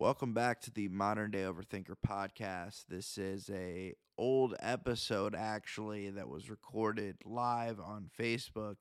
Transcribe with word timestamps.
Welcome 0.00 0.34
back 0.34 0.60
to 0.62 0.72
the 0.72 0.88
Modern 0.88 1.30
Day 1.30 1.42
Overthinker 1.42 1.94
podcast. 2.04 2.86
This 2.88 3.16
is 3.16 3.48
a 3.48 3.94
old 4.18 4.56
episode 4.58 5.36
actually 5.36 6.10
that 6.10 6.28
was 6.28 6.50
recorded 6.50 7.18
live 7.24 7.78
on 7.78 8.10
Facebook 8.18 8.74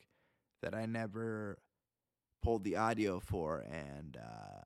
that 0.63 0.73
I 0.73 0.88
never 0.88 1.60
pulled 2.44 2.63
the 2.63 2.78
audio 2.78 3.20
for 3.20 3.60
and 3.60 4.18
uh, 4.18 4.63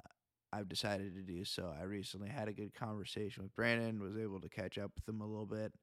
I've 0.53 0.69
decided 0.69 1.15
to 1.15 1.21
do 1.21 1.43
so. 1.43 1.69
I 1.77 1.83
recently 1.83 2.29
had 2.29 2.47
a 2.47 2.53
good 2.53 2.73
conversation 2.73 3.43
with 3.43 3.53
Brandon, 3.53 3.99
was 3.99 4.17
able 4.17 4.39
to 4.39 4.49
catch 4.49 4.77
up 4.77 4.91
with 4.95 5.07
him 5.07 5.19
a 5.19 5.27
little 5.27 5.45
bit. 5.45 5.73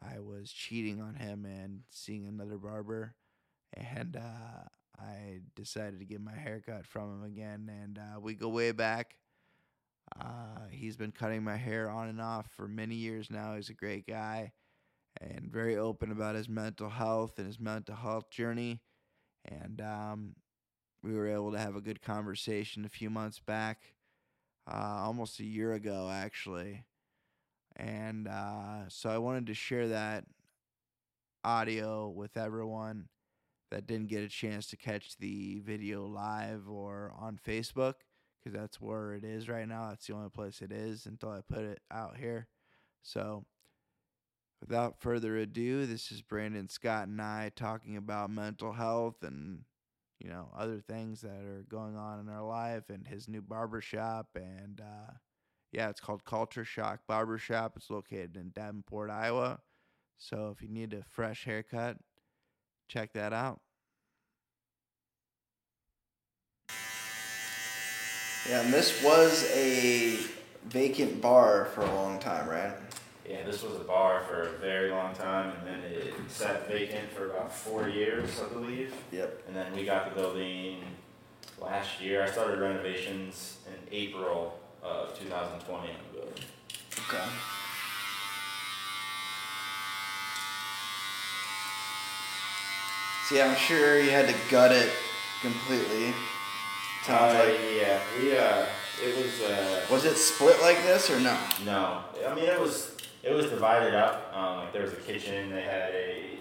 I 0.00 0.20
was 0.20 0.52
cheating 0.52 1.00
on 1.00 1.16
him 1.16 1.44
and 1.44 1.80
seeing 1.90 2.28
another 2.28 2.58
barber 2.58 3.16
and 3.74 4.16
uh, 4.16 4.68
I 4.96 5.40
decided 5.56 5.98
to 5.98 6.06
get 6.06 6.20
my 6.20 6.36
haircut 6.36 6.86
from 6.86 7.10
him 7.10 7.24
again 7.24 7.68
and 7.82 7.98
uh, 7.98 8.20
we 8.20 8.34
go 8.34 8.48
way 8.48 8.70
back 8.70 9.16
uh, 10.18 10.66
he's 10.70 10.96
been 10.96 11.12
cutting 11.12 11.44
my 11.44 11.56
hair 11.56 11.90
on 11.90 12.08
and 12.08 12.20
off 12.20 12.46
for 12.56 12.66
many 12.66 12.94
years 12.94 13.30
now. 13.30 13.54
He's 13.54 13.70
a 13.70 13.74
great 13.74 14.06
guy 14.06 14.52
and 15.20 15.50
very 15.50 15.76
open 15.76 16.10
about 16.10 16.34
his 16.34 16.48
mental 16.48 16.88
health 16.88 17.38
and 17.38 17.46
his 17.46 17.60
mental 17.60 17.94
health 17.94 18.30
journey. 18.30 18.80
And 19.44 19.80
um, 19.80 20.34
we 21.02 21.14
were 21.14 21.28
able 21.28 21.52
to 21.52 21.58
have 21.58 21.76
a 21.76 21.80
good 21.80 22.02
conversation 22.02 22.84
a 22.84 22.90
few 22.90 23.10
months 23.10 23.40
back, 23.40 23.94
uh, 24.70 25.02
almost 25.04 25.40
a 25.40 25.44
year 25.44 25.72
ago, 25.72 26.10
actually. 26.12 26.84
And 27.76 28.28
uh, 28.28 28.88
so 28.88 29.10
I 29.10 29.18
wanted 29.18 29.46
to 29.46 29.54
share 29.54 29.88
that 29.88 30.24
audio 31.44 32.08
with 32.08 32.36
everyone 32.36 33.08
that 33.70 33.86
didn't 33.86 34.08
get 34.08 34.22
a 34.22 34.28
chance 34.28 34.66
to 34.68 34.76
catch 34.76 35.16
the 35.18 35.60
video 35.60 36.04
live 36.06 36.68
or 36.68 37.14
on 37.18 37.38
Facebook 37.46 37.94
because 38.42 38.58
that's 38.58 38.80
where 38.80 39.14
it 39.14 39.24
is 39.24 39.48
right 39.48 39.68
now. 39.68 39.88
That's 39.88 40.06
the 40.06 40.14
only 40.14 40.30
place 40.30 40.62
it 40.62 40.72
is 40.72 41.06
until 41.06 41.30
I 41.30 41.40
put 41.40 41.64
it 41.64 41.80
out 41.90 42.16
here. 42.16 42.48
So, 43.02 43.44
without 44.60 45.00
further 45.00 45.36
ado, 45.36 45.86
this 45.86 46.10
is 46.12 46.22
Brandon 46.22 46.68
Scott 46.68 47.08
and 47.08 47.20
I 47.20 47.50
talking 47.54 47.96
about 47.96 48.30
mental 48.30 48.72
health 48.72 49.22
and 49.22 49.60
you 50.18 50.28
know 50.28 50.50
other 50.56 50.80
things 50.80 51.22
that 51.22 51.42
are 51.44 51.64
going 51.68 51.96
on 51.96 52.20
in 52.20 52.28
our 52.28 52.44
life 52.44 52.90
and 52.90 53.06
his 53.06 53.28
new 53.28 53.40
barbershop 53.40 54.28
and 54.34 54.80
uh, 54.80 55.12
yeah, 55.72 55.88
it's 55.88 56.00
called 56.00 56.24
Culture 56.24 56.64
Shock 56.64 57.00
Barbershop. 57.06 57.74
It's 57.76 57.90
located 57.90 58.36
in 58.36 58.50
Davenport, 58.50 59.10
Iowa. 59.10 59.60
So 60.18 60.52
if 60.54 60.62
you 60.62 60.68
need 60.68 60.92
a 60.92 61.04
fresh 61.08 61.44
haircut, 61.44 61.96
check 62.88 63.12
that 63.12 63.32
out. 63.32 63.60
Yeah, 68.48 68.62
and 68.62 68.72
this 68.72 69.02
was 69.02 69.48
a 69.54 70.18
vacant 70.64 71.20
bar 71.20 71.66
for 71.74 71.82
a 71.82 71.94
long 71.94 72.18
time, 72.18 72.48
right? 72.48 72.72
Yeah, 73.28 73.44
this 73.44 73.62
was 73.62 73.76
a 73.76 73.84
bar 73.84 74.22
for 74.22 74.42
a 74.42 74.48
very 74.58 74.90
long 74.90 75.14
time, 75.14 75.52
and 75.58 75.66
then 75.66 75.80
it 75.92 76.14
sat 76.28 76.66
vacant 76.66 77.12
for 77.12 77.26
about 77.30 77.54
four 77.54 77.88
years, 77.88 78.40
I 78.40 78.52
believe. 78.52 78.92
Yep. 79.12 79.42
And 79.46 79.54
then 79.54 79.72
we 79.72 79.84
got 79.84 80.08
the 80.08 80.20
building 80.20 80.82
last 81.60 82.00
year. 82.00 82.22
I 82.22 82.30
started 82.30 82.58
renovations 82.58 83.58
in 83.66 83.94
April 83.94 84.58
of 84.82 85.16
2020 85.18 85.88
on 85.88 85.94
the 86.12 86.18
building. 86.18 86.44
Okay. 87.08 87.24
See, 93.28 93.40
I'm 93.40 93.54
sure 93.54 94.00
you 94.00 94.10
had 94.10 94.28
to 94.28 94.34
gut 94.50 94.72
it 94.72 94.90
completely. 95.40 96.12
Like. 97.08 97.58
yeah, 97.76 98.00
we 98.18 98.36
uh, 98.36 98.66
it 99.02 99.16
was 99.16 99.40
uh, 99.40 99.86
Was 99.90 100.04
it 100.04 100.16
split 100.16 100.60
like 100.60 100.82
this 100.82 101.10
or 101.10 101.18
no? 101.20 101.36
no. 101.64 102.04
I 102.26 102.34
mean, 102.34 102.44
it 102.44 102.60
was 102.60 102.96
it 103.22 103.32
was 103.32 103.46
divided 103.46 103.94
up. 103.94 104.32
Um, 104.34 104.58
like 104.58 104.72
there 104.72 104.82
was 104.82 104.92
a 104.92 104.96
kitchen. 104.96 105.50
They 105.50 105.62
had 105.62 105.90
a 105.94 106.38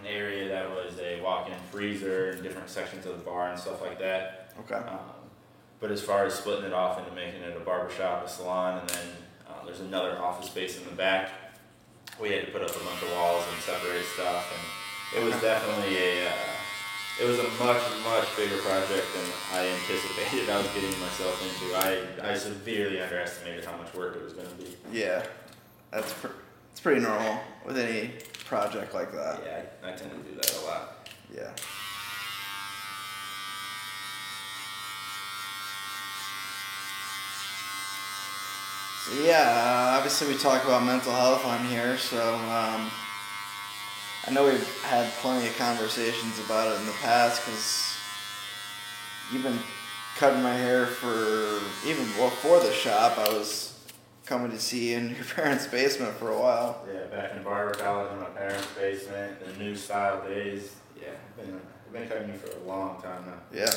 an 0.00 0.06
area 0.06 0.48
that 0.48 0.68
was 0.70 0.98
a 1.00 1.20
walk-in 1.22 1.58
freezer 1.72 2.30
and 2.30 2.42
different 2.42 2.68
sections 2.68 3.06
of 3.06 3.18
the 3.18 3.24
bar 3.24 3.50
and 3.50 3.58
stuff 3.58 3.80
like 3.80 3.98
that. 3.98 4.52
Okay. 4.60 4.74
Um, 4.74 4.98
but 5.80 5.90
as 5.90 6.02
far 6.02 6.24
as 6.24 6.34
splitting 6.34 6.64
it 6.64 6.72
off 6.72 6.98
into 6.98 7.12
making 7.12 7.42
it 7.42 7.56
a 7.56 7.60
barber 7.60 7.90
shop, 7.90 8.24
a 8.24 8.28
salon, 8.28 8.80
and 8.80 8.88
then 8.88 9.06
uh, 9.48 9.64
there's 9.64 9.80
another 9.80 10.18
office 10.18 10.46
space 10.46 10.78
in 10.78 10.84
the 10.84 10.92
back, 10.92 11.30
we 12.20 12.30
had 12.30 12.46
to 12.46 12.52
put 12.52 12.62
up 12.62 12.70
a 12.70 12.78
bunch 12.84 13.02
of 13.02 13.10
walls 13.12 13.44
and 13.52 13.62
separate 13.62 14.04
stuff, 14.14 14.52
and 14.52 15.22
it 15.22 15.24
was 15.24 15.38
definitely 15.42 15.96
a 15.96 16.28
uh, 16.28 16.32
it 17.20 17.24
was 17.24 17.38
a 17.38 17.48
much 17.64 17.82
much 18.04 18.36
bigger 18.36 18.58
project 18.58 19.06
than 19.14 19.24
I 19.52 19.66
anticipated. 19.68 20.50
I 20.50 20.58
was 20.58 20.66
getting 20.68 20.98
myself 21.00 21.40
into. 21.42 21.76
I 21.76 22.30
I 22.32 22.34
severely 22.36 23.00
underestimated 23.00 23.64
how 23.64 23.76
much 23.76 23.92
work 23.94 24.16
it 24.16 24.22
was 24.24 24.34
going 24.34 24.48
to 24.48 24.54
be. 24.54 24.76
Yeah, 24.92 25.24
that's 25.90 26.12
pr- 26.14 26.28
it's 26.72 26.80
pretty 26.80 27.00
normal 27.00 27.38
with 27.64 27.78
any 27.78 28.12
project 28.44 28.92
like 28.94 29.12
that. 29.12 29.40
Yeah, 29.44 29.62
I, 29.82 29.88
I 29.88 29.92
tend 29.96 30.10
to 30.10 30.30
do 30.30 30.36
that 30.36 30.58
a 30.62 30.64
lot. 30.66 31.08
Yeah. 31.34 31.50
So 39.04 39.22
yeah, 39.22 39.94
obviously 39.96 40.28
we 40.28 40.36
talk 40.38 40.64
about 40.64 40.84
mental 40.84 41.12
health 41.12 41.44
on 41.44 41.64
here, 41.66 41.96
so 41.96 42.34
um, 42.34 42.90
I 44.26 44.32
know 44.32 44.44
we've 44.44 44.82
had 44.82 45.08
plenty 45.14 45.46
of 45.46 45.56
conversations 45.56 46.40
about 46.44 46.72
it 46.72 46.80
in 46.80 46.86
the 46.86 46.92
past 46.94 47.44
because 47.44 47.96
you've 49.32 49.44
been 49.44 49.60
cutting 50.16 50.42
my 50.42 50.54
hair 50.54 50.86
for 50.86 51.60
even 51.88 52.04
before 52.06 52.58
the 52.58 52.72
shop. 52.72 53.18
I 53.18 53.28
was 53.28 53.78
coming 54.24 54.50
to 54.50 54.58
see 54.58 54.90
you 54.90 54.98
in 54.98 55.14
your 55.14 55.24
parents' 55.36 55.68
basement 55.68 56.14
for 56.14 56.30
a 56.30 56.40
while. 56.40 56.84
Yeah, 56.92 57.04
back 57.06 57.36
in 57.36 57.44
barber 57.44 57.74
college 57.74 58.12
in 58.12 58.18
my 58.18 58.26
parents' 58.26 58.66
basement, 58.74 59.38
the 59.46 59.62
new 59.62 59.76
style 59.76 60.26
days. 60.26 60.74
Yeah, 61.00 61.10
I've 61.38 61.46
been 61.46 61.60
I've 61.86 61.92
been 61.92 62.08
cutting 62.08 62.28
you 62.32 62.38
for 62.38 62.58
a 62.58 62.64
long 62.66 63.00
time 63.00 63.26
now. 63.26 63.38
Yeah. 63.56 63.70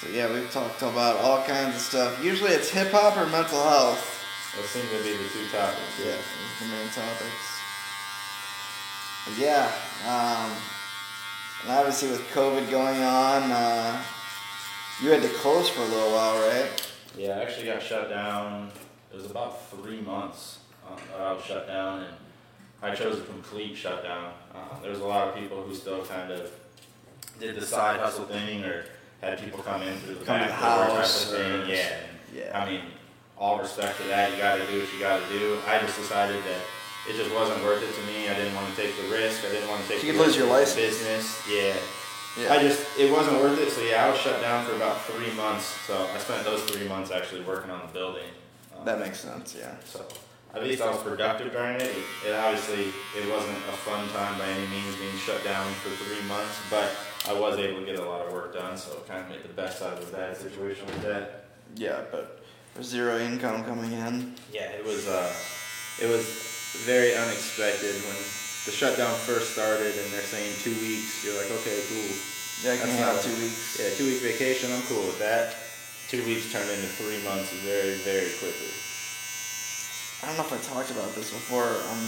So 0.00 0.08
yeah, 0.10 0.32
we've 0.32 0.50
talked 0.50 0.80
about 0.80 1.16
all 1.16 1.42
kinds 1.42 1.74
of 1.74 1.82
stuff. 1.82 2.24
Usually 2.24 2.52
it's 2.52 2.70
hip 2.70 2.92
hop 2.92 3.18
or 3.18 3.26
mental 3.26 3.62
health. 3.62 4.16
Those 4.56 4.70
seem 4.70 4.84
to 4.84 5.04
be 5.04 5.12
the 5.12 5.28
two 5.28 5.46
topics. 5.52 6.00
Yeah, 6.02 6.16
the 6.60 6.66
main 6.66 6.88
topics. 6.88 7.59
Yeah, 9.38 9.70
um, 10.06 10.50
and 11.62 11.70
obviously 11.72 12.10
with 12.10 12.20
COVID 12.30 12.70
going 12.70 13.02
on, 13.02 13.50
uh, 13.50 14.02
you 15.02 15.10
had 15.10 15.22
to 15.22 15.28
close 15.28 15.68
for 15.68 15.82
a 15.82 15.84
little 15.84 16.12
while, 16.12 16.36
right? 16.48 16.92
Yeah, 17.16 17.38
I 17.38 17.42
actually 17.42 17.66
got 17.66 17.82
shut 17.82 18.08
down. 18.08 18.70
It 19.12 19.16
was 19.16 19.30
about 19.30 19.68
three 19.70 20.00
months 20.00 20.58
that 21.12 21.20
I 21.20 21.32
was 21.32 21.44
shut 21.44 21.66
down, 21.66 22.00
and 22.00 22.14
I 22.82 22.94
chose 22.94 23.18
a 23.18 23.24
complete 23.24 23.76
shutdown. 23.76 24.32
Uh, 24.54 24.80
there 24.80 24.90
was 24.90 25.00
a 25.00 25.06
lot 25.06 25.28
of 25.28 25.34
people 25.34 25.62
who 25.62 25.74
still 25.74 26.04
kind 26.04 26.32
of 26.32 26.50
did 27.38 27.56
the 27.56 27.64
side 27.64 28.00
hustle 28.00 28.24
thing, 28.24 28.64
or 28.64 28.84
had 29.20 29.38
people 29.38 29.60
come 29.60 29.82
in 29.82 29.96
through 29.98 30.14
the 30.16 30.24
Come 30.24 30.40
to 30.40 30.46
back 30.46 30.60
the 30.60 30.66
door 30.66 30.86
type 30.86 30.96
house 30.96 31.32
of 31.32 31.38
thing. 31.38 31.68
Yeah, 31.68 31.96
Yeah. 32.34 32.58
I 32.62 32.70
mean, 32.70 32.80
all 33.38 33.58
respect 33.58 33.98
to 34.00 34.04
that. 34.08 34.32
You 34.32 34.38
got 34.38 34.56
to 34.56 34.66
do 34.66 34.80
what 34.80 34.92
you 34.92 34.98
got 35.00 35.20
to 35.22 35.38
do. 35.38 35.58
I 35.66 35.78
just 35.78 35.96
decided 35.98 36.42
that 36.44 36.60
it 37.10 37.16
just 37.16 37.34
wasn't 37.34 37.62
worth 37.64 37.82
it 37.82 37.92
to 37.92 38.02
me. 38.06 38.28
I 38.28 38.34
didn't 38.34 38.54
want 38.54 38.70
to 38.70 38.76
take 38.80 38.94
the 38.96 39.10
risk. 39.10 39.44
I 39.44 39.50
didn't 39.50 39.68
want 39.68 39.82
to 39.82 39.88
take. 39.88 40.04
You 40.04 40.12
the 40.12 40.18
could 40.18 40.26
lose 40.26 40.36
your 40.36 40.46
license. 40.46 40.76
Business, 40.76 41.42
yeah. 41.50 41.74
Yeah. 42.38 42.54
I 42.54 42.62
just 42.62 42.86
it 42.98 43.10
wasn't 43.10 43.38
worth 43.42 43.58
it. 43.58 43.70
So 43.70 43.82
yeah, 43.82 44.06
I 44.06 44.10
was 44.10 44.18
shut 44.18 44.40
down 44.40 44.64
for 44.64 44.76
about 44.76 45.00
three 45.02 45.32
months. 45.34 45.64
So 45.86 46.06
I 46.14 46.18
spent 46.18 46.44
those 46.44 46.62
three 46.62 46.86
months 46.86 47.10
actually 47.10 47.42
working 47.42 47.70
on 47.70 47.80
the 47.80 47.92
building. 47.92 48.30
Um, 48.78 48.84
that 48.84 49.00
makes 49.00 49.18
sense. 49.18 49.56
Yeah. 49.58 49.74
so 49.84 50.06
at 50.54 50.62
least 50.62 50.82
I 50.82 50.90
was 50.90 51.02
productive 51.02 51.52
during 51.52 51.76
it. 51.76 51.82
it. 51.82 51.96
It 52.26 52.34
obviously 52.34 52.92
it 53.18 53.28
wasn't 53.28 53.58
a 53.58 53.76
fun 53.82 54.08
time 54.10 54.38
by 54.38 54.46
any 54.46 54.66
means 54.68 54.94
being 54.96 55.16
shut 55.16 55.42
down 55.42 55.66
for 55.74 55.90
three 56.04 56.22
months, 56.28 56.56
but 56.70 56.90
I 57.28 57.38
was 57.38 57.58
able 57.58 57.80
to 57.80 57.86
get 57.86 57.98
a 57.98 58.04
lot 58.04 58.24
of 58.24 58.32
work 58.32 58.54
done. 58.54 58.76
So 58.76 59.02
kind 59.08 59.24
of 59.24 59.28
made 59.28 59.42
the 59.42 59.54
best 59.54 59.82
out 59.82 59.98
of 59.98 60.08
a 60.08 60.16
bad 60.16 60.36
situation 60.36 60.86
with 60.86 61.02
that. 61.02 61.46
Yeah, 61.74 62.02
but 62.12 62.40
zero 62.80 63.18
income 63.18 63.64
coming 63.64 63.92
in. 63.92 64.34
Yeah, 64.52 64.70
it 64.70 64.84
was 64.84 65.08
uh, 65.08 65.32
it 66.00 66.08
was 66.08 66.49
very 66.86 67.14
unexpected 67.14 67.94
when 68.06 68.16
the 68.66 68.72
shutdown 68.72 69.12
first 69.26 69.52
started, 69.52 69.92
and 69.96 70.06
they're 70.12 70.26
saying 70.26 70.52
two 70.62 70.74
weeks. 70.84 71.24
You're 71.24 71.36
like, 71.36 71.50
okay, 71.62 71.80
cool. 71.88 72.10
Yeah, 72.62 72.72
I 72.74 72.76
can 72.76 72.88
That's 72.92 73.00
have 73.00 73.14
not- 73.16 73.24
two 73.24 73.36
weeks. 73.40 73.80
Yeah, 73.80 73.90
two 73.96 74.06
week 74.06 74.20
vacation. 74.22 74.70
I'm 74.72 74.82
cool 74.86 75.02
with 75.06 75.18
that. 75.18 75.56
Two 76.08 76.22
weeks 76.26 76.50
turned 76.52 76.68
into 76.68 76.86
three 76.98 77.22
months 77.24 77.50
very, 77.64 77.94
very 78.04 78.28
quickly. 78.42 78.74
I 80.22 80.26
don't 80.28 80.36
know 80.36 80.44
if 80.44 80.52
I 80.52 80.60
talked 80.74 80.90
about 80.90 81.14
this 81.14 81.30
before 81.32 81.64
on 81.64 81.98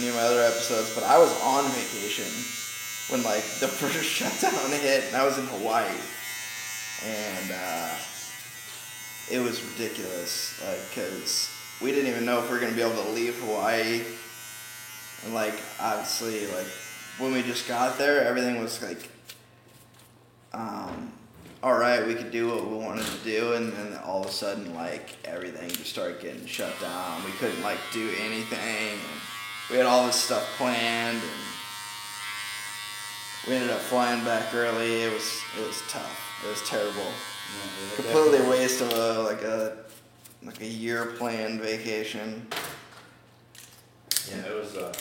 any 0.00 0.08
of 0.08 0.14
my 0.14 0.22
other 0.22 0.40
episodes, 0.40 0.94
but 0.94 1.04
I 1.04 1.18
was 1.18 1.28
on 1.42 1.64
vacation 1.76 2.24
when 3.12 3.22
like 3.24 3.42
the 3.60 3.68
first 3.68 4.04
shutdown 4.04 4.70
hit, 4.80 5.04
and 5.08 5.16
I 5.16 5.24
was 5.26 5.36
in 5.36 5.44
Hawaii, 5.46 5.84
and 7.04 7.50
uh, 7.52 7.94
it 9.30 9.40
was 9.44 9.60
ridiculous. 9.60 10.56
Like, 10.64 10.80
cause 10.94 11.52
we 11.82 11.90
didn't 11.92 12.10
even 12.10 12.24
know 12.24 12.38
if 12.38 12.48
we 12.48 12.54
were 12.56 12.60
gonna 12.60 12.74
be 12.74 12.82
able 12.82 13.02
to 13.04 13.10
leave 13.10 13.38
Hawaii, 13.40 14.02
and 15.24 15.34
like 15.34 15.54
obviously 15.80 16.46
like 16.48 16.66
when 17.18 17.32
we 17.32 17.42
just 17.42 17.66
got 17.68 17.98
there, 17.98 18.22
everything 18.24 18.60
was 18.60 18.82
like 18.82 19.08
um, 20.52 21.12
all 21.62 21.76
right, 21.76 22.06
we 22.06 22.14
could 22.14 22.30
do 22.30 22.48
what 22.48 22.66
we 22.70 22.76
wanted 22.76 23.04
to 23.04 23.18
do, 23.24 23.52
and 23.54 23.72
then 23.72 23.96
all 24.04 24.22
of 24.22 24.28
a 24.28 24.32
sudden, 24.32 24.74
like 24.74 25.16
everything 25.24 25.68
just 25.70 25.86
started 25.90 26.20
getting 26.20 26.46
shut 26.46 26.72
down. 26.80 27.24
We 27.24 27.32
couldn't 27.32 27.62
like 27.62 27.78
do 27.92 28.10
anything. 28.20 28.58
And 28.92 29.00
we 29.70 29.76
had 29.76 29.86
all 29.86 30.06
this 30.06 30.16
stuff 30.16 30.42
planned, 30.56 31.18
and 31.20 31.32
we 33.46 33.54
ended 33.54 33.70
up 33.70 33.80
flying 33.80 34.24
back 34.24 34.54
early. 34.54 35.02
It 35.02 35.12
was 35.12 35.40
it 35.60 35.66
was 35.66 35.82
tough. 35.88 36.42
It 36.44 36.48
was 36.48 36.62
terrible. 36.68 37.02
Yeah, 37.02 37.96
Completely 37.96 38.38
definitely- 38.38 38.58
waste 38.58 38.80
of 38.80 38.92
a 38.92 39.22
like 39.22 39.42
a 39.42 39.76
like 40.44 40.60
a 40.60 40.66
year 40.66 41.06
planned 41.18 41.60
vacation. 41.60 42.46
Yeah, 44.30 44.44
it 44.44 44.54
was. 44.60 44.76
Uh, 44.76 44.92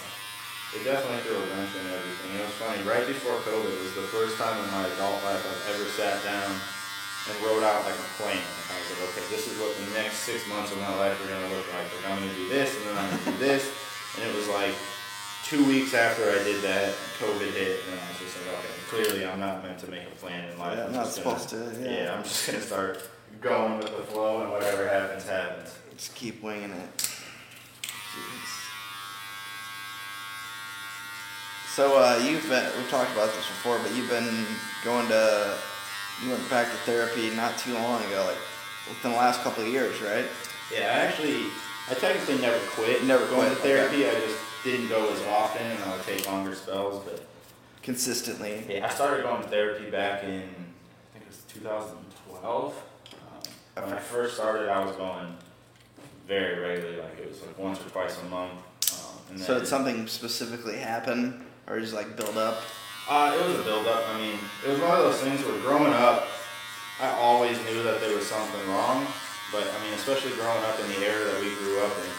it 0.75 0.83
definitely 0.83 1.23
threw 1.23 1.35
a 1.39 1.47
wrench 1.55 1.71
in 1.79 1.85
everything. 1.87 2.31
It 2.35 2.43
was 2.43 2.55
funny. 2.59 2.83
Right 2.83 3.07
before 3.07 3.39
COVID, 3.47 3.71
it 3.71 3.83
was 3.87 3.95
the 3.95 4.07
first 4.11 4.35
time 4.35 4.55
in 4.59 4.67
my 4.71 4.83
adult 4.83 5.23
life 5.23 5.39
I've 5.39 5.75
ever 5.75 5.87
sat 5.95 6.19
down 6.27 6.51
and 6.51 7.35
wrote 7.43 7.63
out 7.63 7.83
like 7.87 7.95
a 7.95 8.09
plan. 8.19 8.35
I 8.35 8.75
was 8.75 8.87
like, 8.91 9.03
okay, 9.15 9.25
this 9.31 9.47
is 9.47 9.55
what 9.59 9.71
the 9.79 9.87
next 9.95 10.27
six 10.27 10.43
months 10.47 10.71
of 10.71 10.79
my 10.79 10.91
life 10.95 11.15
are 11.23 11.27
gonna 11.31 11.55
look 11.55 11.67
like. 11.71 11.87
Like 11.87 12.11
I'm 12.11 12.19
gonna 12.19 12.35
do 12.35 12.49
this, 12.49 12.75
and 12.75 12.83
then 12.87 12.95
I'm 12.99 13.09
gonna 13.11 13.31
do 13.31 13.37
this. 13.39 13.63
And 14.19 14.27
it 14.27 14.35
was 14.35 14.47
like 14.49 14.75
two 15.47 15.63
weeks 15.67 15.93
after 15.93 16.23
I 16.27 16.39
did 16.43 16.59
that, 16.63 16.91
COVID 17.19 17.51
hit, 17.55 17.79
and 17.87 17.99
I 17.99 18.03
was 18.11 18.19
just 18.19 18.35
like, 18.43 18.59
okay, 18.59 18.75
clearly 18.91 19.25
I'm 19.25 19.39
not 19.39 19.63
meant 19.63 19.79
to 19.79 19.87
make 19.91 20.03
a 20.03 20.15
plan 20.19 20.49
in 20.51 20.59
life. 20.59 20.77
Yeah, 20.77 20.85
I'm 20.87 20.91
not 20.93 21.05
just 21.05 21.23
gonna- 21.23 21.39
supposed 21.39 21.75
to. 21.75 21.83
Yeah, 21.83 21.91
Yeah. 22.03 22.13
I'm 22.15 22.23
just 22.23 22.43
gonna 22.47 22.61
start 22.61 22.99
going 23.41 23.77
with 23.77 23.95
the 23.95 24.03
flow, 24.03 24.41
and 24.41 24.51
whatever 24.51 24.87
happens, 24.87 25.27
happens. 25.27 25.77
Just 25.95 26.15
keep 26.15 26.41
winging 26.43 26.71
it. 26.71 26.97
Jeez. 26.97 28.53
So 31.75 31.97
uh, 31.97 32.19
you've 32.23 32.47
been, 32.49 32.65
we've 32.77 32.89
talked 32.89 33.11
about 33.13 33.27
this 33.27 33.47
before, 33.47 33.79
but 33.79 33.93
you've 33.95 34.09
been 34.09 34.45
going 34.83 35.07
to, 35.09 35.55
you 36.23 36.31
went 36.31 36.49
back 36.49 36.71
to 36.71 36.77
therapy 36.77 37.29
not 37.35 37.57
too 37.57 37.73
long 37.73 38.03
ago, 38.05 38.23
like 38.27 38.37
within 38.87 39.11
the 39.11 39.17
last 39.17 39.41
couple 39.43 39.63
of 39.63 39.69
years, 39.69 40.01
right? 40.01 40.25
Yeah, 40.73 40.87
I 40.87 41.05
actually, 41.05 41.45
I 41.89 41.93
technically 41.93 42.39
never 42.41 42.57
quit. 42.69 43.03
Never 43.03 43.25
going 43.27 43.47
quit, 43.47 43.57
to 43.57 43.63
therapy. 43.63 44.07
I 44.07 44.11
just 44.11 44.39
didn't 44.63 44.89
go 44.89 45.11
as 45.11 45.21
often, 45.27 45.65
and 45.65 45.83
I 45.83 45.95
would 45.95 46.05
take 46.05 46.25
longer 46.27 46.55
spells. 46.55 47.03
But 47.03 47.25
Consistently. 47.83 48.65
yeah, 48.67 48.85
I 48.85 48.89
started 48.89 49.23
going 49.23 49.41
to 49.43 49.47
therapy 49.47 49.89
back 49.89 50.23
in 50.23 50.41
I 50.41 51.13
think 51.13 51.23
it 51.23 51.27
was 51.27 51.41
2012. 51.47 52.83
When 53.85 53.93
I 53.93 53.99
first 53.99 54.35
started, 54.35 54.69
I 54.69 54.83
was 54.85 54.95
going 54.95 55.27
very 56.27 56.59
regularly, 56.59 56.97
like 57.01 57.19
it 57.19 57.29
was 57.29 57.41
like 57.41 57.57
once 57.57 57.79
or 57.79 57.89
twice 57.89 58.19
a 58.21 58.25
month. 58.25 58.51
Um, 58.93 59.15
and 59.31 59.39
So 59.39 59.59
did 59.59 59.67
something 59.67 60.07
specifically 60.07 60.77
happen, 60.77 61.45
or 61.67 61.79
just 61.79 61.93
like 61.93 62.15
build 62.17 62.37
up? 62.37 62.61
Uh, 63.09 63.37
it 63.39 63.47
was 63.47 63.59
a 63.59 63.63
build 63.63 63.87
up. 63.87 64.03
I 64.09 64.19
mean, 64.19 64.37
it 64.65 64.69
was 64.69 64.79
one 64.79 64.91
of 64.91 65.03
those 65.05 65.19
things 65.21 65.39
where 65.45 65.57
growing 65.61 65.93
up, 65.93 66.27
I 66.99 67.09
always 67.11 67.57
knew 67.65 67.83
that 67.83 68.01
there 68.01 68.15
was 68.15 68.25
something 68.27 68.67
wrong. 68.69 69.05
But 69.51 69.63
I 69.63 69.83
mean, 69.85 69.93
especially 69.93 70.31
growing 70.35 70.63
up 70.65 70.77
in 70.81 70.87
the 70.89 71.07
era 71.07 71.23
that 71.23 71.39
we 71.41 71.53
grew 71.55 71.79
up 71.79 71.95
in, 72.03 72.09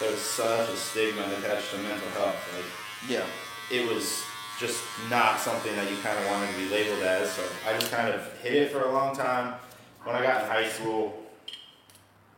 there 0.00 0.10
was 0.10 0.20
such 0.20 0.70
a 0.70 0.76
stigma 0.76 1.20
attached 1.38 1.70
to 1.72 1.78
mental 1.78 2.08
health. 2.16 2.36
Like 2.56 3.10
Yeah. 3.10 3.24
it 3.70 3.86
was 3.92 4.22
just 4.58 4.82
not 5.10 5.38
something 5.38 5.74
that 5.76 5.90
you 5.90 5.96
kind 6.02 6.18
of 6.18 6.26
wanted 6.30 6.50
to 6.52 6.58
be 6.58 6.68
labeled 6.70 7.02
as. 7.02 7.30
So 7.32 7.42
I 7.68 7.76
just 7.78 7.92
kind 7.92 8.08
of 8.08 8.32
hid 8.40 8.54
it 8.54 8.72
for 8.72 8.84
a 8.84 8.92
long 8.92 9.14
time. 9.14 9.54
When 10.04 10.14
I 10.16 10.22
got 10.22 10.42
in 10.42 10.48
high 10.48 10.68
school, 10.68 11.22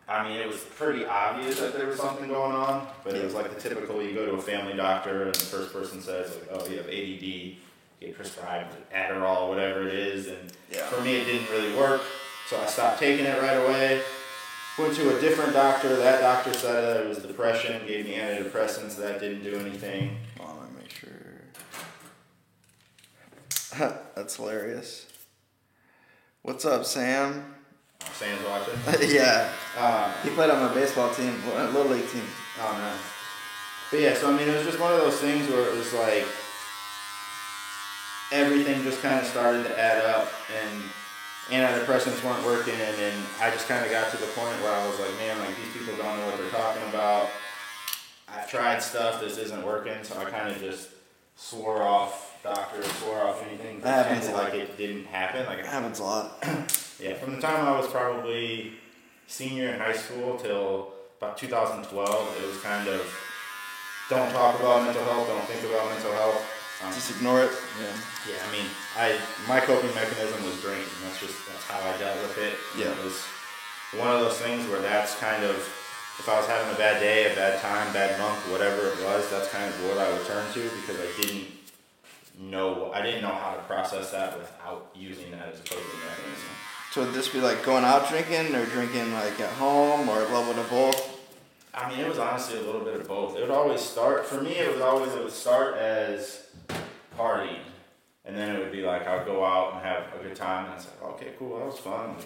I 0.09 0.29
mean, 0.29 0.39
it 0.39 0.49
was 0.49 0.59
pretty 0.59 1.05
obvious 1.05 1.61
that 1.61 1.73
there 1.73 1.87
was 1.87 1.99
something 2.01 2.29
going 2.29 2.53
on, 2.53 2.87
but 3.05 3.15
it 3.15 3.25
was 3.25 3.35
like 3.35 3.55
the 3.55 3.61
typical 3.61 4.03
you 4.03 4.13
go 4.13 4.27
to 4.27 4.33
a 4.33 4.43
family 4.43 4.75
doctor 4.75 5.25
and 5.27 5.35
the 5.35 5.39
first 5.39 5.73
person 5.73 6.01
says, 6.03 6.37
like, 6.37 6.49
oh, 6.51 6.67
you 6.69 6.79
have 6.79 6.89
ADD, 6.89 7.57
get 8.01 8.17
prescribed 8.17 8.75
Adderall, 8.93 9.49
whatever 9.49 9.87
it 9.87 9.95
is. 9.95 10.27
And 10.27 10.51
Yeah. 10.71 10.87
for 10.87 11.01
me, 11.03 11.17
it 11.17 11.27
didn't 11.27 11.49
really 11.51 11.73
work, 11.77 12.03
so 12.49 12.61
I 12.61 12.67
stopped 12.67 12.99
taking 12.99 13.25
it 13.25 13.41
right 13.41 13.55
away. 13.57 14.03
Went 14.79 14.95
to 14.97 15.17
a 15.17 15.21
different 15.21 15.53
doctor. 15.53 15.95
That 15.97 16.21
doctor 16.23 16.55
said 16.55 16.83
that 16.83 16.97
it 17.03 17.09
was 17.09 17.19
depression, 17.19 17.87
gave 17.87 18.07
me 18.07 18.15
antidepressants. 18.15 18.97
That 18.97 19.21
didn't 19.21 19.45
do 19.45 19.57
anything. 19.59 20.17
Hold 20.39 20.51
on, 20.51 20.61
let 20.61 20.71
me 20.73 20.79
make 20.81 20.91
sure. 20.91 21.11
That's 24.17 24.37
hilarious. 24.37 25.07
What's 26.43 26.65
up, 26.65 26.85
Sam? 26.85 27.55
Sam's 28.15 28.43
watching. 28.47 28.75
yeah. 29.15 29.53
Uh, 29.77 30.13
He 30.23 30.31
played 30.31 30.51
on 30.51 30.67
my 30.69 30.75
baseball 30.75 31.13
team, 31.15 31.35
little 31.47 31.85
league 31.85 32.09
team. 32.09 32.25
oh 32.61 32.73
no. 32.79 32.93
But 33.91 34.01
yeah, 34.01 34.15
so 34.15 34.33
I 34.33 34.37
mean, 34.37 34.49
it 34.49 34.57
was 34.57 34.65
just 34.65 34.81
one 34.81 34.93
of 34.93 34.99
those 35.01 35.19
things 35.21 35.49
where 35.51 35.69
it 35.69 35.77
was 35.77 35.93
like 35.95 36.25
everything 38.33 38.83
just 38.85 39.03
kind 39.03 39.19
of 39.21 39.27
started 39.27 39.65
to 39.65 39.79
add 39.79 40.05
up, 40.07 40.31
and 40.63 40.83
antidepressants 41.49 42.25
weren't 42.25 42.45
working, 42.47 42.75
and 42.75 42.97
then 42.97 43.23
I 43.41 43.51
just 43.51 43.67
kind 43.69 43.85
of 43.85 43.91
got 43.91 44.11
to 44.13 44.17
the 44.17 44.27
point 44.29 44.55
where 44.63 44.73
I 44.73 44.87
was 44.87 44.99
like, 45.01 45.13
man, 45.19 45.39
like 45.41 45.57
these 45.57 45.73
people 45.73 45.97
don't 45.97 46.17
know 46.19 46.27
what 46.27 46.39
they're 46.39 46.51
talking 46.51 46.83
about. 46.89 47.29
I've 48.29 48.49
tried 48.49 48.81
stuff, 48.81 49.21
this 49.21 49.37
isn't 49.39 49.65
working, 49.67 50.05
so 50.05 50.17
I 50.19 50.25
kind 50.31 50.49
of 50.49 50.61
just 50.61 50.89
swore 51.41 51.83
off 51.83 52.39
doctors, 52.43 52.87
swore 53.01 53.23
off 53.25 53.43
anything, 53.49 53.81
That 53.81 54.07
happens 54.07 54.29
a 54.29 54.33
lot. 54.33 54.45
like 54.45 54.55
it 54.55 54.77
didn't 54.77 55.07
happen. 55.07 55.47
Like 55.47 55.59
It 55.61 55.67
happens 55.67 55.99
a 55.99 56.05
lot. 56.05 56.39
yeah, 57.01 57.15
from 57.15 57.35
the 57.37 57.41
time 57.41 57.65
I 57.67 57.77
was 57.79 57.89
probably 57.89 58.75
senior 59.27 59.71
in 59.71 59.81
high 59.81 59.95
school 59.97 60.37
till 60.37 60.93
about 61.19 61.39
2012, 61.39 62.37
it 62.43 62.47
was 62.47 62.59
kind 62.61 62.87
of 62.89 63.01
don't 64.11 64.31
talk 64.33 64.61
about 64.61 64.85
mental 64.85 65.03
health, 65.05 65.29
don't 65.29 65.45
think 65.45 65.65
about 65.73 65.89
mental 65.89 66.13
health. 66.13 66.45
Um, 66.85 66.93
Just 66.93 67.11
ignore 67.17 67.43
it. 67.43 67.51
Yeah. 67.81 67.93
yeah, 68.33 68.41
I 68.49 68.53
mean, 68.53 68.67
I 68.97 69.19
my 69.49 69.61
coping 69.61 69.95
mechanism 69.95 70.45
was 70.45 70.61
drinking. 70.61 70.89
That's 71.05 71.21
just 71.21 71.37
that's 71.49 71.65
how 71.67 71.79
I 71.79 71.97
dealt 71.99 72.17
with 72.23 72.39
it. 72.39 72.55
Yeah. 72.79 72.91
It 72.93 73.05
was 73.05 73.21
one 74.01 74.09
of 74.09 74.21
those 74.21 74.39
things 74.39 74.67
where 74.69 74.81
that's 74.81 75.15
kind 75.17 75.45
of 75.45 75.57
if 76.21 76.29
I 76.29 76.37
was 76.37 76.47
having 76.47 76.71
a 76.75 76.77
bad 76.77 77.01
day, 77.01 77.33
a 77.33 77.35
bad 77.35 77.59
time, 77.63 77.91
bad 77.95 78.21
month, 78.21 78.39
whatever 78.53 78.89
it 78.89 79.03
was, 79.03 79.31
that's 79.31 79.49
kind 79.49 79.65
of 79.65 79.75
what 79.89 79.97
I 79.97 80.13
would 80.13 80.27
turn 80.27 80.53
to 80.53 80.63
because 80.63 81.01
I 81.01 81.21
didn't 81.23 81.47
know 82.39 82.93
I 82.93 83.01
didn't 83.01 83.23
know 83.23 83.35
how 83.35 83.55
to 83.55 83.63
process 83.63 84.11
that 84.11 84.37
without 84.37 84.91
using 84.95 85.31
that 85.31 85.49
as 85.49 85.61
a 85.61 85.63
coping 85.63 85.99
mechanism. 86.07 86.51
So 86.93 87.05
would 87.05 87.15
this 87.15 87.29
be 87.29 87.41
like 87.41 87.65
going 87.65 87.85
out 87.85 88.11
drinking 88.11 88.55
or 88.55 88.67
drinking 88.67 89.15
like 89.15 89.41
at 89.41 89.49
home 89.55 90.11
or 90.11 90.21
a 90.21 90.25
little 90.25 90.45
bit 90.45 90.59
of 90.59 90.69
both? 90.69 91.21
I 91.73 91.89
mean, 91.89 92.01
it 92.01 92.09
was 92.09 92.19
honestly 92.19 92.59
a 92.59 92.63
little 92.63 92.83
bit 92.83 93.01
of 93.01 93.09
both. 93.09 93.37
It 93.37 93.41
would 93.41 93.51
always 93.51 93.81
start 93.81 94.27
for 94.27 94.43
me. 94.43 94.53
It 94.53 94.71
was 94.71 94.83
always 94.83 95.15
it 95.15 95.23
would 95.23 95.33
start 95.33 95.79
as 95.79 96.49
partying, 97.17 97.61
and 98.27 98.37
then 98.37 98.55
it 98.55 98.59
would 98.59 98.73
be 98.73 98.83
like 98.83 99.07
I'd 99.07 99.25
go 99.25 99.43
out 99.43 99.73
and 99.73 99.83
have 99.83 100.03
a 100.21 100.23
good 100.23 100.37
time, 100.37 100.67
and 100.67 100.75
it's 100.75 100.87
like, 100.87 101.15
okay, 101.15 101.29
cool, 101.39 101.59
that 101.59 101.67
was 101.67 101.79
fun. 101.79 102.17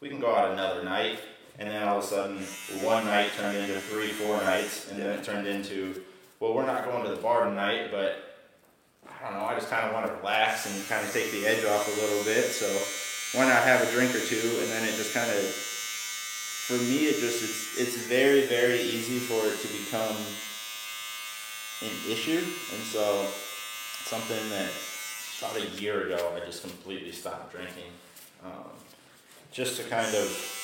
We 0.00 0.08
can 0.08 0.20
go 0.20 0.34
out 0.34 0.52
another 0.52 0.82
night, 0.82 1.18
and 1.58 1.68
then 1.68 1.86
all 1.86 1.98
of 1.98 2.04
a 2.04 2.06
sudden, 2.06 2.38
one 2.84 3.04
night 3.04 3.30
turned 3.36 3.56
into 3.56 3.78
three, 3.80 4.08
four 4.08 4.36
nights, 4.38 4.90
and 4.90 5.00
then 5.00 5.18
it 5.18 5.24
turned 5.24 5.46
into, 5.46 6.02
well, 6.40 6.54
we're 6.54 6.66
not 6.66 6.84
going 6.84 7.04
to 7.04 7.10
the 7.10 7.22
bar 7.22 7.44
tonight, 7.44 7.90
but 7.90 8.16
I 9.06 9.30
don't 9.30 9.38
know. 9.38 9.44
I 9.46 9.54
just 9.54 9.70
kind 9.70 9.86
of 9.86 9.92
want 9.92 10.06
to 10.06 10.12
relax 10.14 10.66
and 10.66 10.88
kind 10.88 11.06
of 11.06 11.12
take 11.12 11.30
the 11.30 11.46
edge 11.46 11.64
off 11.64 11.86
a 11.86 12.00
little 12.00 12.24
bit. 12.24 12.44
So 12.46 12.66
why 13.38 13.46
not 13.46 13.62
have 13.62 13.82
a 13.82 13.90
drink 13.92 14.14
or 14.14 14.20
two, 14.20 14.58
and 14.60 14.68
then 14.70 14.84
it 14.84 14.96
just 14.96 15.14
kind 15.14 15.30
of 15.30 15.44
for 16.64 16.78
me 16.78 17.04
it 17.08 17.20
just 17.20 17.44
it's 17.44 17.78
it's 17.78 18.06
very 18.06 18.46
very 18.46 18.80
easy 18.80 19.18
for 19.18 19.36
it 19.46 19.60
to 19.60 19.68
become 19.68 20.16
an 21.82 22.10
issue 22.10 22.40
and 22.40 22.82
so 22.88 23.26
something 24.08 24.48
that 24.48 24.70
about 25.38 25.60
a 25.60 25.82
year 25.82 26.06
ago 26.06 26.32
I 26.34 26.40
just 26.46 26.62
completely 26.62 27.12
stopped 27.12 27.52
drinking 27.52 27.92
um, 28.42 28.72
just 29.52 29.76
to 29.76 29.82
kind 29.82 30.08
of 30.16 30.63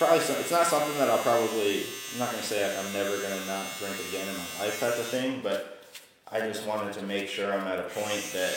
probably 0.00 0.24
some, 0.24 0.36
it's 0.40 0.50
not 0.50 0.66
something 0.66 0.96
that 0.96 1.12
I'll 1.12 1.20
probably 1.20 1.84
I'm 2.16 2.18
not 2.24 2.32
gonna 2.32 2.42
say 2.42 2.64
I'm 2.64 2.92
never 2.96 3.20
gonna 3.20 3.44
not 3.44 3.68
drink 3.78 4.00
again 4.08 4.26
in 4.26 4.34
my 4.34 4.64
life 4.64 4.80
type 4.80 4.96
of 4.96 5.06
thing 5.12 5.40
but 5.44 5.84
I 6.32 6.40
just 6.40 6.64
wanted 6.66 6.94
to 6.94 7.02
make 7.04 7.28
sure 7.28 7.52
I'm 7.52 7.68
at 7.68 7.78
a 7.78 7.88
point 7.92 8.24
that 8.32 8.54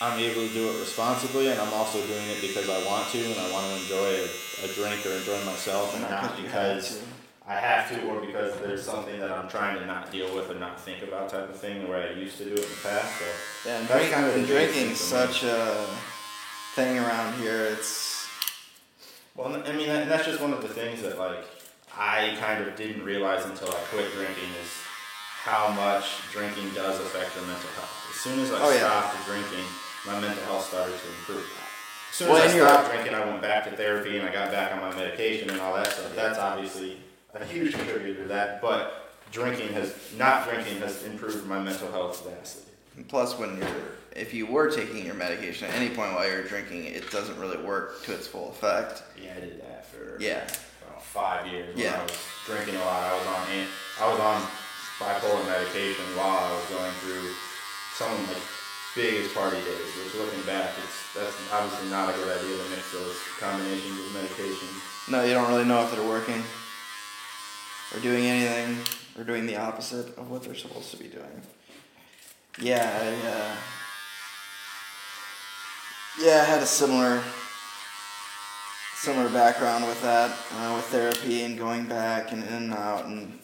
I'm 0.00 0.18
able 0.18 0.46
to 0.46 0.52
do 0.54 0.70
it 0.70 0.80
responsibly, 0.80 1.48
and 1.48 1.60
I'm 1.60 1.74
also 1.74 2.00
doing 2.06 2.26
it 2.30 2.40
because 2.40 2.70
I 2.70 2.86
want 2.86 3.10
to, 3.10 3.18
and 3.18 3.38
I 3.38 3.52
want 3.52 3.66
to 3.66 3.82
enjoy 3.82 4.24
a, 4.24 4.64
a 4.64 4.68
drink 4.72 5.04
or 5.04 5.10
enjoy 5.10 5.44
myself, 5.44 5.94
and 5.94 6.08
not 6.08 6.36
because. 6.40 7.02
I 7.46 7.54
have 7.54 7.90
to, 7.90 8.06
or 8.06 8.20
because 8.20 8.54
there's 8.60 8.84
something 8.84 9.18
that 9.18 9.32
I'm 9.32 9.48
trying 9.48 9.76
to 9.80 9.84
not 9.84 10.12
deal 10.12 10.32
with 10.36 10.50
and 10.50 10.60
not 10.60 10.80
think 10.80 11.02
about 11.02 11.30
type 11.30 11.50
of 11.50 11.56
thing, 11.56 11.82
the 11.82 11.90
way 11.90 12.08
I 12.08 12.12
used 12.18 12.38
to 12.38 12.44
do 12.44 12.52
it 12.52 12.62
in 12.62 12.70
the 12.70 12.78
past. 12.82 13.18
So 13.18 13.24
Yeah, 13.68 13.78
and, 13.78 13.88
drink, 13.88 14.12
kind 14.12 14.26
of 14.26 14.34
and 14.36 14.44
the 14.44 14.46
biggest 14.46 14.74
drinking's 14.74 15.00
thing 15.00 15.18
for 15.18 15.26
me. 15.26 15.32
such 15.32 15.42
a 15.42 15.86
thing 16.76 16.98
around 16.98 17.40
here. 17.40 17.64
It's 17.64 18.09
Well, 19.40 19.56
I 19.66 19.72
mean, 19.72 19.88
and 19.88 20.10
that's 20.10 20.26
just 20.26 20.38
one 20.40 20.52
of 20.52 20.60
the 20.60 20.68
things 20.68 21.00
that 21.00 21.18
like 21.18 21.44
I 21.96 22.36
kind 22.38 22.62
of 22.62 22.76
didn't 22.76 23.02
realize 23.02 23.46
until 23.46 23.68
I 23.70 23.80
quit 23.90 24.12
drinking 24.12 24.50
is 24.62 24.68
how 25.42 25.70
much 25.72 26.04
drinking 26.30 26.68
does 26.74 27.00
affect 27.00 27.34
your 27.34 27.46
mental 27.46 27.70
health. 27.70 28.06
As 28.10 28.16
soon 28.16 28.38
as 28.40 28.52
I 28.52 28.58
Oh, 28.60 28.70
yeah. 28.70 28.78
stopped 29.00 29.24
drinking, 29.26 29.64
my 30.06 30.20
mental 30.20 30.44
health 30.44 30.66
started 30.68 30.92
to 30.92 31.08
improve. 31.08 31.50
As 32.10 32.16
soon 32.16 32.28
Well, 32.28 32.42
as 32.42 32.52
I 32.52 32.56
you're- 32.56 32.68
stopped 32.68 32.90
drinking, 32.92 33.14
I 33.14 33.24
went 33.24 33.40
back 33.40 33.64
to 33.64 33.74
therapy 33.74 34.18
and 34.18 34.28
I 34.28 34.32
got 34.32 34.50
back 34.50 34.72
on 34.72 34.80
my 34.82 34.94
medication 34.94 35.48
and 35.48 35.58
all 35.62 35.74
that 35.74 35.86
stuff. 35.90 36.14
That's 36.14 36.38
obviously 36.38 37.00
a 37.32 37.42
huge 37.42 37.72
contributor 37.72 38.22
to 38.24 38.28
that. 38.28 38.60
But 38.60 39.10
drinking 39.32 39.72
has 39.72 39.94
not 40.18 40.46
drinking 40.46 40.80
has 40.82 41.02
improved 41.04 41.46
my 41.46 41.58
mental 41.58 41.90
health 41.92 42.28
vastly. 42.28 42.64
and 42.96 43.08
plus 43.08 43.38
when 43.38 43.56
you're 43.56 43.68
if 44.16 44.34
you 44.34 44.46
were 44.46 44.70
taking 44.70 45.04
your 45.04 45.14
medication 45.14 45.68
at 45.68 45.74
any 45.74 45.88
point 45.88 46.12
while 46.14 46.26
you're 46.28 46.44
drinking, 46.44 46.84
it 46.86 47.10
doesn't 47.10 47.38
really 47.38 47.58
work 47.62 48.02
to 48.04 48.12
its 48.14 48.26
full 48.26 48.50
effect. 48.50 49.02
Yeah, 49.22 49.34
I 49.36 49.40
did 49.40 49.60
that 49.62 49.86
for 49.86 50.20
Yeah. 50.20 50.46
five 51.00 51.46
years. 51.46 51.74
When 51.74 51.84
Yeah. 51.84 52.00
I 52.00 52.02
was 52.02 52.12
drinking 52.46 52.76
a 52.76 52.84
lot. 52.84 53.02
I 53.02 53.16
was 53.18 53.26
on 53.26 53.66
I 54.00 54.08
was 54.12 54.20
on 54.20 54.48
bipolar 54.98 55.44
medication 55.46 56.04
while 56.16 56.38
I 56.38 56.52
was 56.54 56.64
going 56.70 56.92
through 57.02 57.34
some 57.96 58.12
of 58.12 58.20
my 58.28 58.34
biggest 58.94 59.34
party 59.34 59.56
days. 59.58 59.96
Which, 59.96 60.14
looking 60.14 60.42
back, 60.42 60.70
it's 60.78 61.14
that's 61.14 61.36
obviously 61.52 61.88
not 61.90 62.10
a 62.10 62.12
good 62.16 62.38
idea 62.38 62.56
to 62.56 62.68
mix 62.70 62.92
those 62.92 63.16
combinations 63.38 63.98
of 63.98 64.06
medications. 64.22 65.08
No, 65.08 65.22
you 65.24 65.34
don't 65.34 65.48
really 65.48 65.64
know 65.64 65.82
if 65.84 65.90
they're 65.92 66.06
working 66.08 66.42
or 67.94 68.00
doing 68.00 68.24
anything 68.24 68.78
or 69.18 69.24
doing 69.24 69.46
the 69.46 69.56
opposite 69.56 70.16
of 70.16 70.30
what 70.30 70.42
they're 70.44 70.54
supposed 70.54 70.90
to 70.92 70.96
be 70.96 71.08
doing. 71.08 71.42
Yeah, 72.58 72.86
I, 73.02 73.28
uh, 73.28 73.56
yeah, 76.18 76.40
I 76.40 76.44
had 76.44 76.62
a 76.62 76.66
similar 76.66 77.22
similar 79.00 79.30
background 79.30 79.86
with 79.86 80.02
that, 80.02 80.30
uh, 80.56 80.74
with 80.76 80.84
therapy 80.86 81.42
and 81.42 81.56
going 81.56 81.86
back 81.86 82.32
and 82.32 82.42
in 82.44 82.52
and 82.52 82.74
out, 82.74 83.06
and 83.06 83.38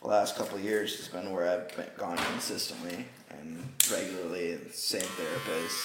the 0.00 0.08
last 0.08 0.34
couple 0.34 0.58
years 0.58 0.96
has 0.96 1.08
been 1.08 1.30
where 1.30 1.46
I've 1.46 1.76
been, 1.76 1.86
gone 1.98 2.16
consistently 2.16 3.04
and 3.28 3.62
regularly. 3.90 4.58
Same 4.72 5.02
therapist, 5.02 5.76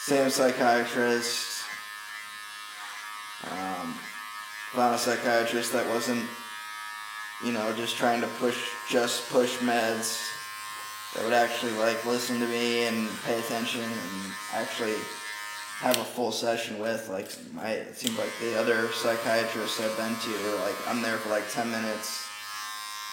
same 0.00 0.28
psychiatrist. 0.28 1.64
Um, 3.50 3.94
found 4.72 4.94
a 4.94 4.98
psychiatrist 4.98 5.72
that 5.72 5.88
wasn't, 5.88 6.22
you 7.42 7.52
know, 7.52 7.72
just 7.74 7.96
trying 7.96 8.20
to 8.20 8.26
push, 8.38 8.68
just 8.90 9.30
push 9.30 9.56
meds. 9.58 10.20
That 11.14 11.24
would 11.24 11.32
actually 11.32 11.72
like 11.72 12.04
listen 12.06 12.38
to 12.38 12.46
me 12.46 12.86
and 12.86 13.08
pay 13.24 13.38
attention 13.38 13.82
and 13.82 14.32
actually 14.54 14.94
have 15.80 15.96
a 15.98 16.04
full 16.04 16.30
session 16.30 16.78
with. 16.78 17.08
Like 17.08 17.28
my, 17.52 17.70
it 17.70 17.96
seems 17.96 18.16
like 18.16 18.30
the 18.40 18.58
other 18.58 18.88
psychiatrists 18.92 19.80
I've 19.80 19.96
been 19.96 20.14
to 20.14 20.50
are 20.50 20.60
like 20.60 20.76
I'm 20.86 21.02
there 21.02 21.16
for 21.18 21.30
like 21.30 21.50
ten 21.50 21.70
minutes, 21.70 22.28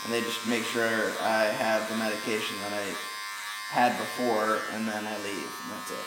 and 0.03 0.13
they 0.13 0.21
just 0.21 0.45
make 0.47 0.63
sure 0.63 0.85
I 1.21 1.45
have 1.45 1.89
the 1.89 1.95
medication 1.95 2.55
that 2.61 2.73
I 2.73 2.93
had 3.71 3.97
before, 3.97 4.59
and 4.73 4.87
then 4.87 5.05
I 5.05 5.17
leave, 5.23 5.51
that's 5.69 5.91
it. 5.91 6.05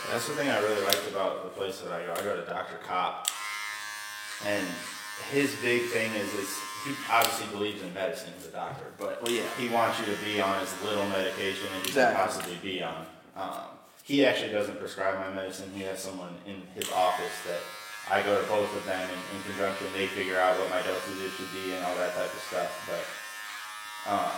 Yeah, 0.00 0.12
that's 0.12 0.28
the 0.28 0.34
thing 0.34 0.48
I 0.48 0.58
really 0.60 0.82
liked 0.84 1.06
about 1.08 1.44
the 1.44 1.50
place 1.50 1.80
that 1.80 1.92
I 1.92 2.06
go. 2.06 2.12
I 2.14 2.22
go 2.22 2.36
to 2.36 2.46
Dr. 2.46 2.78
Kopp, 2.86 3.28
and 4.46 4.66
his 5.30 5.54
big 5.56 5.90
thing 5.90 6.12
is 6.14 6.32
is 6.34 6.58
he 6.84 6.90
obviously 7.10 7.46
believes 7.54 7.82
in 7.82 7.92
medicine 7.94 8.32
as 8.38 8.46
a 8.46 8.50
doctor, 8.50 8.84
but 8.98 9.22
Well, 9.22 9.30
yeah. 9.32 9.42
he 9.58 9.68
wants 9.68 9.98
you 10.00 10.06
to 10.06 10.16
be 10.24 10.40
on 10.40 10.60
as 10.62 10.72
little 10.82 11.06
medication 11.06 11.66
as 11.78 11.82
you 11.86 11.88
Exactly. 11.94 12.16
can 12.16 12.26
possibly 12.26 12.56
be 12.62 12.82
on. 12.82 13.06
Um, 13.36 13.54
he 14.04 14.26
actually 14.26 14.50
doesn't 14.52 14.78
prescribe 14.78 15.18
my 15.20 15.30
medicine. 15.32 15.70
He 15.74 15.82
has 15.84 16.00
someone 16.02 16.34
in 16.46 16.62
his 16.74 16.90
office 16.90 17.32
that 17.46 17.60
I 18.10 18.20
go 18.22 18.40
to 18.40 18.46
both 18.48 18.74
of 18.76 18.84
them 18.84 19.00
in, 19.08 19.36
in 19.36 19.42
conjunction. 19.44 19.86
They 19.94 20.06
figure 20.08 20.38
out 20.38 20.58
what 20.58 20.68
my 20.70 20.82
dosage 20.82 21.30
should 21.36 21.52
be 21.54 21.72
and 21.72 21.84
all 21.84 21.94
that 21.96 22.14
type 22.16 22.32
of 22.34 22.40
stuff. 22.50 22.70
But 22.90 24.10
um, 24.12 24.32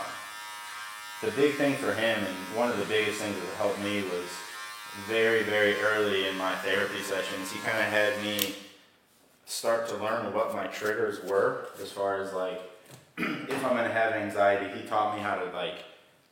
the 1.22 1.30
big 1.40 1.54
thing 1.54 1.76
for 1.76 1.94
him, 1.94 2.18
and 2.22 2.36
one 2.56 2.68
of 2.70 2.76
the 2.78 2.84
biggest 2.84 3.20
things 3.20 3.36
that 3.40 3.54
helped 3.56 3.80
me 3.80 4.02
was 4.02 4.28
very, 5.08 5.42
very 5.42 5.80
early 5.80 6.28
in 6.28 6.36
my 6.36 6.54
therapy 6.56 7.00
sessions, 7.00 7.50
he 7.50 7.58
kind 7.60 7.78
of 7.78 7.84
had 7.84 8.20
me 8.22 8.54
start 9.46 9.88
to 9.88 9.96
learn 9.96 10.32
what 10.32 10.54
my 10.54 10.66
triggers 10.66 11.22
were 11.24 11.68
as 11.80 11.90
far 11.90 12.20
as 12.20 12.32
like 12.32 12.60
if 13.18 13.64
I'm 13.64 13.76
gonna 13.76 13.92
have 13.92 14.12
anxiety, 14.14 14.78
he 14.78 14.86
taught 14.86 15.16
me 15.16 15.22
how 15.22 15.36
to 15.36 15.44
like 15.52 15.76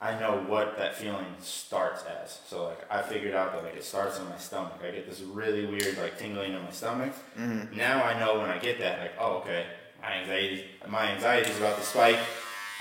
I 0.01 0.19
know 0.19 0.45
what 0.49 0.77
that 0.79 0.97
feeling 0.97 1.27
starts 1.41 2.03
as. 2.03 2.41
So 2.49 2.67
like 2.67 2.85
I 2.91 3.03
figured 3.03 3.35
out 3.35 3.53
that 3.53 3.63
like 3.63 3.77
it 3.77 3.85
starts 3.85 4.19
in 4.19 4.29
my 4.29 4.37
stomach. 4.37 4.81
I 4.83 4.91
get 4.91 5.09
this 5.09 5.21
really 5.21 5.65
weird 5.67 5.97
like 5.99 6.19
tingling 6.19 6.55
in 6.55 6.63
my 6.63 6.71
stomach. 6.71 7.13
Mm-hmm. 7.39 7.77
Now 7.77 8.03
I 8.03 8.19
know 8.19 8.41
when 8.41 8.51
I 8.51 8.59
get 8.59 8.79
that, 8.81 8.99
like, 8.99 9.13
oh 9.21 9.37
okay, 9.39 9.67
my 10.03 10.15
anxiety 10.15 10.65
my 10.89 11.13
anxiety 11.13 11.51
is 11.51 11.59
about 11.59 11.79
to 11.79 11.85
spike. 11.85 12.19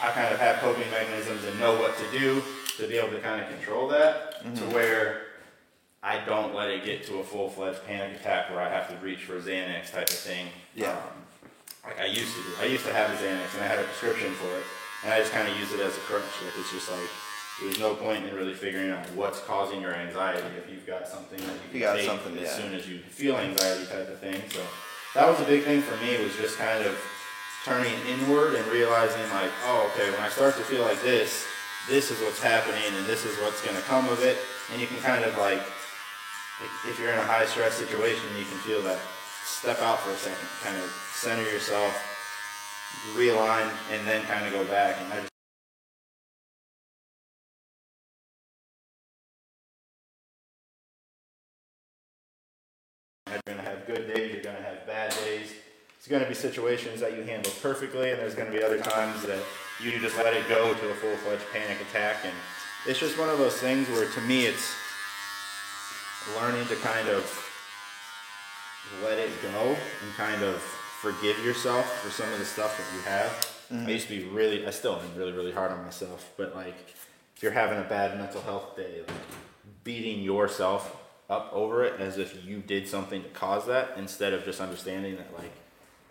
I 0.01 0.09
kind 0.11 0.33
of 0.33 0.39
have 0.39 0.57
coping 0.57 0.89
mechanisms 0.89 1.43
and 1.45 1.59
know 1.59 1.75
what 1.79 1.95
to 1.97 2.19
do 2.19 2.41
to 2.77 2.88
be 2.88 2.97
able 2.97 3.11
to 3.11 3.19
kind 3.19 3.39
of 3.39 3.47
control 3.50 3.88
that 3.89 4.41
to 4.55 4.63
where 4.73 5.21
I 6.03 6.25
don't 6.25 6.55
let 6.55 6.70
it 6.70 6.84
get 6.84 7.05
to 7.08 7.20
a 7.20 7.24
full 7.24 7.50
fledged 7.50 7.86
panic 7.86 8.20
attack 8.20 8.50
where 8.50 8.60
I 8.60 8.70
have 8.70 8.89
to 8.89 8.96
reach 9.05 9.20
for 9.20 9.39
Xanax 9.39 9.91
type 9.91 10.10
of 10.10 10.15
thing. 10.15 10.48
Yeah. 10.75 10.91
Um, 10.91 10.98
like 11.86 12.00
I 12.00 12.05
used 12.05 12.36
to 12.36 12.41
do. 12.41 12.50
I 12.60 12.65
used 12.65 12.86
to 12.86 12.93
have 12.93 13.10
a 13.10 13.13
Xanax 13.13 13.53
and 13.55 13.63
I 13.63 13.67
had 13.67 13.79
a 13.79 13.84
prescription 13.84 14.31
for 14.34 14.50
it, 14.58 14.63
and 15.03 15.13
I 15.13 15.20
just 15.20 15.31
kind 15.31 15.48
of 15.48 15.58
use 15.60 15.72
it 15.74 15.79
as 15.79 15.96
a 15.96 16.00
crutch. 16.01 16.24
Like 16.43 16.53
it's 16.58 16.72
just 16.72 16.89
like 16.89 17.10
there's 17.62 17.79
no 17.79 17.93
point 17.93 18.25
in 18.25 18.34
really 18.36 18.55
figuring 18.55 18.89
out 18.89 19.05
what's 19.13 19.39
causing 19.41 19.81
your 19.81 19.93
anxiety 19.93 20.48
if 20.58 20.72
you've 20.72 20.88
got 20.88 21.08
something 21.08 21.38
that 21.38 21.53
you 21.53 21.70
can 21.70 21.74
You 21.74 21.79
got 21.79 21.98
take 21.98 22.08
something, 22.08 22.38
as 22.38 22.50
yeah. 22.50 22.58
soon 22.58 22.74
as 22.74 22.89
you 22.89 23.00
feel 23.00 23.38
anxiety 23.38 23.86
type 23.86 24.10
of 24.10 24.20
thing. 24.20 24.41
So 24.50 24.62
that 25.13 25.29
was 25.29 25.39
a 25.39 25.46
big 25.46 25.63
thing 25.63 25.81
for 25.81 25.96
me 25.98 26.17
was 26.24 26.36
just 26.36 26.58
kind 26.58 26.84
of 26.84 26.98
turning 27.63 27.93
inward 28.10 28.55
and 28.55 28.65
realizing 28.67 29.22
like, 29.29 29.51
oh, 29.65 29.91
okay, 29.93 30.10
when 30.10 30.22
I 30.22 30.29
start 30.29 30.55
to 30.58 30.63
feel 30.63 30.81
like 30.81 31.00
this, 31.03 31.46
this 31.88 32.10
is 32.10 32.20
what's 32.22 32.41
happening 32.41 32.81
and 32.98 33.05
this 33.05 33.24
is 33.25 33.38
what's 33.41 33.62
going 33.63 33.75
to 33.75 33.84
come 33.84 34.10
of 34.10 34.24
it, 34.24 34.38
and 34.72 34.81
you 34.81 34.88
can 34.88 34.98
kind 34.98 35.24
of 35.24 35.38
like 35.38 35.62
if- 36.89 37.00
you're 37.00 37.12
in 37.12 37.20
a 37.20 37.24
high 37.24 37.46
stress 37.46 37.75
situation, 37.75 38.24
you 38.38 38.46
can 38.46 38.58
feel 38.60 38.82
that. 38.84 39.00
Step 39.44 39.80
out 39.80 40.00
for 40.00 40.12
a 40.12 40.15
second, 40.15 40.48
kind 40.63 40.77
of 40.77 40.89
center 41.13 41.44
yourself, 41.44 41.94
realign, 43.15 43.70
and 43.91 44.08
then 44.08 44.24
kind 44.25 44.46
of 44.46 44.53
go 44.53 44.63
back. 44.65 44.98
And 45.01 45.13
I 45.13 45.18
just 45.18 45.32
You're 53.27 53.56
gonna 53.56 53.70
have 53.70 53.88
good 53.88 54.13
days. 54.13 54.34
You're 54.34 54.44
gonna 54.44 54.63
have 54.63 54.86
bad 54.86 55.15
days. 55.24 55.53
It's 55.98 56.08
gonna 56.08 56.27
be 56.27 56.34
situations 56.34 57.00
that 57.01 57.15
you 57.15 57.24
handle 57.24 57.51
perfectly, 57.62 58.12
and 58.12 58.20
there's 58.20 58.36
gonna 58.36 58.51
be 58.51 58.63
other 58.63 58.80
times 58.80 59.24
that 59.24 59.41
you 59.80 60.00
just 60.00 60.18
let 60.18 60.34
it 60.34 60.48
go 60.50 60.74
to 60.74 60.89
a 60.89 60.96
full-fledged 60.96 61.44
panic 61.53 61.80
attack. 61.82 62.18
And 62.24 62.34
it's 62.88 63.00
just 63.00 63.18
one 63.18 63.30
of 63.30 63.38
those 63.38 63.56
things 63.58 63.88
where, 63.89 64.10
to 64.10 64.22
me, 64.22 64.46
it's 64.46 64.74
learning 66.39 66.67
to 66.67 66.75
kind 66.77 67.07
of 67.09 67.23
let 69.03 69.17
it 69.17 69.29
go 69.41 69.49
and 69.49 70.13
kind 70.15 70.43
of 70.43 70.55
forgive 71.01 71.43
yourself 71.43 71.85
for 72.01 72.11
some 72.11 72.31
of 72.31 72.39
the 72.39 72.45
stuff 72.45 72.77
that 72.77 72.95
you 72.95 73.01
have. 73.03 73.87
I 73.87 73.89
used 73.91 74.07
to 74.09 74.19
be 74.19 74.27
really, 74.27 74.67
I 74.67 74.71
still 74.71 74.95
am 74.99 75.15
really, 75.17 75.31
really 75.31 75.51
hard 75.53 75.71
on 75.71 75.83
myself, 75.83 76.29
but 76.37 76.53
like 76.55 76.75
if 77.35 77.41
you're 77.41 77.53
having 77.53 77.79
a 77.79 77.83
bad 77.83 78.17
mental 78.17 78.41
health 78.41 78.75
day, 78.75 78.99
like 79.07 79.17
beating 79.83 80.21
yourself 80.21 80.97
up 81.29 81.49
over 81.53 81.85
it 81.85 81.99
as 81.99 82.17
if 82.17 82.45
you 82.45 82.59
did 82.59 82.87
something 82.87 83.23
to 83.23 83.29
cause 83.29 83.65
that 83.67 83.93
instead 83.97 84.33
of 84.33 84.43
just 84.43 84.59
understanding 84.59 85.15
that 85.15 85.33
like, 85.37 85.51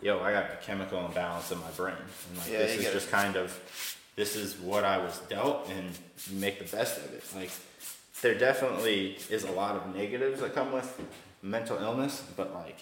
yo, 0.01 0.19
I 0.21 0.31
got 0.31 0.45
a 0.45 0.57
chemical 0.63 1.05
imbalance 1.05 1.51
in 1.51 1.59
my 1.59 1.69
brain. 1.77 1.95
And 2.29 2.37
like 2.39 2.51
Yeah, 2.51 2.57
this 2.59 2.77
is 2.77 2.91
just 2.91 3.11
kind 3.11 3.35
of 3.35 3.57
this 4.15 4.35
is 4.35 4.57
what 4.57 4.83
I 4.83 4.97
was 4.97 5.19
dealt 5.29 5.69
and 5.69 5.97
you 6.29 6.39
make 6.39 6.57
the 6.57 6.75
best 6.75 6.97
of 6.97 7.13
it. 7.13 7.23
Like 7.35 7.51
there 8.21 8.35
definitely 8.35 9.17
is 9.29 9.43
a 9.43 9.51
lot 9.51 9.75
of 9.75 9.95
negatives 9.95 10.41
that 10.41 10.53
come 10.53 10.71
with 10.71 10.99
mental 11.41 11.77
illness, 11.77 12.23
but 12.37 12.53
like 12.53 12.79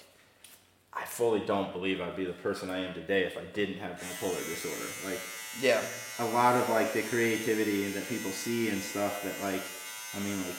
I 0.94 1.06
fully 1.06 1.40
don't 1.42 1.72
believe 1.72 2.02
I'd 2.02 2.16
be 2.16 2.26
the 2.26 2.34
person 2.34 2.70
I 2.70 2.80
am 2.80 2.94
today 2.94 3.24
if 3.24 3.38
I 3.38 3.44
didn't 3.54 3.78
have 3.80 3.92
bipolar 4.00 4.44
disorder. 4.46 4.86
Like 5.06 5.20
Yeah. 5.62 5.82
a 6.20 6.26
lot 6.34 6.56
of 6.56 6.70
like 6.70 6.94
the 6.94 7.04
creativity 7.04 7.90
that 7.92 8.08
people 8.10 8.32
see 8.32 8.70
and 8.70 8.82
stuff 8.82 9.24
that 9.24 9.34
like 9.42 9.62
I 10.16 10.20
mean 10.26 10.38
like 10.38 10.56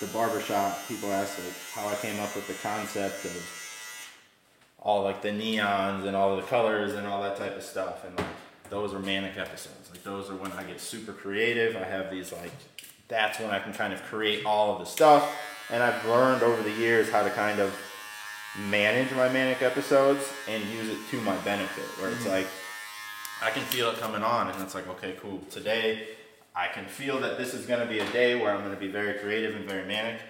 the 0.00 0.06
barbershop 0.08 0.78
people 0.88 1.12
ask 1.12 1.38
like 1.38 1.54
how 1.74 1.88
I 1.88 1.94
came 1.96 2.18
up 2.20 2.34
with 2.34 2.46
the 2.46 2.54
concept 2.66 3.24
of 3.24 3.62
all 4.78 5.02
like 5.02 5.20
the 5.22 5.30
neons 5.30 6.06
and 6.06 6.14
all 6.16 6.36
the 6.36 6.42
colors 6.42 6.94
and 6.94 7.06
all 7.06 7.22
that 7.22 7.36
type 7.36 7.56
of 7.56 7.62
stuff 7.62 8.04
and 8.04 8.16
like 8.16 8.26
those 8.70 8.92
are 8.94 8.98
manic 8.98 9.36
episodes 9.36 9.90
like 9.90 10.02
those 10.04 10.30
are 10.30 10.36
when 10.36 10.52
I 10.52 10.62
get 10.64 10.80
super 10.80 11.12
creative 11.12 11.76
I 11.76 11.84
have 11.84 12.10
these 12.10 12.32
like 12.32 12.52
that's 13.08 13.38
when 13.38 13.50
I 13.50 13.58
can 13.58 13.72
kind 13.72 13.92
of 13.92 14.02
create 14.04 14.44
all 14.44 14.72
of 14.72 14.78
the 14.80 14.86
stuff 14.86 15.30
and 15.70 15.82
I've 15.82 16.04
learned 16.06 16.42
over 16.42 16.62
the 16.62 16.72
years 16.72 17.10
how 17.10 17.22
to 17.22 17.30
kind 17.30 17.60
of 17.60 17.76
manage 18.70 19.12
my 19.12 19.28
manic 19.28 19.62
episodes 19.62 20.24
and 20.48 20.64
use 20.64 20.88
it 20.88 20.98
to 21.10 21.20
my 21.20 21.36
benefit 21.38 21.84
where 21.98 22.10
it's 22.10 22.26
like 22.26 22.46
I 23.42 23.50
can 23.50 23.62
feel 23.64 23.90
it 23.90 23.98
coming 23.98 24.22
on, 24.22 24.48
and 24.48 24.62
it's 24.62 24.74
like, 24.74 24.88
okay, 24.88 25.14
cool. 25.20 25.40
Today, 25.50 26.08
I 26.54 26.68
can 26.68 26.86
feel 26.86 27.20
that 27.20 27.36
this 27.36 27.52
is 27.52 27.66
going 27.66 27.80
to 27.80 27.86
be 27.86 27.98
a 27.98 28.10
day 28.10 28.34
where 28.34 28.50
I'm 28.50 28.60
going 28.60 28.74
to 28.74 28.80
be 28.80 28.88
very 28.88 29.18
creative 29.18 29.54
and 29.54 29.68
very 29.68 29.86
manic. 29.86 30.20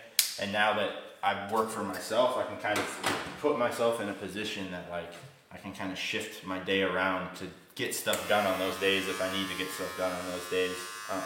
And 0.40 0.52
now 0.52 0.74
that 0.74 0.90
I've 1.22 1.52
worked 1.52 1.70
for 1.70 1.84
myself, 1.84 2.36
I 2.36 2.42
can 2.42 2.56
kind 2.58 2.76
of 2.76 3.36
put 3.40 3.58
myself 3.58 4.00
in 4.00 4.08
a 4.08 4.12
position 4.12 4.72
that, 4.72 4.90
like, 4.90 5.12
I 5.52 5.56
can 5.56 5.72
kind 5.72 5.92
of 5.92 5.98
shift 5.98 6.44
my 6.44 6.58
day 6.58 6.82
around 6.82 7.36
to 7.36 7.46
get 7.76 7.94
stuff 7.94 8.28
done 8.28 8.44
on 8.44 8.58
those 8.58 8.78
days 8.80 9.08
if 9.08 9.22
I 9.22 9.32
need 9.32 9.48
to 9.48 9.56
get 9.56 9.70
stuff 9.70 9.96
done 9.96 10.10
on 10.10 10.32
those 10.32 10.50
days. 10.50 10.76
Um, 11.12 11.22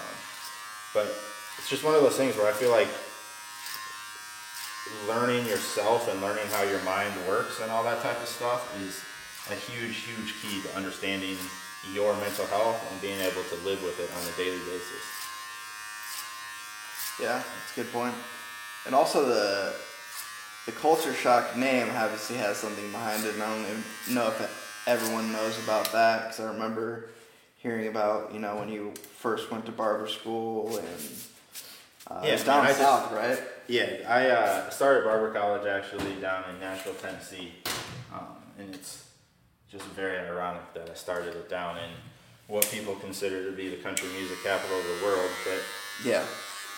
but 0.93 1.07
it's 1.61 1.69
just 1.69 1.85
one 1.85 1.95
of 1.95 2.01
those 2.01 2.17
things 2.17 2.37
where 2.37 2.49
I 2.49 2.53
feel 2.57 2.71
like 2.71 2.89
learning 5.07 5.47
yourself 5.47 6.09
and 6.09 6.21
learning 6.23 6.47
how 6.51 6.63
your 6.63 6.81
mind 6.83 7.13
works 7.29 7.61
and 7.61 7.71
all 7.71 7.85
that 7.85 8.03
type 8.03 8.21
of 8.21 8.29
stuff 8.29 8.65
is 8.81 9.05
a 9.53 9.55
huge, 9.55 9.97
huge 10.09 10.41
key 10.41 10.63
to 10.63 10.75
understanding 10.75 11.37
your 11.93 12.15
mental 12.17 12.47
health 12.47 12.81
and 12.91 13.01
being 13.03 13.21
able 13.21 13.43
to 13.45 13.57
live 13.65 13.83
with 13.85 14.01
it 14.01 14.11
on 14.17 14.23
a 14.25 14.37
daily 14.37 14.59
basis. 14.65 15.05
Yeah, 17.21 17.43
that's 17.43 17.73
a 17.77 17.83
good 17.83 17.93
point. 17.93 18.15
And 18.87 18.95
also 18.95 19.27
the 19.27 19.75
the 20.65 20.73
culture 20.73 21.13
shock 21.13 21.57
name 21.57 21.89
obviously 21.97 22.37
has 22.37 22.57
something 22.57 22.91
behind 22.91 23.25
it. 23.25 23.35
And 23.35 23.43
I 23.43 23.55
don't 23.55 23.65
even 23.65 24.15
know 24.15 24.29
if 24.29 24.85
everyone 24.87 25.31
knows 25.31 25.63
about 25.63 25.93
that 25.93 26.23
because 26.25 26.41
I 26.41 26.53
remember 26.53 27.11
hearing 27.57 27.89
about 27.89 28.33
you 28.33 28.41
know 28.41 28.57
when 28.57 28.71
you 28.71 28.95
first 29.19 29.51
went 29.51 29.67
to 29.67 29.73
barber 29.73 30.09
school 30.09 30.79
and 30.79 30.87
uh, 32.09 32.21
Yeah, 32.25 32.31
it's 32.33 32.45
down 32.45 32.59
man, 32.65 32.67
I 32.67 32.69
just- 32.69 32.81
south, 32.81 33.13
right? 33.13 33.39
Yeah, 33.69 33.87
I 34.09 34.29
uh, 34.31 34.71
started 34.71 35.05
barber 35.05 35.31
college 35.33 35.67
actually 35.67 36.15
down 36.17 36.45
in 36.51 36.59
Nashville, 36.59 36.95
Tennessee, 36.95 37.53
um, 38.13 38.27
and 38.59 38.75
it's 38.75 39.05
just 39.71 39.85
very 39.85 40.19
ironic 40.19 40.75
that 40.75 40.91
I 40.91 40.95
started 40.95 41.37
it 41.37 41.49
down 41.49 41.77
in 41.79 41.91
what 42.49 42.69
people 42.69 42.97
consider 42.97 43.45
to 43.49 43.53
be 43.57 43.69
the 43.69 43.77
country 43.77 44.09
music 44.19 44.39
capital 44.43 44.77
of 44.77 44.85
the 44.85 45.05
world. 45.07 45.31
But 45.45 45.61
Yeah. 46.05 46.25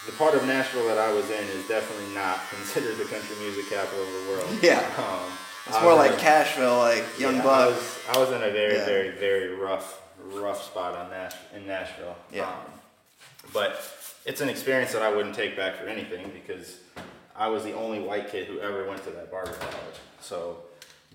the 0.04 0.12
part 0.12 0.34
of 0.34 0.44
Nashville 0.46 0.86
that 0.88 0.98
I 0.98 1.10
was 1.14 1.30
in 1.30 1.44
is 1.44 1.66
definitely 1.66 2.14
not 2.14 2.40
considered 2.50 2.98
the 2.98 3.06
country 3.06 3.36
music 3.40 3.70
capital 3.70 4.02
of 4.02 4.12
the 4.12 4.28
world. 4.30 4.58
Yeah. 4.62 4.80
um, 4.98 5.32
It's 5.66 5.80
more 5.80 5.94
like 5.94 6.12
in 6.12 6.18
Cashville, 6.18 6.76
like 6.78 7.04
Young 7.18 7.36
yeah, 7.36 7.40
I 7.40 7.44
Buck. 7.44 7.70
was, 7.70 7.98
I 8.14 8.18
was 8.18 8.28
in 8.32 8.42
a 8.42 8.50
very, 8.50 8.74
Yeah. 8.74 8.84
very, 8.84 9.08
very 9.12 9.54
rough, 9.54 10.02
rough 10.24 10.62
spot 10.62 10.94
on 10.94 11.08
Nash 11.08 11.32
in 11.56 11.66
Nashville. 11.66 12.16
Yeah. 12.30 12.48
Um, 12.48 12.80
but 13.54 13.80
it's 14.24 14.40
an 14.40 14.48
experience 14.48 14.92
that 14.92 15.02
I 15.02 15.14
wouldn't 15.14 15.34
take 15.34 15.56
back 15.56 15.76
for 15.76 15.86
anything 15.86 16.30
because 16.32 16.78
I 17.34 17.48
was 17.48 17.64
the 17.64 17.72
only 17.74 18.00
white 18.00 18.30
kid 18.30 18.46
who 18.46 18.60
ever 18.60 18.88
went 18.88 19.02
to 19.04 19.10
that 19.10 19.30
barber 19.30 19.52
college. 19.52 19.98
So 20.20 20.58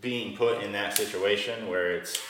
being 0.01 0.35
put 0.35 0.63
in 0.63 0.71
that 0.73 0.95
situation 0.95 1.67
where 1.67 1.91
it's 1.91 2.21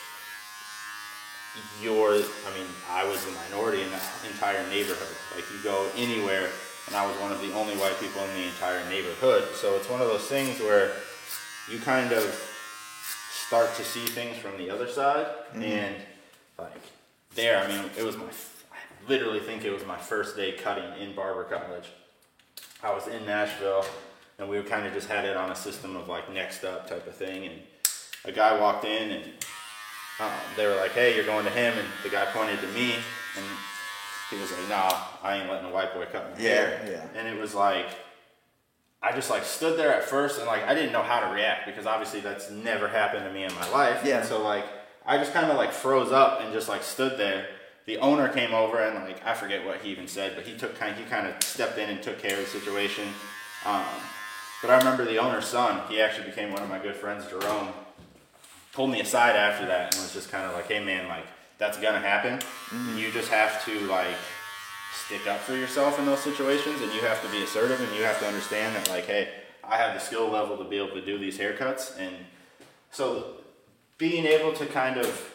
your, 1.81 2.11
I 2.11 2.57
mean, 2.57 2.67
I 2.89 3.03
was 3.05 3.23
the 3.25 3.31
minority 3.31 3.81
in 3.81 3.89
that 3.89 4.03
entire 4.29 4.67
neighborhood. 4.69 5.15
Like 5.35 5.45
you 5.51 5.63
go 5.63 5.89
anywhere, 5.95 6.49
and 6.87 6.95
I 6.95 7.05
was 7.05 7.15
one 7.17 7.31
of 7.31 7.41
the 7.41 7.53
only 7.53 7.75
white 7.75 7.99
people 7.99 8.21
in 8.23 8.33
the 8.35 8.47
entire 8.47 8.87
neighborhood. 8.89 9.45
So 9.55 9.75
it's 9.75 9.89
one 9.89 10.01
of 10.01 10.07
those 10.07 10.27
things 10.27 10.59
where 10.59 10.91
you 11.71 11.79
kind 11.79 12.11
of 12.11 12.23
start 13.47 13.73
to 13.75 13.83
see 13.83 14.05
things 14.05 14.37
from 14.37 14.57
the 14.57 14.69
other 14.69 14.87
side, 14.87 15.25
mm-hmm. 15.51 15.63
and 15.63 15.95
like 16.59 16.81
there, 17.35 17.59
I 17.63 17.67
mean, 17.67 17.89
it 17.97 18.03
was 18.03 18.17
my, 18.17 18.25
literally 19.07 19.39
think 19.39 19.63
it 19.65 19.71
was 19.71 19.85
my 19.85 19.97
first 19.97 20.35
day 20.35 20.51
cutting 20.53 21.01
in 21.01 21.15
barber 21.15 21.43
college. 21.43 21.85
I 22.83 22.93
was 22.93 23.07
in 23.07 23.25
Nashville, 23.25 23.85
and 24.37 24.47
we 24.49 24.61
kind 24.63 24.85
of 24.85 24.93
just 24.93 25.07
had 25.07 25.25
it 25.25 25.35
on 25.35 25.51
a 25.51 25.55
system 25.55 25.95
of 25.95 26.07
like 26.07 26.31
next 26.31 26.63
up 26.63 26.87
type 26.89 27.07
of 27.07 27.15
thing, 27.15 27.45
and 27.45 27.55
a 28.25 28.31
guy 28.31 28.59
walked 28.59 28.85
in 28.85 29.11
and 29.11 29.23
um, 30.19 30.31
they 30.55 30.65
were 30.65 30.75
like, 30.75 30.91
"Hey, 30.91 31.15
you're 31.15 31.25
going 31.25 31.45
to 31.45 31.51
him," 31.51 31.77
and 31.77 31.87
the 32.03 32.09
guy 32.09 32.25
pointed 32.25 32.59
to 32.61 32.67
me, 32.67 32.93
and 33.35 33.45
he 34.29 34.37
was 34.37 34.51
like, 34.51 34.69
"Nah, 34.69 34.91
I 35.23 35.37
ain't 35.37 35.49
letting 35.49 35.69
a 35.69 35.73
white 35.73 35.93
boy 35.93 36.05
cut 36.11 36.33
my 36.35 36.43
Yeah, 36.43 36.49
hair." 36.49 36.81
yeah. 37.13 37.19
And 37.19 37.27
it 37.27 37.39
was 37.39 37.53
like, 37.53 37.87
I 39.01 39.11
just 39.13 39.29
like 39.29 39.43
stood 39.45 39.77
there 39.77 39.93
at 39.93 40.03
first, 40.03 40.37
and 40.39 40.47
like 40.47 40.63
I 40.67 40.73
didn't 40.73 40.91
know 40.91 41.03
how 41.03 41.19
to 41.19 41.33
react 41.33 41.65
because 41.67 41.85
obviously 41.85 42.19
that's 42.19 42.49
never 42.49 42.87
happened 42.87 43.25
to 43.25 43.31
me 43.31 43.43
in 43.43 43.53
my 43.55 43.69
life. 43.69 44.01
Yeah. 44.03 44.23
So 44.23 44.41
like 44.43 44.65
I 45.05 45.17
just 45.17 45.33
kind 45.33 45.49
of 45.51 45.57
like 45.57 45.71
froze 45.71 46.11
up 46.11 46.41
and 46.41 46.51
just 46.51 46.67
like 46.67 46.83
stood 46.83 47.17
there. 47.17 47.47
The 47.87 47.97
owner 47.97 48.29
came 48.29 48.53
over 48.53 48.79
and 48.79 49.03
like 49.03 49.25
I 49.25 49.33
forget 49.33 49.65
what 49.65 49.81
he 49.81 49.89
even 49.89 50.07
said, 50.07 50.35
but 50.35 50.45
he 50.45 50.55
took 50.55 50.77
kind 50.77 50.95
he 50.95 51.03
kind 51.05 51.25
of 51.25 51.41
stepped 51.41 51.79
in 51.79 51.89
and 51.89 52.03
took 52.03 52.19
care 52.19 52.37
of 52.37 52.45
the 52.45 52.59
situation. 52.59 53.07
Um, 53.65 53.85
but 54.61 54.69
I 54.69 54.77
remember 54.77 55.05
the 55.05 55.17
owner's 55.17 55.45
son. 55.45 55.81
He 55.89 55.99
actually 55.99 56.27
became 56.27 56.51
one 56.51 56.61
of 56.61 56.69
my 56.69 56.77
good 56.77 56.95
friends, 56.95 57.25
Jerome 57.27 57.69
pulled 58.73 58.91
me 58.91 59.01
aside 59.01 59.35
after 59.35 59.65
that 59.65 59.95
and 59.95 60.03
was 60.03 60.13
just 60.13 60.29
kind 60.29 60.45
of 60.45 60.53
like, 60.53 60.67
"Hey, 60.67 60.83
man, 60.83 61.07
like 61.07 61.25
that's 61.57 61.79
gonna 61.79 61.99
happen. 61.99 62.39
You 62.95 63.11
just 63.11 63.29
have 63.29 63.65
to 63.65 63.79
like 63.87 64.15
stick 65.05 65.25
up 65.27 65.39
for 65.39 65.55
yourself 65.55 65.97
in 65.97 66.05
those 66.05 66.19
situations, 66.19 66.81
and 66.81 66.93
you 66.93 67.01
have 67.01 67.21
to 67.23 67.29
be 67.29 67.41
assertive, 67.41 67.81
and 67.81 67.95
you 67.95 68.03
have 68.03 68.19
to 68.19 68.27
understand 68.27 68.75
that 68.75 68.89
like, 68.89 69.05
hey, 69.05 69.29
I 69.63 69.77
have 69.77 69.93
the 69.93 69.99
skill 69.99 70.27
level 70.29 70.57
to 70.57 70.63
be 70.63 70.77
able 70.77 70.91
to 70.91 71.01
do 71.01 71.17
these 71.17 71.37
haircuts, 71.37 71.97
and 71.99 72.15
so 72.91 73.37
being 73.97 74.25
able 74.25 74.53
to 74.53 74.65
kind 74.65 74.97
of 74.97 75.33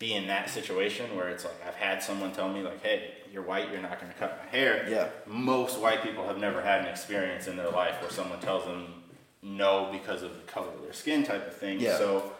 be 0.00 0.14
in 0.14 0.26
that 0.26 0.48
situation 0.50 1.14
where 1.14 1.28
it's 1.28 1.44
like 1.44 1.54
I've 1.64 1.74
had 1.74 2.02
someone 2.02 2.32
tell 2.32 2.48
me 2.48 2.62
like, 2.62 2.82
"Hey, 2.82 3.12
you're 3.32 3.42
white, 3.42 3.70
you're 3.70 3.82
not 3.82 4.00
going 4.00 4.10
to 4.10 4.18
cut 4.18 4.40
my 4.42 4.50
hair." 4.50 4.84
Yeah. 4.88 5.08
Most 5.26 5.78
white 5.78 6.02
people 6.02 6.26
have 6.26 6.38
never 6.38 6.60
had 6.62 6.80
an 6.80 6.86
experience 6.88 7.46
in 7.46 7.56
their 7.56 7.68
life 7.70 8.00
where 8.00 8.10
someone 8.10 8.40
tells 8.40 8.64
them 8.64 8.94
no 9.42 9.90
because 9.92 10.22
of 10.22 10.32
the 10.34 10.42
color 10.52 10.68
of 10.72 10.82
their 10.82 10.94
skin 10.94 11.22
type 11.22 11.46
of 11.46 11.54
thing. 11.54 11.78
Yeah. 11.78 11.98
So 11.98 12.32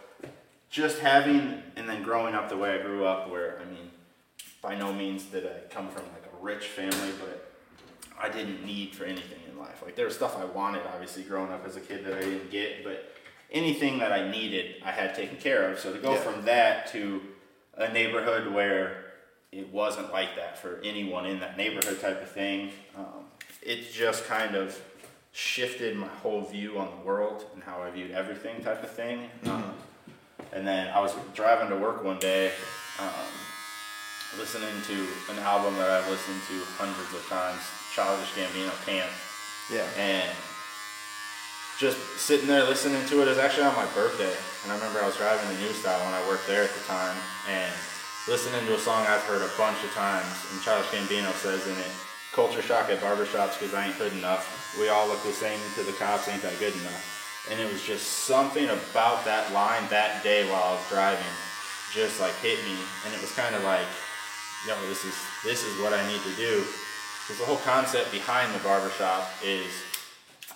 just 0.70 0.99
having 1.01 1.62
and 1.77 1.88
then 1.88 2.03
growing 2.03 2.35
up 2.35 2.49
the 2.49 2.57
way 2.57 2.79
I 2.79 2.83
grew 2.83 3.05
up 3.05 3.31
where 3.31 3.61
I 3.61 3.64
mean 3.70 3.90
by 4.62 4.75
no 4.75 4.92
means 4.92 5.25
did 5.25 5.46
I 5.46 5.73
come 5.73 5.88
from 5.88 6.03
like 6.05 6.25
a 6.33 6.42
rich 6.44 6.64
family, 6.64 7.12
but 7.20 7.53
I 8.18 8.31
didn't 8.31 8.64
need 8.64 8.94
for 8.94 9.05
anything 9.05 9.38
in 9.51 9.59
life. 9.59 9.83
Like 9.85 9.96
there 9.96 10.07
was 10.07 10.14
stuff 10.14 10.38
I 10.38 10.46
wanted 10.46 10.83
obviously 10.94 11.25
growing 11.25 11.53
up 11.53 11.66
as 11.66 11.77
a 11.77 11.81
kid 11.81 12.07
that 12.07 12.14
I 12.14 12.20
didn't 12.20 12.51
get, 12.51 12.85
but 12.85 13.12
anything 13.51 13.99
that 13.99 14.12
I 14.12 14.31
needed 14.31 14.77
I 14.83 14.92
had 14.92 15.14
taken 15.14 15.37
care 15.37 15.70
of. 15.70 15.79
So 15.79 15.92
to 15.92 15.99
go 15.99 16.12
Yeah. 16.14 16.20
from 16.20 16.44
that 16.46 16.87
to 16.92 17.20
a 17.76 17.92
neighborhood 17.92 18.52
where 18.52 19.04
it 19.52 19.72
wasn't 19.72 20.12
like 20.12 20.37
that 20.37 20.59
for 20.59 20.80
anyone 20.85 21.26
in 21.26 21.40
that 21.40 21.56
neighborhood 21.56 22.00
type 22.00 22.22
of 22.22 22.30
thing, 22.30 22.70
um, 22.96 23.24
it 23.62 23.92
just 23.92 24.24
kind 24.26 24.54
of 24.54 24.78
shifted 25.33 25.96
my 25.96 26.06
whole 26.06 26.42
view 26.42 26.78
on 26.78 26.88
the 26.98 27.04
world 27.06 27.44
and 27.54 27.62
how 27.62 27.80
I 27.83 27.90
viewed 27.90 28.11
everything 28.12 28.62
type 28.62 28.83
of 28.83 28.90
thing. 28.90 29.28
Um, 29.46 29.72
and 30.52 30.66
then 30.66 30.88
I 30.88 31.00
was 31.00 31.12
driving 31.35 31.68
to 31.70 31.76
work 31.76 32.02
one 32.04 32.18
day, 32.18 32.50
um, 32.98 34.38
listening 34.38 34.68
to 34.87 34.92
an 35.33 35.38
album 35.40 35.74
that 35.76 35.90
I've 35.90 36.09
listened 36.09 36.40
to 36.48 36.64
hundreds 36.76 37.12
of 37.14 37.24
times, 37.28 37.61
Childish 37.94 38.30
Gambino 38.33 38.70
Camp, 38.87 39.11
Yeah. 39.72 39.87
and 39.96 40.30
just 41.78 41.98
sitting 42.18 42.46
there 42.46 42.64
listening 42.64 43.04
to 43.06 43.20
it. 43.22 43.26
It 43.26 43.30
was 43.30 43.38
actually 43.38 43.64
on 43.64 43.74
my 43.76 43.87
birthday, 43.94 44.35
and 44.62 44.73
I 44.73 44.77
remember 44.77 45.01
I 45.01 45.07
was 45.07 45.16
driving 45.16 45.49
the 45.49 45.61
New 45.62 45.73
Style 45.73 45.99
when 46.05 46.14
I 46.14 46.23
worked 46.29 46.46
there 46.46 46.64
at 46.64 46.75
the 46.75 46.85
time, 46.85 47.16
and 47.49 47.73
listening 48.29 48.64
to 48.66 48.75
a 48.75 48.79
song 48.79 49.07
I've 49.09 49.25
heard 49.25 49.42
a 49.42 49.51
bunch 49.57 49.81
of 49.85 49.90
times, 49.92 50.29
and 50.53 50.61
Childish 50.62 50.90
Gambino 50.92 51.33
says 51.40 51.66
in 51.66 51.77
it, 51.79 51.92
"Culture 52.33 52.62
shock 52.62 52.90
at 52.90 53.01
barbershops 53.01 53.59
because 53.59 53.75
I 53.75 53.87
ain't 53.87 53.96
hood 53.96 54.12
enough. 54.12 54.77
We 54.79 54.88
all 54.88 55.09
look 55.09 55.23
the 55.25 55.33
same 55.33 55.59
to 55.77 55.83
the 55.83 55.92
cops. 55.92 56.29
Ain't 56.29 56.42
that 56.42 56.59
good 56.59 56.75
enough?" 56.75 57.49
And 57.51 57.59
it 57.59 57.73
was 57.73 57.83
just 57.83 58.29
something 58.29 58.68
about 58.68 59.25
that 59.25 59.51
line 59.53 59.88
that 59.88 60.23
day 60.23 60.44
while 60.51 60.62
I 60.62 60.73
was 60.75 60.88
driving, 60.90 61.35
just 61.92 62.20
like 62.20 62.37
hit 62.44 62.62
me, 62.64 62.77
and 63.07 63.14
it 63.14 63.20
was 63.20 63.33
kind 63.33 63.55
of 63.55 63.64
like, 63.64 63.88
"Yo, 64.66 64.77
this 64.88 65.05
is 65.05 65.14
this 65.42 65.64
is 65.64 65.81
what 65.81 65.94
I 65.94 66.07
need 66.07 66.23
to 66.23 66.35
do." 66.37 66.66
Because 67.23 67.38
the 67.38 67.46
whole 67.46 67.62
concept 67.64 68.12
behind 68.12 68.53
the 68.55 68.59
barbershop 68.59 69.31
is 69.42 69.73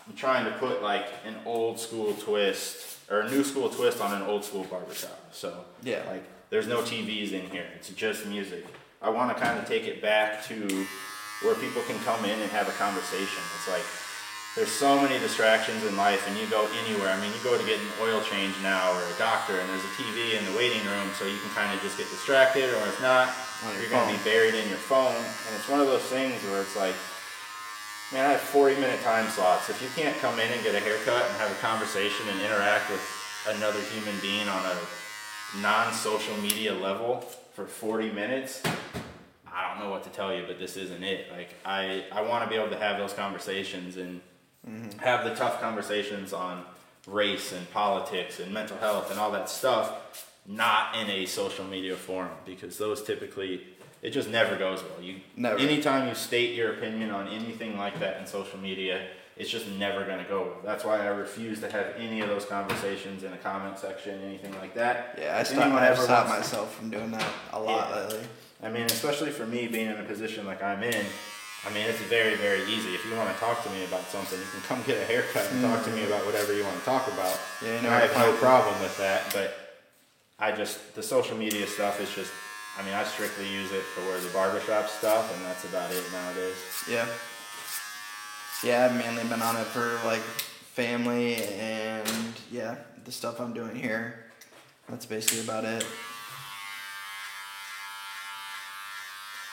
I'm 0.07 0.15
trying 0.15 0.45
to 0.45 0.51
put 0.59 0.83
like 0.83 1.07
an 1.25 1.37
old 1.47 1.81
school 1.81 2.13
twist 2.15 2.94
or 3.11 3.21
a 3.21 3.31
new 3.31 3.45
school 3.45 3.69
twist 3.69 4.01
on 4.01 4.15
an 4.21 4.27
old 4.27 4.45
school 4.45 4.65
barbershop. 4.65 5.19
So 5.33 5.65
Yeah. 5.83 6.03
like 6.11 6.25
there's 6.51 6.67
no 6.67 6.83
TVs 6.83 7.33
in 7.33 7.49
here. 7.51 7.67
It's 7.77 7.89
just 7.91 8.27
music. 8.27 8.65
I 9.03 9.11
want 9.11 9.37
to 9.37 9.43
kind 9.43 9.59
of 9.59 9.67
take 9.67 9.85
it 9.87 10.01
back 10.01 10.45
to 10.47 10.87
where 11.43 11.55
people 11.57 11.83
can 11.83 11.99
come 12.05 12.25
in 12.25 12.39
and 12.41 12.51
have 12.53 12.69
a 12.69 12.73
conversation. 12.73 13.43
It's 13.59 13.69
like 13.69 13.85
there's 14.57 14.71
so 14.71 15.01
many 15.01 15.19
distractions 15.19 15.85
in 15.85 15.97
life 15.97 16.23
and 16.29 16.39
you 16.39 16.47
go 16.47 16.69
anywhere. 16.87 17.11
I 17.11 17.21
mean, 17.21 17.33
you 17.35 17.43
go 17.43 17.59
to 17.59 17.67
get 17.67 17.81
an 17.81 17.91
oil 18.01 18.23
change 18.23 18.55
now 18.63 18.93
or 18.95 19.03
a 19.03 19.19
doctor 19.19 19.59
and 19.59 19.69
there's 19.69 19.83
a 19.83 19.95
TV 19.99 20.39
in 20.39 20.45
the 20.47 20.57
waiting 20.57 20.81
room 20.87 21.11
so 21.19 21.27
you 21.27 21.37
can 21.43 21.51
kind 21.51 21.75
of 21.75 21.83
just 21.83 21.99
get 21.99 22.09
distracted 22.09 22.71
or 22.71 22.83
if 22.87 23.03
not, 23.03 23.29
your 23.67 23.75
you're 23.83 23.91
going 23.91 24.07
to 24.07 24.15
be 24.15 24.23
buried 24.23 24.55
in 24.55 24.69
your 24.69 24.79
phone. 24.79 25.15
And 25.17 25.53
it's 25.59 25.69
one 25.69 25.81
of 25.81 25.87
those 25.89 26.07
things 26.07 26.41
where 26.45 26.63
it's 26.63 26.77
like 26.77 26.95
Man, 28.13 28.27
I 28.27 28.33
have 28.33 28.41
40 28.41 28.77
minute 28.77 29.01
time 29.03 29.29
slots. 29.31 29.71
If 29.71 29.81
you 29.81 29.89
can't 29.97 30.17
come 30.19 30.39
in 30.39 30.51
and 30.53 30.63
get 30.63 30.75
a 30.75 30.81
haircut 30.81 31.25
and 31.27 31.37
have 31.39 31.51
a 31.51 31.55
conversation 31.55 32.29
and 32.29 32.41
interact 32.41 32.91
with 32.91 33.01
another 33.49 33.81
human 33.81 34.15
being 34.21 34.47
on 34.47 34.65
a 34.65 35.61
non 35.61 35.93
social 35.93 36.37
media 36.37 36.75
level 36.75 37.21
for 37.55 37.67
40 37.67 38.13
minutes, 38.13 38.63
I 39.51 39.71
don't 39.71 39.83
know 39.83 39.91
what 39.91 40.05
to 40.05 40.11
tell 40.11 40.35
you, 40.35 40.45
but 40.47 40.59
this 40.59 40.77
isn't 40.77 41.03
it. 41.03 41.33
Like, 41.33 41.55
I, 41.65 42.05
I 42.13 42.23
want 42.23 42.45
to 42.45 42.51
be 42.51 42.57
able 42.57 42.71
to 42.71 42.79
have 42.79 42.99
those 42.99 43.15
conversations 43.15 43.97
and 43.97 44.21
mm-hmm. 44.69 44.99
have 44.99 45.25
the 45.25 45.35
tough 45.35 45.61
conversations 45.61 46.33
on 46.33 46.65
race 47.07 47.53
and 47.53 47.71
politics 47.71 48.39
and 48.39 48.53
mental 48.53 48.77
health 48.79 49.11
and 49.11 49.19
all 49.19 49.31
that 49.33 49.49
stuff, 49.49 50.34
not 50.47 50.97
in 50.97 51.09
a 51.11 51.27
social 51.27 51.65
media 51.65 51.97
forum 51.97 52.31
because 52.45 52.77
those 52.79 53.03
typically, 53.03 53.63
it 54.03 54.11
just 54.11 54.29
never 54.29 54.57
goes 54.57 54.83
well. 54.83 55.01
You 55.03 55.17
Never. 55.37 55.59
anytime 55.59 56.09
you 56.09 56.15
state 56.15 56.55
your 56.55 56.75
opinion 56.75 57.11
on 57.11 57.29
anything 57.29 57.79
like 57.79 57.99
that 58.01 58.21
in 58.21 58.27
social 58.27 58.59
media, 58.59 59.07
it's 59.37 59.51
just 59.51 59.67
never 59.69 60.05
going 60.05 60.19
to 60.19 60.25
go 60.25 60.43
well. 60.43 60.57
That's 60.65 60.85
why 60.85 61.01
I 61.01 61.07
refuse 61.07 61.61
to 61.61 61.71
have 61.71 61.87
any 61.99 62.21
of 62.21 62.29
those 62.29 62.45
conversations 62.45 63.25
in 63.25 63.33
a 63.33 63.37
comment 63.39 63.79
section, 63.79 64.21
anything 64.23 64.55
like 64.61 64.75
that. 64.75 65.19
Yeah, 65.21 65.37
I 65.39 65.43
stopped, 65.43 65.73
I've 65.73 65.99
stopped 65.99 66.29
myself 66.29 66.75
from 66.77 66.91
doing 66.91 67.11
that 67.11 67.27
a 67.53 67.61
lot 67.61 67.89
Yeah. 67.91 68.01
lately. 68.03 68.21
I 68.63 68.69
mean, 68.71 68.85
especially 68.85 69.31
for 69.31 69.45
me 69.47 69.67
being 69.67 69.87
in 69.91 69.99
a 69.99 70.05
position 70.05 70.47
like 70.47 70.63
I'm 70.63 70.83
in, 70.83 71.05
I 71.67 71.71
mean, 71.73 71.87
it's 71.89 71.99
very, 72.03 72.35
very 72.37 72.63
easy. 72.65 72.95
If 72.95 73.05
you 73.07 73.17
want 73.17 73.33
to 73.35 73.41
talk 73.41 73.65
to 73.65 73.71
me 73.71 73.85
about 73.87 74.05
something, 74.11 74.39
you 74.39 74.45
can 74.53 74.61
come 74.69 74.83
get 74.87 75.01
a 75.01 75.05
haircut 75.07 75.51
and 75.51 75.63
talk 75.63 75.83
to 75.85 75.91
me 75.91 76.05
about 76.05 76.25
whatever 76.27 76.53
you 76.55 76.63
want 76.63 76.79
to 76.79 76.85
talk 76.85 77.07
about. 77.09 77.39
Yeah, 77.65 77.77
you 77.77 77.83
know 77.83 77.91
I 77.91 78.01
have 78.01 78.15
no 78.17 78.33
problem 78.37 78.79
with 78.83 78.97
that, 78.99 79.33
but 79.33 79.64
I 80.39 80.53
just, 80.53 80.95
the 80.95 81.03
social 81.03 81.37
media 81.37 81.67
stuff 81.67 82.01
is 82.01 82.13
just, 82.15 82.33
I 82.79 82.85
mean, 82.85 82.95
I 82.95 83.05
strictly 83.05 83.49
use 83.49 83.71
it 83.73 83.83
for 83.83 84.01
where 84.03 84.21
the 84.21 84.29
barbershop 84.31 84.89
stuff, 84.89 85.35
and 85.35 85.45
that's 85.45 85.65
about 85.65 85.93
it 85.93 86.03
nowadays. 86.13 86.57
Yeah. 86.91 87.07
yeah, 88.65 88.87
I've 88.87 88.97
mainly 88.97 89.23
been 89.29 89.43
on 89.43 89.57
it 89.57 89.67
for 89.67 89.99
like 90.05 90.23
family 90.75 91.37
and 91.37 92.09
yeah, 92.51 92.77
the 93.05 93.13
stuff 93.13 93.41
I'm 93.41 93.53
doing 93.53 93.77
here. 93.77 94.25
That's 94.89 95.07
basically 95.07 95.41
about 95.41 95.65
it. 95.65 95.87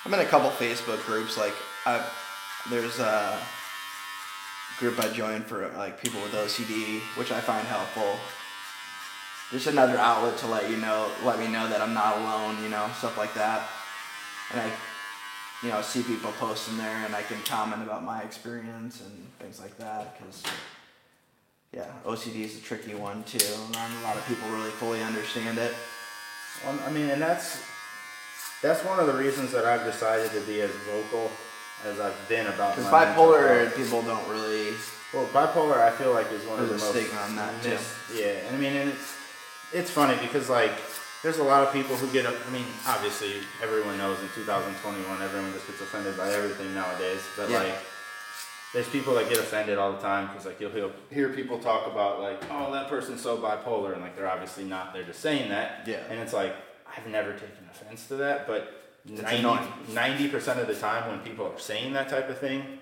I'm 0.03 0.13
in 0.15 0.19
a 0.19 0.25
couple 0.25 0.49
Facebook 0.49 1.05
groups. 1.05 1.37
Like, 1.37 1.53
I 1.85 2.03
there's 2.69 2.99
a 2.99 3.39
group 4.79 4.99
I 4.99 5.09
joined 5.09 5.45
for 5.45 5.67
like 5.77 6.01
people 6.01 6.21
with 6.21 6.31
OCD, 6.31 7.01
which 7.17 7.31
I 7.31 7.39
find 7.39 7.65
helpful. 7.67 8.15
Just 9.51 9.67
another 9.67 9.97
outlet 9.97 10.37
to 10.39 10.47
let 10.47 10.69
you 10.69 10.77
know, 10.77 11.09
let 11.23 11.37
me 11.39 11.47
know 11.47 11.67
that 11.67 11.81
I'm 11.81 11.93
not 11.93 12.17
alone. 12.17 12.63
You 12.63 12.69
know, 12.69 12.89
stuff 12.97 13.17
like 13.17 13.33
that. 13.35 13.67
And 14.51 14.61
I, 14.61 14.71
you 15.63 15.69
know, 15.69 15.81
see 15.81 16.03
people 16.03 16.31
posting 16.39 16.77
there, 16.77 17.05
and 17.05 17.15
I 17.15 17.21
can 17.21 17.37
comment 17.45 17.83
about 17.83 18.03
my 18.03 18.21
experience 18.21 19.01
and 19.01 19.11
things 19.39 19.59
like 19.59 19.77
that. 19.77 20.17
Because, 20.17 20.43
yeah, 21.73 21.85
OCD 22.05 22.45
is 22.45 22.57
a 22.57 22.61
tricky 22.61 22.95
one 22.95 23.23
too. 23.23 23.37
Not 23.73 23.89
a 23.91 24.03
lot 24.03 24.15
of 24.17 24.25
people 24.27 24.49
really 24.49 24.71
fully 24.71 25.01
understand 25.03 25.57
it. 25.57 25.73
Well, 26.65 26.79
I 26.85 26.91
mean, 26.91 27.09
and 27.09 27.21
that's 27.21 27.61
that's 28.61 28.83
one 28.85 28.99
of 28.99 29.07
the 29.07 29.13
reasons 29.13 29.51
that 29.51 29.65
I've 29.65 29.83
decided 29.83 30.31
to 30.31 30.41
be 30.41 30.61
as 30.61 30.71
vocal 30.89 31.29
as 31.85 31.99
I've 31.99 32.15
been 32.29 32.47
about 32.47 32.75
Because 32.75 32.91
bipolar 32.91 33.75
people 33.75 34.01
don't 34.01 34.27
really. 34.29 34.73
Well, 35.13 35.25
bipolar, 35.33 35.77
I 35.81 35.91
feel 35.91 36.13
like 36.13 36.31
is 36.31 36.45
one 36.45 36.59
of 36.59 36.69
the 36.69 36.75
most 36.77 36.91
stigma 36.91 37.19
on 37.19 37.35
that, 37.35 37.61
too. 37.61 37.71
mis- 37.71 37.95
Yeah, 38.15 38.27
and 38.47 38.55
I 38.55 38.59
mean, 38.59 38.73
and 38.73 38.89
it's 38.91 39.13
it's 39.73 39.89
funny 39.91 40.17
because 40.21 40.49
like 40.49 40.71
there's 41.23 41.37
a 41.37 41.43
lot 41.43 41.65
of 41.67 41.73
people 41.73 41.95
who 41.95 42.11
get. 42.11 42.25
up 42.25 42.33
I 42.47 42.51
mean, 42.51 42.65
obviously, 42.87 43.33
everyone 43.61 43.97
knows 43.97 44.19
in 44.21 44.27
2021, 44.35 45.21
everyone 45.21 45.53
just 45.53 45.67
gets 45.67 45.81
offended 45.81 46.17
by 46.17 46.31
everything 46.33 46.73
nowadays. 46.73 47.21
But 47.37 47.49
Yeah. 47.49 47.59
like, 47.59 47.75
there's 48.73 48.87
people 48.89 49.13
that 49.15 49.27
get 49.29 49.37
offended 49.37 49.77
all 49.77 49.91
the 49.91 49.99
time 49.99 50.27
because 50.27 50.45
like 50.45 50.59
you'll 50.59 50.71
hear, 50.71 50.89
hear 51.11 51.29
people 51.29 51.59
talk 51.59 51.85
about 51.91 52.21
like, 52.21 52.41
oh, 52.49 52.71
that 52.71 52.87
person's 52.89 53.21
so 53.21 53.37
bipolar, 53.37 53.93
and 53.93 54.01
like 54.01 54.15
they're 54.15 54.29
obviously 54.31 54.63
not. 54.63 54.93
They're 54.93 55.03
just 55.03 55.19
saying 55.19 55.49
that. 55.49 55.83
Yeah. 55.87 55.97
And 56.09 56.19
it's 56.19 56.33
like 56.33 56.55
I've 56.97 57.07
never 57.07 57.33
taken 57.33 57.67
offense 57.71 58.07
to 58.07 58.15
that, 58.17 58.47
but. 58.47 58.77
It's 59.03 59.19
annoying. 59.19 59.67
90 59.95 60.27
percent 60.29 60.59
of 60.59 60.67
the 60.67 60.75
time, 60.75 61.09
when 61.09 61.19
people 61.21 61.47
are 61.47 61.57
saying 61.57 61.93
that 61.93 62.07
type 62.07 62.29
of 62.29 62.37
thing, 62.37 62.77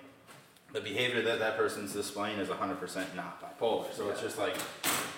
the 0.72 0.80
behavior 0.80 1.20
that 1.22 1.38
that 1.40 1.56
person's 1.56 1.92
displaying 1.92 2.38
is 2.38 2.48
100% 2.48 3.14
not 3.16 3.40
bipolar. 3.58 3.92
So 3.92 4.08
it's 4.10 4.20
just 4.20 4.38
like 4.38 4.56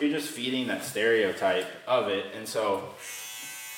you're 0.00 0.10
just 0.10 0.28
feeding 0.30 0.66
that 0.68 0.82
stereotype 0.84 1.66
of 1.86 2.08
it. 2.08 2.26
And 2.34 2.48
so 2.48 2.84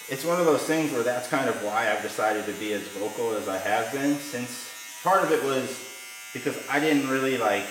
it's 0.09 0.25
one 0.25 0.39
of 0.39 0.47
those 0.47 0.63
things 0.63 0.93
where 0.93 1.03
that's 1.03 1.29
kind 1.29 1.49
of 1.49 1.57
why 1.65 1.91
I've 1.91 2.03
decided 2.03 2.45
to 2.47 2.53
be 2.53 2.73
as 2.75 2.83
vocal 2.89 3.33
as 3.35 3.49
I 3.49 3.57
have 3.59 3.93
been 3.93 4.15
since 4.17 4.71
part 5.03 5.23
of 5.25 5.33
it 5.33 5.43
was 5.43 5.69
because 6.33 6.57
I 6.69 6.79
didn't 6.81 7.09
really 7.11 7.37
like 7.39 7.65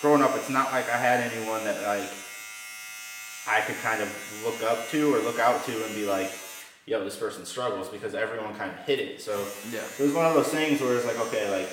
growing 0.00 0.22
up 0.22 0.32
it's 0.34 0.50
not 0.50 0.72
like 0.72 0.88
I 0.90 0.96
had 0.96 1.20
anyone 1.32 1.62
that 1.64 1.82
like 1.86 2.08
I 3.48 3.60
could 3.60 3.76
kind 3.82 4.00
of 4.02 4.08
look 4.44 4.62
up 4.70 4.88
to 4.90 5.14
or 5.14 5.18
look 5.20 5.38
out 5.38 5.64
to 5.66 5.84
and 5.84 5.94
be 5.94 6.06
like 6.06 6.32
yo 6.86 7.02
this 7.04 7.16
person 7.16 7.44
struggles 7.44 7.88
because 7.88 8.14
everyone 8.14 8.54
kind 8.56 8.70
of 8.70 8.78
hit 8.86 8.98
it 8.98 9.20
so 9.20 9.44
Yeah. 9.70 9.80
it 9.98 10.02
was 10.02 10.12
one 10.12 10.26
of 10.26 10.34
those 10.34 10.48
things 10.48 10.80
where 10.80 10.96
it's 10.96 11.06
like, 11.06 11.18
okay, 11.28 11.50
like 11.50 11.68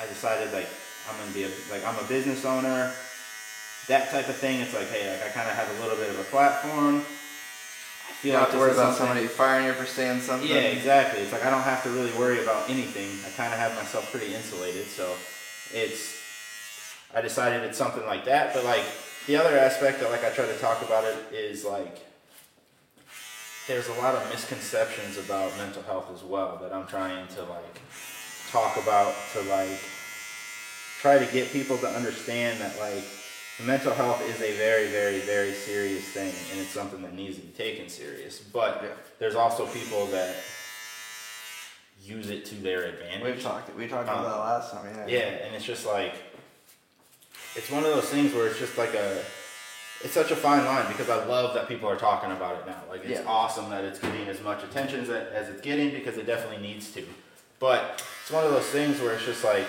I 0.00 0.06
decided 0.06 0.52
like 0.52 0.68
I'm 1.08 1.16
gonna 1.18 1.32
be 1.32 1.44
a 1.44 1.50
like 1.70 1.84
I'm 1.86 1.96
a 2.02 2.08
business 2.08 2.44
owner, 2.44 2.92
that 3.88 4.10
type 4.10 4.28
of 4.28 4.36
thing. 4.36 4.60
It's 4.60 4.74
like, 4.74 4.88
hey, 4.88 5.10
like 5.10 5.22
I 5.26 5.28
kind 5.30 5.48
of 5.48 5.54
have 5.54 5.68
a 5.78 5.80
little 5.82 5.96
bit 5.96 6.10
of 6.10 6.18
a 6.18 6.24
platform. 6.24 6.96
I 6.96 6.98
You 8.26 8.32
feel 8.32 8.32
don't 8.32 8.40
like 8.42 8.50
have 8.50 8.52
to 8.52 8.58
worry 8.58 8.70
about 8.72 8.96
something- 8.96 9.06
somebody 9.06 9.26
firing 9.28 9.66
you 9.66 9.72
for 9.74 9.86
saying 9.86 10.20
something. 10.20 10.48
Yeah, 10.48 10.56
exactly. 10.76 11.22
It's 11.22 11.32
like 11.32 11.44
I 11.44 11.50
don't 11.50 11.62
have 11.62 11.82
to 11.84 11.90
really 11.90 12.12
worry 12.12 12.42
about 12.42 12.68
anything. 12.70 13.08
I 13.26 13.30
kind 13.36 13.52
of 13.52 13.58
have 13.58 13.74
myself 13.76 14.10
pretty 14.10 14.34
insulated, 14.34 14.86
so 14.88 15.14
it's. 15.72 16.18
I 17.14 17.20
decided 17.22 17.62
it's 17.64 17.76
something 17.78 18.06
like 18.06 18.24
that, 18.26 18.54
but 18.54 18.64
like 18.64 18.84
the 19.26 19.36
other 19.36 19.58
aspect 19.58 20.00
that 20.00 20.10
like 20.10 20.24
I 20.24 20.30
try 20.30 20.46
to 20.46 20.58
talk 20.58 20.80
about 20.82 21.04
it 21.04 21.16
is 21.32 21.64
like 21.64 21.98
there's 23.66 23.88
a 23.88 23.92
lot 23.94 24.14
of 24.14 24.28
misconceptions 24.30 25.16
about 25.18 25.56
mental 25.58 25.82
health 25.82 26.10
as 26.14 26.22
well 26.22 26.58
that 26.62 26.72
I'm 26.72 26.86
trying 26.86 27.26
to 27.28 27.42
like 27.44 27.80
talk 28.50 28.76
about 28.76 29.14
to 29.32 29.40
like 29.42 29.78
try 31.00 31.18
to 31.18 31.32
get 31.32 31.50
people 31.52 31.78
to 31.78 31.88
understand 31.88 32.60
that 32.60 32.78
like 32.78 33.04
mental 33.64 33.92
health 33.94 34.20
is 34.28 34.40
a 34.42 34.52
very 34.56 34.88
very 34.88 35.20
very 35.20 35.52
serious 35.52 36.04
thing 36.04 36.32
and 36.50 36.60
it's 36.60 36.70
something 36.70 37.02
that 37.02 37.14
needs 37.14 37.36
to 37.36 37.42
be 37.42 37.52
taken 37.52 37.88
serious 37.88 38.38
but 38.38 38.80
Yeah. 38.82 38.88
there's 39.18 39.34
also 39.34 39.66
people 39.66 40.06
that 40.06 40.34
use 42.02 42.30
it 42.30 42.44
to 42.46 42.54
their 42.56 42.84
advantage 42.84 43.22
We've 43.22 43.42
talked. 43.42 43.74
We 43.76 43.86
talked 43.86 44.04
about 44.08 44.24
Um, 44.24 44.30
that 44.30 44.38
last 44.38 44.72
time. 44.72 44.86
Yeah. 44.96 45.06
yeah, 45.18 45.26
and 45.44 45.54
it's 45.54 45.64
just 45.64 45.84
like 45.86 46.14
it's 47.56 47.70
one 47.70 47.84
of 47.84 47.90
those 47.90 48.08
things 48.08 48.32
where 48.32 48.46
it's 48.46 48.58
just 48.58 48.78
like 48.78 48.94
a 48.94 49.22
it's 50.02 50.14
such 50.14 50.30
a 50.30 50.36
fine 50.36 50.64
line 50.64 50.86
because 50.88 51.10
I 51.10 51.22
love 51.26 51.52
that 51.54 51.68
people 51.68 51.86
are 51.90 51.96
talking 51.96 52.32
about 52.32 52.58
it 52.60 52.66
now. 52.66 52.82
Like 52.88 53.04
it's 53.04 53.20
Yeah. 53.20 53.26
awesome 53.26 53.68
that 53.70 53.84
it's 53.84 53.98
getting 53.98 54.26
as 54.28 54.40
much 54.40 54.62
attention 54.64 55.00
as, 55.00 55.10
as 55.10 55.50
it's 55.50 55.60
getting 55.60 55.90
because 55.90 56.16
it 56.16 56.26
definitely 56.26 56.66
needs 56.66 56.90
to. 56.92 57.04
But 57.60 58.02
it's 58.22 58.30
one 58.30 58.44
of 58.44 58.50
those 58.50 58.66
things 58.66 59.00
where 59.00 59.14
it's 59.14 59.24
just 59.24 59.44
like 59.44 59.66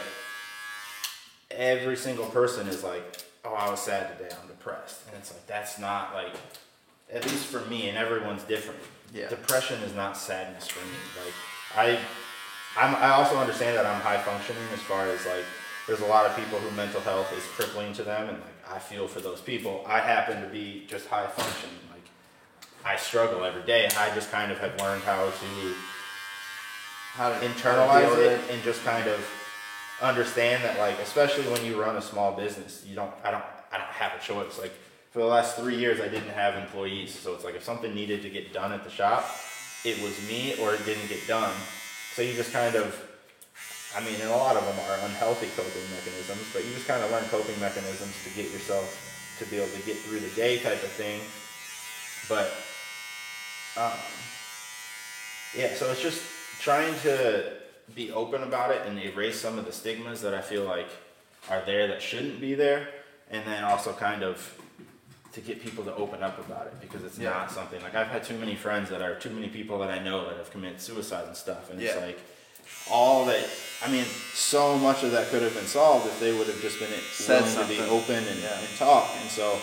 every 1.51 1.97
single 1.97 2.25
person 2.27 2.67
is 2.67 2.83
like, 2.83 3.03
"Oh, 3.45 3.53
I 3.53 3.69
was 3.69 3.81
sad 3.81 4.17
today. 4.17 4.33
I'm 4.41 4.47
depressed," 4.47 5.01
and 5.07 5.17
it's 5.17 5.31
like 5.31 5.45
that's 5.45 5.77
not 5.77 6.13
like 6.15 6.33
at 7.11 7.23
least 7.25 7.45
for 7.47 7.59
me, 7.69 7.89
and 7.89 7.97
everyone's 7.97 8.43
different. 8.43 8.79
Yeah. 9.13 9.27
Depression 9.27 9.81
is 9.83 9.93
not 9.93 10.17
sadness 10.17 10.67
for 10.67 10.83
me. 10.85 10.95
Like 11.23 11.33
I 11.75 11.99
I'm, 12.77 12.95
I 12.95 13.11
also 13.11 13.37
understand 13.37 13.77
that 13.77 13.85
I'm 13.85 13.99
high 13.99 14.19
functioning 14.19 14.63
as 14.73 14.79
far 14.79 15.05
as 15.07 15.25
like 15.25 15.43
there's 15.87 15.99
a 15.99 16.05
lot 16.05 16.25
of 16.25 16.35
people 16.37 16.57
who 16.59 16.73
mental 16.75 17.01
health 17.01 17.31
is 17.37 17.43
crippling 17.55 17.91
to 17.93 18.03
them 18.03 18.29
and 18.29 18.39
like 18.39 18.71
I 18.73 18.79
feel 18.79 19.07
for 19.09 19.19
those 19.19 19.41
people. 19.41 19.83
I 19.85 19.99
happen 19.99 20.41
to 20.41 20.47
be 20.47 20.85
just 20.87 21.07
high 21.07 21.27
functioning. 21.27 21.75
Like 21.91 22.05
I 22.85 22.95
struggle 22.95 23.43
every 23.43 23.63
day. 23.63 23.89
I 23.97 24.15
just 24.15 24.31
kind 24.31 24.49
of 24.49 24.59
have 24.59 24.79
learned 24.79 25.03
how 25.03 25.25
to 25.25 25.75
How 27.13 27.29
to 27.29 27.35
internalize 27.45 28.09
with 28.09 28.19
it 28.19 28.53
and 28.53 28.63
just 28.63 28.83
kind 28.83 29.07
of 29.07 29.19
understand 30.01 30.63
that 30.63 30.79
like 30.79 30.97
especially 30.99 31.43
when 31.51 31.63
you 31.65 31.79
run 31.79 31.95
a 31.97 32.01
small 32.01 32.31
business, 32.33 32.83
you 32.87 32.95
don't 32.95 33.11
I 33.23 33.31
don't 33.31 33.43
I 33.71 33.77
don't 33.77 33.87
have 33.87 34.13
a 34.19 34.23
choice. 34.23 34.57
Like 34.57 34.73
for 35.11 35.19
the 35.19 35.25
last 35.25 35.57
three 35.57 35.75
years 35.75 35.99
I 35.99 36.07
didn't 36.07 36.29
have 36.29 36.55
employees. 36.55 37.13
So 37.13 37.33
it's 37.33 37.43
like 37.43 37.55
if 37.55 37.63
something 37.63 37.93
needed 37.93 38.21
to 38.21 38.29
get 38.29 38.53
done 38.53 38.71
at 38.71 38.83
the 38.83 38.89
shop, 38.89 39.25
it 39.83 40.01
was 40.01 40.15
me 40.27 40.55
or 40.61 40.73
it 40.73 40.85
didn't 40.85 41.07
get 41.09 41.27
done. 41.27 41.53
So 42.13 42.21
you 42.21 42.33
just 42.33 42.53
kind 42.53 42.75
of 42.75 42.95
I 43.95 43.99
mean, 43.99 44.15
and 44.21 44.29
a 44.29 44.37
lot 44.37 44.55
of 44.55 44.63
them 44.63 44.79
are 44.87 45.05
unhealthy 45.05 45.47
coping 45.55 45.83
mechanisms, 45.91 46.47
but 46.53 46.63
you 46.63 46.71
just 46.73 46.87
kind 46.87 47.03
of 47.03 47.11
learn 47.11 47.25
coping 47.25 47.59
mechanisms 47.59 48.15
to 48.23 48.29
get 48.41 48.49
yourself 48.51 48.87
to 49.39 49.45
be 49.49 49.57
able 49.57 49.67
to 49.67 49.81
get 49.83 49.97
through 49.97 50.19
the 50.19 50.29
day 50.29 50.59
type 50.59 50.81
of 50.81 50.91
thing. 50.95 51.19
But, 52.29 52.47
um, 53.75 53.99
yeah, 55.57 55.75
so 55.75 55.91
it's 55.91 56.01
just 56.01 56.23
trying 56.61 56.93
to 57.01 57.51
be 57.95 58.11
open 58.11 58.43
about 58.43 58.71
it 58.71 58.85
and 58.85 58.97
erase 58.99 59.39
some 59.41 59.57
of 59.57 59.65
the 59.65 59.71
stigmas 59.71 60.21
that 60.21 60.33
I 60.33 60.41
feel 60.41 60.63
like 60.63 60.87
are 61.49 61.61
there 61.65 61.87
that 61.87 62.01
shouldn't 62.01 62.39
be 62.39 62.53
there, 62.53 62.87
and 63.31 63.43
then 63.47 63.63
also 63.63 63.91
kind 63.93 64.23
of 64.23 64.57
to 65.33 65.41
get 65.41 65.61
people 65.63 65.83
to 65.85 65.95
open 65.95 66.21
up 66.21 66.37
about 66.45 66.67
it 66.67 66.79
because 66.81 67.03
it's 67.03 67.17
Yeah. 67.17 67.29
not 67.31 67.51
something 67.51 67.81
like 67.81 67.95
I've 67.95 68.07
had 68.07 68.23
too 68.23 68.37
many 68.37 68.55
friends 68.55 68.89
that 68.89 69.01
are 69.01 69.15
too 69.15 69.29
many 69.31 69.47
people 69.47 69.79
that 69.79 69.89
I 69.89 69.99
know 69.99 70.25
that 70.27 70.37
have 70.37 70.51
committed 70.51 70.79
suicide 70.81 71.25
and 71.25 71.35
stuff, 71.35 71.69
and 71.71 71.81
it's 71.81 71.95
like 71.95 72.19
all 72.89 73.25
that. 73.25 73.45
I 73.83 73.89
mean, 73.89 74.05
so 74.33 74.77
much 74.77 75.03
of 75.03 75.11
that 75.11 75.29
could 75.29 75.41
have 75.41 75.53
been 75.55 75.65
solved 75.65 76.05
if 76.05 76.19
they 76.19 76.31
would 76.31 76.47
have 76.47 76.61
just 76.61 76.79
been 76.79 76.89
Said 77.11 77.43
willing 77.43 77.67
to 77.67 77.73
be 77.73 77.79
open 77.89 78.15
and, 78.15 78.39
Yeah. 78.39 78.59
and 78.59 78.77
talk. 78.77 79.09
And 79.21 79.29
so 79.31 79.57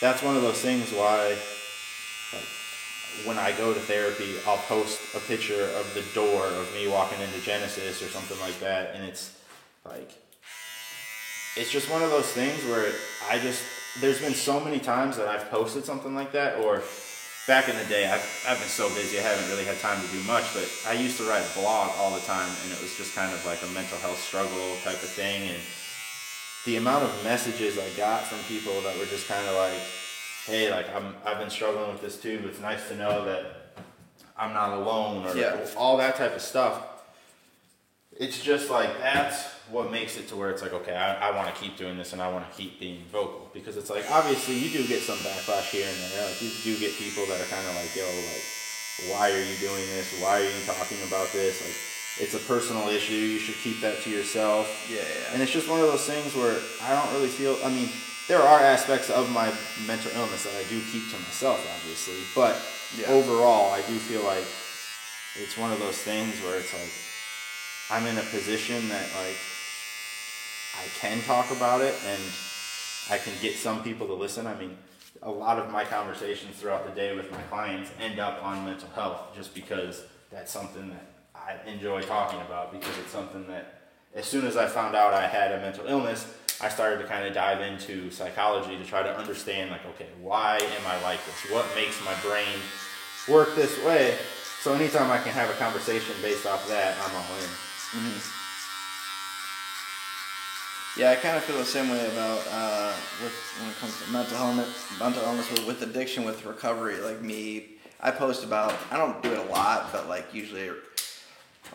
that's 0.00 0.22
one 0.22 0.36
of 0.36 0.42
those 0.42 0.60
things 0.60 0.90
why, 0.92 1.36
when 3.24 3.38
I 3.38 3.52
go 3.52 3.72
to 3.72 3.80
therapy, 3.80 4.34
I'll 4.46 4.58
post 4.58 5.14
a 5.14 5.20
picture 5.20 5.70
of 5.78 5.92
the 5.94 6.02
door 6.14 6.46
of 6.46 6.72
me 6.74 6.88
walking 6.88 7.20
into 7.20 7.40
Genesis 7.40 8.02
or 8.02 8.08
something 8.08 8.38
like 8.40 8.58
that, 8.60 8.94
and 8.94 9.04
it's 9.04 9.32
like 9.84 10.10
it's 11.56 11.70
just 11.70 11.90
one 11.90 12.02
of 12.02 12.10
those 12.10 12.26
things 12.32 12.64
where 12.64 12.92
I 13.30 13.38
just 13.38 13.62
there's 14.00 14.20
been 14.20 14.34
so 14.34 14.58
many 14.58 14.80
times 14.80 15.16
that 15.16 15.28
I've 15.28 15.48
posted 15.50 15.84
something 15.84 16.14
like 16.14 16.32
that 16.32 16.58
or 16.58 16.82
back 17.46 17.68
in 17.68 17.76
the 17.76 17.84
day 17.84 18.10
I've, 18.10 18.24
I've 18.48 18.58
been 18.58 18.68
so 18.68 18.88
busy 18.90 19.18
I 19.18 19.22
haven't 19.22 19.48
really 19.50 19.64
had 19.64 19.78
time 19.78 20.00
to 20.02 20.08
do 20.08 20.20
much 20.24 20.44
but 20.52 20.66
I 20.88 20.94
used 20.94 21.16
to 21.18 21.24
write 21.24 21.44
a 21.44 21.58
blog 21.58 21.92
all 21.98 22.10
the 22.12 22.24
time 22.26 22.50
and 22.64 22.72
it 22.72 22.80
was 22.82 22.96
just 22.96 23.14
kind 23.14 23.32
of 23.32 23.44
like 23.46 23.62
a 23.62 23.68
mental 23.68 23.98
health 23.98 24.18
struggle 24.18 24.74
type 24.82 24.98
of 25.02 25.10
thing 25.10 25.48
and 25.50 25.62
the 26.64 26.76
amount 26.76 27.04
of 27.04 27.12
messages 27.22 27.78
I 27.78 27.88
got 27.96 28.24
from 28.24 28.38
people 28.48 28.80
that 28.80 28.98
were 28.98 29.06
just 29.06 29.28
kind 29.28 29.46
of 29.46 29.54
like 29.54 29.78
hey 30.46 30.70
like 30.70 30.94
I'm 30.94 31.14
I've 31.24 31.38
been 31.38 31.50
struggling 31.50 31.90
with 31.92 32.02
this 32.02 32.16
too 32.20 32.38
but 32.40 32.50
it's 32.50 32.60
nice 32.60 32.88
to 32.88 32.96
know 32.96 33.24
that 33.24 33.74
I'm 34.36 34.52
not 34.52 34.78
alone 34.78 35.26
or 35.26 35.36
Yeah. 35.36 35.56
all 35.76 35.96
that 35.98 36.16
type 36.16 36.34
of 36.34 36.42
stuff 36.42 36.86
it's 38.16 38.40
just 38.42 38.70
like 38.70 38.98
that's 38.98 39.42
what 39.70 39.90
makes 39.90 40.16
it 40.16 40.28
to 40.28 40.36
where 40.36 40.50
it's 40.50 40.62
like 40.62 40.72
okay 40.72 40.94
I, 40.94 41.30
I 41.30 41.36
want 41.36 41.52
to 41.54 41.60
keep 41.60 41.76
doing 41.76 41.96
this 41.96 42.12
and 42.12 42.20
I 42.22 42.30
want 42.30 42.48
to 42.50 42.56
keep 42.56 42.78
being 42.78 43.02
vocal 43.10 43.50
because 43.54 43.76
it's 43.76 43.90
like 43.90 44.04
obviously 44.10 44.56
you 44.58 44.70
do 44.70 44.86
get 44.86 45.00
some 45.00 45.18
backlash 45.18 45.70
here 45.70 45.86
and 45.88 46.12
there 46.12 46.26
like 46.26 46.40
you 46.42 46.50
do 46.62 46.78
get 46.78 46.92
people 46.94 47.24
that 47.26 47.40
are 47.40 47.50
kind 47.50 47.66
of 47.66 47.74
like 47.74 47.94
yo 47.96 48.04
like 48.04 48.44
why 49.10 49.30
are 49.32 49.42
you 49.42 49.56
doing 49.58 49.84
this 49.96 50.20
why 50.22 50.40
are 50.40 50.44
you 50.44 50.64
talking 50.66 50.98
about 51.08 51.30
this 51.32 51.60
like 51.64 51.74
it's 52.16 52.34
a 52.34 52.38
personal 52.38 52.86
issue. 52.90 53.12
You 53.12 53.40
should 53.40 53.56
keep 53.56 53.80
that 53.80 54.00
to 54.02 54.08
yourself. 54.10 54.86
Yeah, 54.88 54.98
yeah. 54.98 55.32
And 55.32 55.42
it's 55.42 55.50
just 55.50 55.68
one 55.68 55.80
of 55.80 55.88
those 55.88 56.06
things 56.06 56.32
where 56.36 56.56
I 56.84 56.94
don't 56.94 57.12
really 57.12 57.26
feel. 57.26 57.58
I 57.64 57.68
mean, 57.70 57.88
there 58.28 58.40
are 58.40 58.60
aspects 58.60 59.10
of 59.10 59.30
my 59.30 59.52
mental 59.86 60.10
illness 60.14 60.44
that 60.44 60.54
I 60.54 60.64
do 60.68 60.80
keep 60.90 61.10
to 61.10 61.18
myself, 61.18 61.60
obviously. 61.76 62.16
But 62.34 62.56
Yeah. 62.96 63.08
overall, 63.08 63.72
I 63.72 63.82
do 63.82 63.98
feel 63.98 64.22
like 64.22 64.44
it's 65.36 65.56
one 65.58 65.72
of 65.72 65.78
those 65.80 65.98
things 65.98 66.40
where 66.42 66.58
it's 66.58 66.72
like 66.72 66.92
I'm 67.90 68.06
in 68.06 68.16
a 68.16 68.22
position 68.22 68.88
that 68.88 69.06
like 69.14 69.36
I 70.76 70.86
can 70.98 71.22
talk 71.22 71.50
about 71.50 71.80
it 71.82 71.94
and 72.06 72.22
I 73.10 73.18
can 73.18 73.32
get 73.42 73.56
some 73.56 73.82
people 73.82 74.06
to 74.06 74.14
listen. 74.14 74.46
I 74.46 74.54
mean, 74.54 74.76
a 75.22 75.30
lot 75.30 75.58
of 75.58 75.70
my 75.70 75.84
conversations 75.84 76.56
throughout 76.56 76.86
the 76.86 76.92
day 76.92 77.14
with 77.14 77.30
my 77.30 77.42
clients 77.42 77.90
end 78.00 78.18
up 78.18 78.42
on 78.42 78.64
mental 78.64 78.88
health 78.94 79.34
just 79.34 79.54
because 79.54 80.02
that's 80.30 80.50
something 80.50 80.88
that 80.90 81.06
I 81.34 81.68
enjoy 81.68 82.00
talking 82.02 82.40
about 82.40 82.72
because 82.72 82.96
it's 82.98 83.12
something 83.12 83.46
that 83.48 83.80
as 84.14 84.24
soon 84.26 84.46
as 84.46 84.56
I 84.56 84.66
found 84.66 84.94
out 84.96 85.12
I 85.12 85.26
had 85.26 85.52
a 85.52 85.60
mental 85.60 85.86
illness, 85.86 86.26
I 86.60 86.68
started 86.68 86.98
to 86.98 87.04
kind 87.04 87.26
of 87.26 87.34
dive 87.34 87.60
into 87.60 88.10
psychology 88.10 88.76
to 88.76 88.84
try 88.84 89.02
to 89.02 89.16
understand 89.16 89.70
like, 89.70 89.84
okay, 89.86 90.06
why 90.20 90.58
am 90.58 90.86
I 90.86 91.02
like 91.02 91.20
this? 91.26 91.50
What 91.50 91.66
makes 91.74 92.02
my 92.04 92.14
brain 92.22 92.58
work 93.28 93.54
this 93.56 93.82
way? 93.84 94.16
So 94.60 94.72
anytime 94.72 95.10
I 95.10 95.18
can 95.18 95.32
have 95.32 95.50
a 95.50 95.54
conversation 95.54 96.14
based 96.22 96.46
off 96.46 96.66
that, 96.68 96.96
I'm 97.02 97.14
all 97.16 97.36
in. 97.38 97.50
Yeah, 100.96 101.10
I 101.10 101.16
kind 101.16 101.36
of 101.36 101.42
feel 101.42 101.58
the 101.58 101.64
same 101.64 101.90
way 101.90 102.06
about 102.06 102.46
uh, 102.50 102.92
with 103.22 103.34
when 103.60 103.70
it 103.70 103.76
comes 103.78 104.00
to 104.00 104.10
mental 104.12 104.38
illness, 104.38 104.86
mental 105.00 105.22
illness 105.24 105.50
with, 105.50 105.66
with 105.66 105.82
addiction, 105.82 106.24
with 106.24 106.46
recovery. 106.46 107.00
Like 107.00 107.20
me, 107.20 107.72
I 108.00 108.12
post 108.12 108.44
about. 108.44 108.74
I 108.92 108.96
don't 108.96 109.20
do 109.20 109.32
it 109.32 109.38
a 109.38 109.50
lot, 109.50 109.90
but 109.92 110.08
like 110.08 110.32
usually 110.32 110.70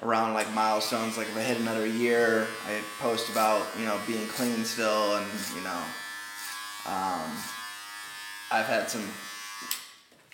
around 0.01 0.33
like 0.33 0.51
milestones. 0.53 1.17
Like 1.17 1.27
if 1.27 1.37
I 1.37 1.41
hit 1.41 1.59
another 1.59 1.85
year, 1.85 2.47
I 2.67 2.81
post 2.99 3.29
about 3.29 3.65
you 3.77 3.85
know 3.85 3.97
being 4.07 4.27
clean 4.27 4.63
still, 4.63 5.15
and 5.15 5.27
you 5.55 5.63
know, 5.63 5.81
um, 6.85 7.31
I've 8.51 8.65
had 8.65 8.89
some 8.89 9.03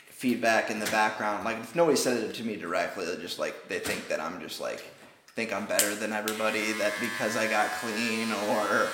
feedback 0.09 0.71
in 0.71 0.79
the 0.79 0.85
background. 0.87 1.45
Like 1.45 1.59
if 1.59 1.75
nobody 1.75 1.97
said 1.97 2.17
it 2.17 2.33
to 2.35 2.43
me 2.43 2.55
directly, 2.55 3.05
they 3.05 3.15
just 3.21 3.39
like 3.39 3.67
they 3.67 3.79
think 3.79 4.07
that 4.07 4.19
I'm 4.19 4.39
just 4.41 4.61
like 4.61 4.83
think 5.35 5.53
I'm 5.53 5.65
better 5.65 5.95
than 5.95 6.13
everybody. 6.13 6.71
That 6.73 6.93
because 6.99 7.35
I 7.35 7.47
got 7.47 7.69
clean 7.81 8.31
or 8.31 8.87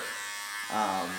um, 0.74 1.10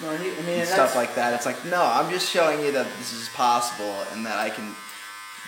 No, 0.00 0.10
I 0.10 0.42
mean, 0.46 0.64
stuff 0.66 0.96
like 0.96 1.14
that. 1.14 1.34
It's 1.34 1.46
like 1.46 1.64
no, 1.66 1.82
I'm 1.82 2.10
just 2.10 2.30
showing 2.30 2.64
you 2.64 2.72
that 2.72 2.86
this 2.98 3.12
is 3.12 3.28
possible 3.30 3.94
and 4.12 4.26
that 4.26 4.38
I 4.38 4.50
can 4.50 4.74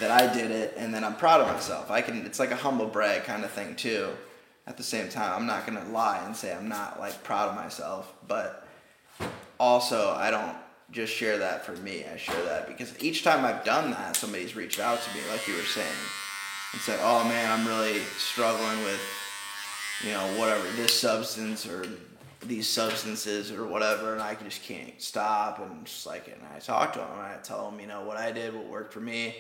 that 0.01 0.11
I 0.11 0.33
did 0.33 0.51
it 0.51 0.75
and 0.77 0.93
then 0.93 1.05
I'm 1.05 1.17
proud 1.17 1.41
of 1.41 1.47
myself. 1.47 1.91
I 1.91 2.01
can. 2.01 2.27
It's 2.27 2.39
like 2.39 2.51
a 2.51 2.57
humble 2.57 2.87
brag 2.87 3.25
kind 3.25 3.45
of 3.45 3.51
thing 3.51 3.77
too. 3.77 4.09
At 4.67 4.77
the 4.77 4.83
same 4.83 5.09
time, 5.09 5.33
I'm 5.35 5.47
not 5.47 5.67
gonna 5.67 5.85
lie 5.91 6.23
and 6.25 6.35
say 6.35 6.55
I'm 6.55 6.69
not 6.69 6.99
like 6.99 7.23
proud 7.23 7.51
of 7.51 7.55
myself, 7.55 8.13
but 8.27 8.67
also 9.59 10.13
I 10.13 10.31
don't 10.31 10.57
just 10.91 11.13
share 11.13 11.39
that 11.39 11.65
for 11.65 11.73
me. 11.77 12.05
I 12.13 12.17
share 12.17 12.43
that 12.45 12.67
because 12.67 13.01
each 13.03 13.25
time 13.25 13.45
I've 13.45 13.65
done 13.65 13.91
that, 13.91 14.17
somebody's 14.17 14.57
reached 14.57 14.81
out 14.81 15.01
to 15.01 15.15
me, 15.15 15.21
like 15.31 15.47
you 15.47 15.55
were 15.55 15.61
saying, 15.63 15.87
and 16.73 16.81
said, 16.81 16.99
"Oh 17.03 17.25
man, 17.25 17.51
I'm 17.51 17.67
really 17.67 18.01
struggling 18.17 18.83
with, 18.85 19.01
you 20.03 20.13
know, 20.13 20.27
whatever 20.39 20.67
this 20.77 20.99
substance 20.99 21.67
or 21.67 21.87
these 22.43 22.69
substances 22.69 23.53
or 23.53 23.67
whatever, 23.67 24.13
and 24.13 24.23
I 24.23 24.35
just 24.35 24.63
can't 24.63 25.01
stop." 25.01 25.61
And 25.61 25.85
just 25.85 26.07
like, 26.07 26.27
and 26.29 26.41
I 26.55 26.59
talk 26.59 26.95
to 26.95 27.01
them, 27.01 27.11
and 27.13 27.21
I 27.21 27.37
tell 27.43 27.71
them, 27.71 27.81
you 27.81 27.87
know, 27.87 28.03
what 28.03 28.17
I 28.17 28.33
did, 28.33 28.55
what 28.55 28.67
worked 28.67 28.93
for 28.93 29.01
me. 29.01 29.35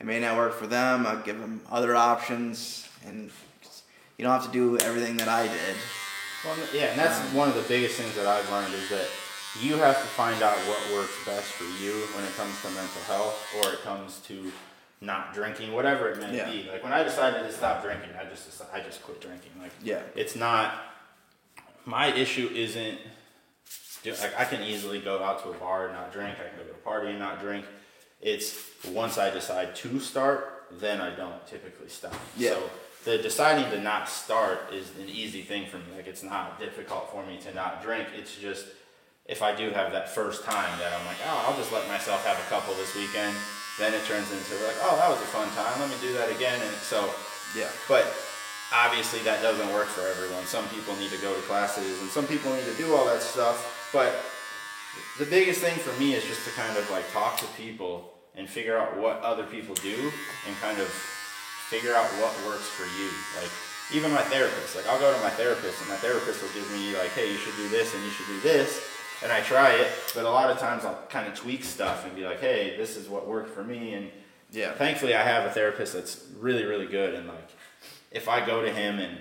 It 0.00 0.06
may 0.06 0.20
not 0.20 0.36
work 0.36 0.54
for 0.54 0.66
them. 0.66 1.06
I'll 1.06 1.22
give 1.22 1.38
them 1.40 1.60
other 1.70 1.96
options, 1.96 2.88
and 3.06 3.30
you 4.18 4.24
don't 4.24 4.32
have 4.32 4.46
to 4.46 4.52
do 4.52 4.78
everything 4.78 5.16
that 5.18 5.28
I 5.28 5.44
did. 5.48 5.76
Well, 6.44 6.56
yeah, 6.74 6.84
and 6.86 6.98
that's 6.98 7.18
um, 7.20 7.34
one 7.34 7.48
of 7.48 7.54
the 7.54 7.62
biggest 7.62 7.96
things 7.98 8.14
that 8.16 8.26
I've 8.26 8.48
learned 8.50 8.74
is 8.74 8.88
that 8.90 9.08
you 9.60 9.76
have 9.76 9.96
to 9.96 10.06
find 10.08 10.42
out 10.42 10.56
what 10.68 10.78
works 10.92 11.14
best 11.24 11.52
for 11.52 11.64
you 11.82 11.92
when 12.14 12.24
it 12.24 12.34
comes 12.36 12.60
to 12.62 12.68
mental 12.70 13.02
health 13.06 13.42
or 13.62 13.72
it 13.72 13.82
comes 13.82 14.20
to 14.26 14.52
not 15.00 15.32
drinking, 15.34 15.72
whatever 15.72 16.10
it 16.10 16.18
may 16.18 16.36
Yeah. 16.36 16.50
be. 16.50 16.68
Like 16.70 16.82
when 16.84 16.92
I 16.92 17.02
decided 17.02 17.40
to 17.42 17.52
stop 17.52 17.82
drinking, 17.82 18.10
I 18.20 18.24
just 18.28 18.62
I 18.72 18.80
just 18.80 19.02
quit 19.02 19.20
drinking. 19.20 19.52
Like 19.60 19.72
Yeah. 19.82 20.00
it's 20.14 20.36
not 20.36 20.74
my 21.86 22.12
issue 22.12 22.50
isn't 22.54 22.98
like 24.04 24.38
I 24.38 24.44
can 24.44 24.62
easily 24.62 25.00
go 25.00 25.22
out 25.22 25.42
to 25.42 25.50
a 25.50 25.54
bar 25.54 25.86
and 25.86 25.94
not 25.94 26.12
drink. 26.12 26.36
I 26.38 26.48
can 26.48 26.58
go 26.58 26.64
to 26.64 26.70
a 26.70 26.82
party 26.84 27.08
and 27.10 27.18
not 27.18 27.40
drink. 27.40 27.64
It's 28.20 28.56
once 28.90 29.18
I 29.18 29.30
decide 29.30 29.76
to 29.76 30.00
start, 30.00 30.66
then 30.72 31.00
I 31.00 31.14
don't 31.14 31.46
typically 31.46 31.88
stop. 31.88 32.14
Yeah. 32.36 32.50
So 32.50 32.70
the 33.04 33.18
deciding 33.18 33.70
to 33.70 33.80
not 33.80 34.08
start 34.08 34.72
is 34.72 34.90
an 34.98 35.08
easy 35.08 35.42
thing 35.42 35.66
for 35.66 35.78
me. 35.78 35.84
Like 35.96 36.06
it's 36.06 36.22
not 36.22 36.58
difficult 36.58 37.10
for 37.12 37.24
me 37.24 37.38
to 37.38 37.54
not 37.54 37.82
drink. 37.82 38.08
It's 38.16 38.36
just 38.36 38.66
if 39.26 39.42
I 39.42 39.54
do 39.54 39.70
have 39.70 39.92
that 39.92 40.08
first 40.14 40.44
time 40.44 40.78
that 40.78 40.92
I'm 40.92 41.06
like, 41.06 41.18
oh, 41.26 41.44
I'll 41.46 41.56
just 41.56 41.72
let 41.72 41.86
myself 41.88 42.24
have 42.26 42.38
a 42.38 42.48
couple 42.48 42.74
this 42.74 42.94
weekend. 42.94 43.34
Then 43.78 43.92
it 43.92 44.04
turns 44.06 44.30
into 44.32 44.54
like, 44.64 44.76
oh, 44.82 44.96
that 44.96 45.10
was 45.10 45.20
a 45.20 45.30
fun 45.30 45.48
time. 45.50 45.80
Let 45.80 45.90
me 45.90 45.96
do 46.00 46.12
that 46.14 46.30
again. 46.34 46.60
And 46.60 46.74
so 46.76 47.10
Yeah. 47.56 47.68
but 47.88 48.06
obviously 48.72 49.20
that 49.20 49.42
doesn't 49.42 49.72
work 49.72 49.86
for 49.86 50.06
everyone. 50.08 50.44
Some 50.46 50.66
people 50.68 50.96
need 50.96 51.10
to 51.10 51.18
go 51.18 51.34
to 51.34 51.40
classes 51.42 52.00
and 52.00 52.10
some 52.10 52.26
people 52.26 52.52
need 52.54 52.64
to 52.64 52.74
do 52.74 52.94
all 52.96 53.04
that 53.06 53.22
stuff. 53.22 53.90
But 53.92 54.14
the 55.18 55.26
biggest 55.26 55.60
thing 55.60 55.76
for 55.78 55.98
me 56.00 56.14
is 56.14 56.24
just 56.24 56.44
to 56.44 56.50
kind 56.52 56.76
of 56.76 56.88
like 56.90 57.10
talk 57.12 57.38
to 57.38 57.46
people 57.56 58.12
and 58.34 58.48
figure 58.48 58.76
out 58.78 58.96
what 58.98 59.20
other 59.20 59.44
people 59.44 59.74
do 59.76 60.12
and 60.46 60.56
kind 60.60 60.78
of 60.78 60.88
figure 61.70 61.94
out 61.94 62.04
what 62.20 62.32
works 62.46 62.68
for 62.68 62.84
you. 63.00 63.08
Like 63.40 63.50
even 63.94 64.10
my 64.12 64.22
therapist, 64.22 64.76
like 64.76 64.86
I'll 64.88 65.00
go 65.00 65.12
to 65.12 65.20
my 65.22 65.30
therapist 65.30 65.80
and 65.80 65.88
my 65.88 65.96
therapist 65.96 66.42
will 66.42 66.50
give 66.50 66.70
me 66.72 66.96
like, 66.96 67.10
hey, 67.10 67.30
you 67.30 67.38
should 67.38 67.56
do 67.56 67.68
this 67.68 67.94
and 67.94 68.02
you 68.04 68.10
should 68.10 68.26
do 68.26 68.40
this. 68.40 68.82
And 69.22 69.32
I 69.32 69.40
try 69.40 69.70
it, 69.72 69.88
but 70.14 70.24
a 70.26 70.30
lot 70.30 70.50
of 70.50 70.58
times 70.58 70.84
I'll 70.84 71.00
kind 71.08 71.26
of 71.26 71.34
tweak 71.34 71.64
stuff 71.64 72.04
and 72.04 72.14
be 72.14 72.24
like, 72.24 72.40
hey, 72.40 72.76
this 72.76 72.96
is 72.98 73.08
what 73.08 73.26
worked 73.26 73.48
for 73.54 73.64
me 73.64 73.94
and 73.94 74.10
Yeah. 74.52 74.72
thankfully 74.72 75.14
I 75.14 75.22
have 75.22 75.44
a 75.46 75.50
therapist 75.50 75.94
that's 75.94 76.24
really 76.38 76.64
really 76.64 76.86
good 76.86 77.14
and 77.14 77.26
like 77.26 77.48
if 78.12 78.28
I 78.28 78.44
go 78.44 78.60
to 78.62 78.70
him 78.72 78.98
and 78.98 79.18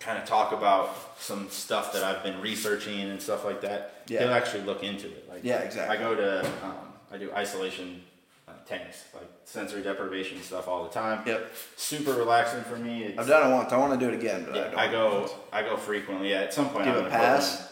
kind 0.00 0.18
of 0.18 0.24
talk 0.24 0.52
about 0.52 0.96
some 1.20 1.48
stuff 1.50 1.92
that 1.92 2.02
I've 2.02 2.22
been 2.22 2.40
researching 2.40 3.00
and 3.10 3.20
stuff 3.20 3.44
like 3.44 3.60
that, 3.60 4.02
Yeah. 4.08 4.20
he'll 4.20 4.32
actually 4.32 4.62
look 4.64 4.82
into 4.82 5.06
it. 5.06 5.28
Like 5.28 5.40
Yeah, 5.44 5.58
exactly. 5.58 5.96
I 5.96 6.00
go 6.00 6.14
to 6.14 6.40
um, 6.64 6.74
I 7.12 7.18
do 7.18 7.30
isolation 7.32 8.02
uh, 8.48 8.52
tanks, 8.66 9.04
like 9.14 9.28
sensory 9.44 9.82
deprivation 9.82 10.40
stuff 10.42 10.66
all 10.68 10.84
the 10.84 10.90
time. 10.90 11.22
Yep. 11.26 11.52
Super 11.76 12.14
relaxing 12.14 12.62
for 12.64 12.76
me. 12.76 13.04
It's, 13.04 13.18
I've 13.18 13.28
done 13.28 13.50
it 13.50 13.54
once. 13.54 13.72
I 13.72 13.76
want 13.76 13.92
to 13.92 14.04
do 14.04 14.10
it 14.12 14.18
again, 14.18 14.46
but 14.50 14.56
I 14.56 14.70
don't. 14.70 14.78
I 14.78 14.90
go 14.90 15.30
I 15.52 15.62
go 15.62 15.76
frequently. 15.76 16.30
Yeah, 16.30 16.40
at 16.40 16.54
some 16.54 16.70
point 16.70 16.84
Do 16.84 16.90
you 16.90 16.96
I'm 16.98 17.06
a 17.06 17.10
pass? 17.10 17.68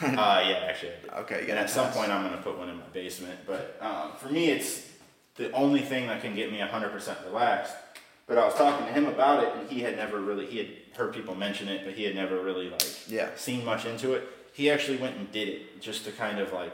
one- 0.00 0.18
uh, 0.18 0.44
yeah, 0.48 0.64
actually. 0.68 0.92
Okay, 1.18 1.42
you 1.44 1.48
And 1.50 1.58
at 1.58 1.68
some 1.70 1.90
point, 1.92 2.10
I'm 2.10 2.22
gonna 2.24 2.40
put 2.42 2.56
one 2.58 2.68
in 2.68 2.76
my 2.76 2.86
basement. 2.92 3.38
But 3.46 3.76
um, 3.80 4.12
for 4.18 4.28
me, 4.28 4.50
it's 4.50 4.88
the 5.36 5.50
only 5.52 5.80
thing 5.80 6.06
that 6.06 6.22
can 6.22 6.34
get 6.34 6.50
me 6.52 6.58
100% 6.58 7.24
relaxed. 7.26 7.74
But 8.26 8.38
I 8.38 8.44
was 8.46 8.54
talking 8.54 8.86
to 8.86 8.92
him 8.92 9.06
about 9.06 9.44
it, 9.44 9.52
and 9.58 9.68
he 9.70 9.80
had 9.80 9.96
never 9.96 10.18
really 10.20 10.46
he 10.46 10.58
had 10.58 10.68
heard 10.96 11.12
people 11.14 11.34
mention 11.34 11.68
it, 11.68 11.84
but 11.84 11.94
he 11.94 12.04
had 12.04 12.14
never 12.14 12.40
really 12.40 12.70
like 12.70 13.08
Yeah. 13.08 13.28
seen 13.36 13.64
much 13.64 13.84
into 13.84 14.14
it. 14.14 14.22
He 14.52 14.70
actually 14.70 14.96
went 14.98 15.16
and 15.16 15.30
did 15.32 15.48
it 15.48 15.80
just 15.80 16.04
to 16.04 16.12
kind 16.12 16.38
of 16.38 16.52
like 16.52 16.72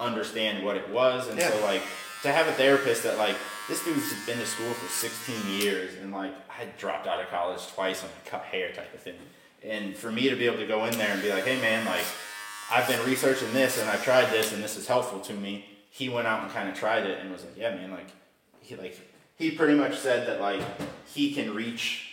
understand 0.00 0.64
what 0.64 0.76
it 0.76 0.88
was, 0.90 1.28
and 1.28 1.40
so 1.40 1.60
like 1.64 1.82
to 2.22 2.32
have 2.32 2.48
a 2.48 2.52
therapist 2.52 3.02
that 3.04 3.16
like 3.18 3.36
this 3.68 3.84
dude's 3.84 4.12
been 4.26 4.38
to 4.38 4.46
school 4.46 4.72
for 4.72 4.88
16 4.88 5.60
years, 5.60 5.94
and 6.00 6.12
like 6.12 6.32
I 6.50 6.64
dropped 6.78 7.06
out 7.06 7.20
of 7.20 7.28
college 7.28 7.66
twice 7.68 8.02
on 8.02 8.10
a 8.24 8.28
cut 8.28 8.42
hair 8.42 8.72
type 8.72 8.92
of 8.94 9.00
thing, 9.00 9.14
and 9.62 9.96
for 9.96 10.10
me 10.10 10.28
to 10.30 10.36
be 10.36 10.46
able 10.46 10.58
to 10.58 10.66
go 10.66 10.84
in 10.86 10.96
there 10.98 11.10
and 11.12 11.22
be 11.22 11.30
like, 11.30 11.44
hey 11.44 11.60
man, 11.60 11.84
like 11.84 12.04
I've 12.70 12.88
been 12.88 13.04
researching 13.06 13.52
this 13.52 13.80
and 13.80 13.88
I've 13.88 14.02
tried 14.04 14.30
this 14.32 14.52
and 14.52 14.62
this 14.62 14.76
is 14.76 14.86
helpful 14.86 15.20
to 15.20 15.32
me. 15.32 15.64
He 15.90 16.08
went 16.08 16.26
out 16.26 16.42
and 16.42 16.52
kind 16.52 16.68
of 16.68 16.74
tried 16.76 17.06
it 17.06 17.18
and 17.20 17.30
was 17.32 17.42
like, 17.44 17.56
yeah, 17.56 17.74
man, 17.74 17.90
like 17.90 18.08
he 18.60 18.76
like 18.76 18.98
he 19.38 19.52
pretty 19.52 19.74
much 19.74 19.96
said 19.98 20.26
that 20.28 20.40
like 20.40 20.60
he 21.06 21.32
can 21.32 21.54
reach 21.54 22.04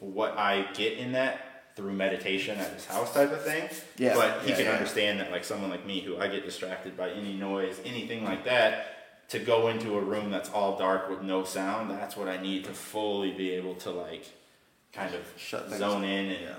what 0.00 0.36
I 0.36 0.66
get 0.74 0.98
in 0.98 1.12
that 1.12 1.48
through 1.76 1.92
meditation 1.92 2.58
at 2.58 2.72
his 2.72 2.84
house 2.84 3.14
type 3.14 3.32
of 3.32 3.42
thing. 3.42 3.68
Yeah, 3.96 4.14
But 4.14 4.42
he 4.42 4.50
yeah, 4.50 4.56
can 4.56 4.64
yeah. 4.66 4.72
understand 4.72 5.20
that 5.20 5.30
like 5.30 5.44
someone 5.44 5.70
like 5.70 5.86
me 5.86 6.00
who 6.00 6.18
I 6.18 6.28
get 6.28 6.44
distracted 6.44 6.96
by 6.96 7.10
any 7.10 7.34
noise, 7.34 7.80
anything 7.84 8.24
like 8.24 8.44
that, 8.44 9.28
to 9.30 9.38
go 9.38 9.68
into 9.68 9.96
a 9.96 10.00
room 10.00 10.30
that's 10.30 10.50
all 10.50 10.76
dark 10.76 11.08
with 11.08 11.22
no 11.22 11.44
sound, 11.44 11.90
that's 11.90 12.16
what 12.16 12.28
I 12.28 12.42
need 12.42 12.64
to 12.64 12.72
fully 12.72 13.30
be 13.30 13.52
able 13.52 13.74
to 13.76 13.90
like 13.90 14.26
kind 14.92 15.14
of 15.14 15.22
Shut 15.38 15.70
zone 15.70 16.04
in 16.04 16.32
and 16.32 16.56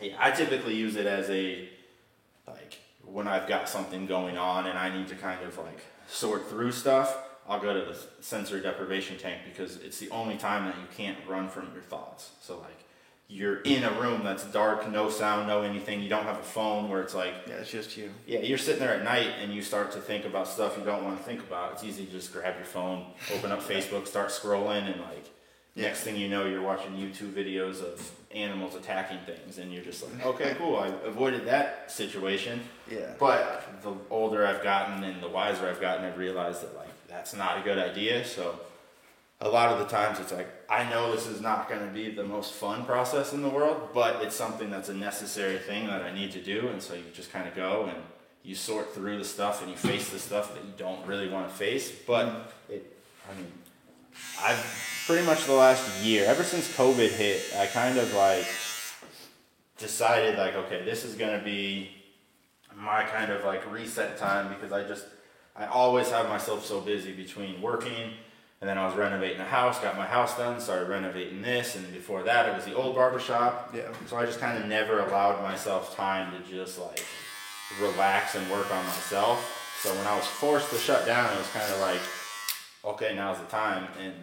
yeah, 0.00 0.16
I 0.18 0.32
typically 0.32 0.74
use 0.74 0.96
it 0.96 1.06
as 1.06 1.30
a 1.30 1.68
like 2.48 2.78
when 3.04 3.28
I've 3.28 3.46
got 3.46 3.68
something 3.68 4.06
going 4.06 4.36
on 4.36 4.66
and 4.66 4.76
I 4.76 4.94
need 4.96 5.06
to 5.08 5.14
kind 5.14 5.44
of 5.44 5.56
like 5.58 5.80
sort 6.08 6.48
through 6.48 6.72
stuff. 6.72 7.16
I'll 7.48 7.60
go 7.60 7.74
to 7.74 7.84
the 7.92 7.98
sensory 8.20 8.60
deprivation 8.60 9.18
tank 9.18 9.40
because 9.44 9.76
it's 9.78 9.98
the 9.98 10.10
only 10.10 10.36
time 10.36 10.64
that 10.66 10.76
you 10.76 10.86
can't 10.96 11.18
run 11.28 11.48
from 11.48 11.70
your 11.74 11.82
thoughts. 11.82 12.30
So 12.40 12.58
like 12.58 12.84
you're 13.28 13.60
in 13.62 13.84
a 13.84 13.90
room 14.00 14.22
that's 14.22 14.44
dark, 14.44 14.90
no 14.90 15.08
sound, 15.10 15.48
no 15.48 15.62
anything. 15.62 16.00
You 16.02 16.08
don't 16.08 16.24
have 16.24 16.38
a 16.38 16.42
phone 16.42 16.88
where 16.90 17.00
it's 17.02 17.14
like 17.14 17.34
Yeah, 17.48 17.54
it's 17.54 17.70
just 17.70 17.96
you. 17.96 18.10
yeah, 18.26 18.40
you're 18.40 18.58
sitting 18.58 18.80
there 18.80 18.94
at 18.94 19.02
night 19.04 19.28
and 19.40 19.52
you 19.52 19.62
start 19.62 19.92
to 19.92 19.98
think 19.98 20.24
about 20.24 20.46
stuff 20.48 20.76
you 20.78 20.84
don't 20.84 21.04
want 21.04 21.18
to 21.18 21.24
think 21.24 21.40
about. 21.40 21.72
It's 21.72 21.84
easy 21.84 22.06
to 22.06 22.12
just 22.12 22.32
grab 22.32 22.56
your 22.56 22.64
phone, 22.66 23.06
open 23.34 23.50
up 23.52 23.62
Facebook, 23.68 24.06
start 24.06 24.28
scrolling, 24.28 24.90
and 24.90 25.00
like 25.02 25.26
Yeah. 25.74 25.86
Next 25.88 26.02
thing 26.04 26.16
you 26.16 26.28
know, 26.28 26.46
you're 26.46 26.62
watching 26.62 26.92
YouTube 26.92 27.32
videos 27.32 27.82
of 27.82 28.10
animals 28.30 28.74
attacking 28.74 29.18
things, 29.26 29.58
and 29.58 29.72
you're 29.72 29.84
just 29.84 30.02
like, 30.02 30.24
okay, 30.26 30.54
cool, 30.58 30.76
I 30.76 30.88
avoided 31.06 31.46
that 31.46 31.90
situation. 31.90 32.60
Yeah. 32.90 33.12
But 33.18 33.82
the 33.82 33.92
older 34.10 34.46
I've 34.46 34.62
gotten 34.62 35.02
and 35.04 35.22
the 35.22 35.28
wiser 35.28 35.66
I've 35.68 35.80
gotten, 35.80 36.04
I've 36.04 36.18
realized 36.18 36.62
that 36.62 36.76
like 36.76 36.88
that's 37.14 37.34
not 37.34 37.58
a 37.58 37.60
good 37.62 37.78
idea. 37.78 38.24
So 38.24 38.58
a 39.40 39.48
lot 39.48 39.72
of 39.72 39.78
the 39.78 39.84
times 39.84 40.18
it's 40.18 40.32
like 40.32 40.48
I 40.68 40.88
know 40.90 41.12
this 41.14 41.26
is 41.26 41.40
not 41.40 41.68
going 41.68 41.86
to 41.86 41.92
be 41.92 42.10
the 42.10 42.24
most 42.24 42.52
fun 42.54 42.84
process 42.84 43.32
in 43.32 43.42
the 43.42 43.48
world, 43.48 43.90
but 43.94 44.22
it's 44.22 44.34
something 44.34 44.68
that's 44.68 44.88
a 44.88 44.94
necessary 44.94 45.58
thing 45.58 45.86
that 45.86 46.02
I 46.02 46.12
need 46.12 46.32
to 46.32 46.42
do, 46.42 46.68
and 46.68 46.82
so 46.82 46.94
you 46.94 47.04
just 47.14 47.32
kind 47.32 47.46
of 47.46 47.54
go 47.54 47.84
and 47.84 47.98
you 48.42 48.54
sort 48.54 48.92
through 48.94 49.16
the 49.16 49.24
stuff 49.24 49.62
and 49.62 49.70
you 49.70 49.76
face 49.76 50.10
the 50.10 50.18
stuff 50.18 50.54
that 50.54 50.64
you 50.64 50.72
don't 50.76 51.06
really 51.06 51.30
want 51.30 51.48
to 51.48 51.54
face. 51.54 51.90
But 52.06 52.52
it, 52.68 52.94
I 53.30 53.34
mean, 53.36 53.50
I've 54.40 55.02
pretty 55.06 55.24
much 55.24 55.46
the 55.46 55.52
last 55.52 56.04
year, 56.04 56.24
ever 56.26 56.42
since 56.42 56.68
COVID 56.76 57.10
hit, 57.10 57.42
I 57.56 57.66
kind 57.66 57.96
of 57.96 58.12
like 58.14 58.46
decided 59.78 60.36
like, 60.36 60.54
okay, 60.54 60.84
this 60.84 61.04
is 61.04 61.14
gonna 61.14 61.42
be 61.42 61.90
my 62.76 63.04
kind 63.04 63.30
of 63.30 63.44
like 63.44 63.70
reset 63.70 64.18
time 64.18 64.52
because 64.52 64.72
I 64.72 64.82
just 64.82 65.06
I 65.56 65.66
always 65.66 66.10
have 66.10 66.28
myself 66.28 66.64
so 66.64 66.80
busy 66.80 67.12
between 67.12 67.62
working 67.62 68.12
and 68.64 68.70
then 68.70 68.78
I 68.78 68.86
was 68.86 68.94
renovating 68.94 69.40
a 69.40 69.44
house, 69.44 69.78
got 69.78 69.98
my 69.98 70.06
house 70.06 70.38
done, 70.38 70.58
started 70.58 70.88
renovating 70.88 71.42
this, 71.42 71.76
and 71.76 71.92
before 71.92 72.22
that 72.22 72.48
it 72.48 72.54
was 72.54 72.64
the 72.64 72.72
old 72.72 72.94
barber 72.94 73.18
shop. 73.18 73.74
Yeah. 73.74 73.92
So 74.06 74.16
I 74.16 74.24
just 74.24 74.40
kind 74.40 74.56
of 74.56 74.66
never 74.66 75.00
allowed 75.00 75.42
myself 75.42 75.94
time 75.94 76.32
to 76.32 76.50
just 76.50 76.78
like 76.78 77.04
relax 77.78 78.36
and 78.36 78.50
work 78.50 78.72
on 78.72 78.82
myself. 78.86 79.78
So 79.82 79.94
when 79.94 80.06
I 80.06 80.16
was 80.16 80.24
forced 80.24 80.70
to 80.70 80.76
shut 80.76 81.04
down, 81.04 81.30
it 81.30 81.36
was 81.36 81.50
kind 81.50 81.70
of 81.70 81.80
like, 81.80 82.00
okay, 82.86 83.14
now's 83.14 83.38
the 83.38 83.44
time. 83.46 83.86
And 84.00 84.14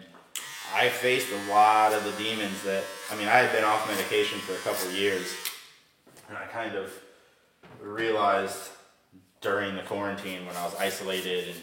I 0.74 0.88
faced 0.88 1.28
a 1.30 1.52
lot 1.52 1.92
of 1.92 2.02
the 2.02 2.10
demons 2.20 2.64
that, 2.64 2.82
I 3.12 3.14
mean, 3.14 3.28
I 3.28 3.36
had 3.36 3.52
been 3.52 3.62
off 3.62 3.86
medication 3.86 4.40
for 4.40 4.54
a 4.54 4.74
couple 4.74 4.90
years, 4.90 5.36
and 6.28 6.36
I 6.36 6.46
kind 6.46 6.74
of 6.74 6.92
realized 7.80 8.70
during 9.42 9.74
the 9.76 9.82
quarantine 9.82 10.46
when 10.46 10.56
I 10.56 10.64
was 10.64 10.74
isolated 10.76 11.48
and 11.48 11.60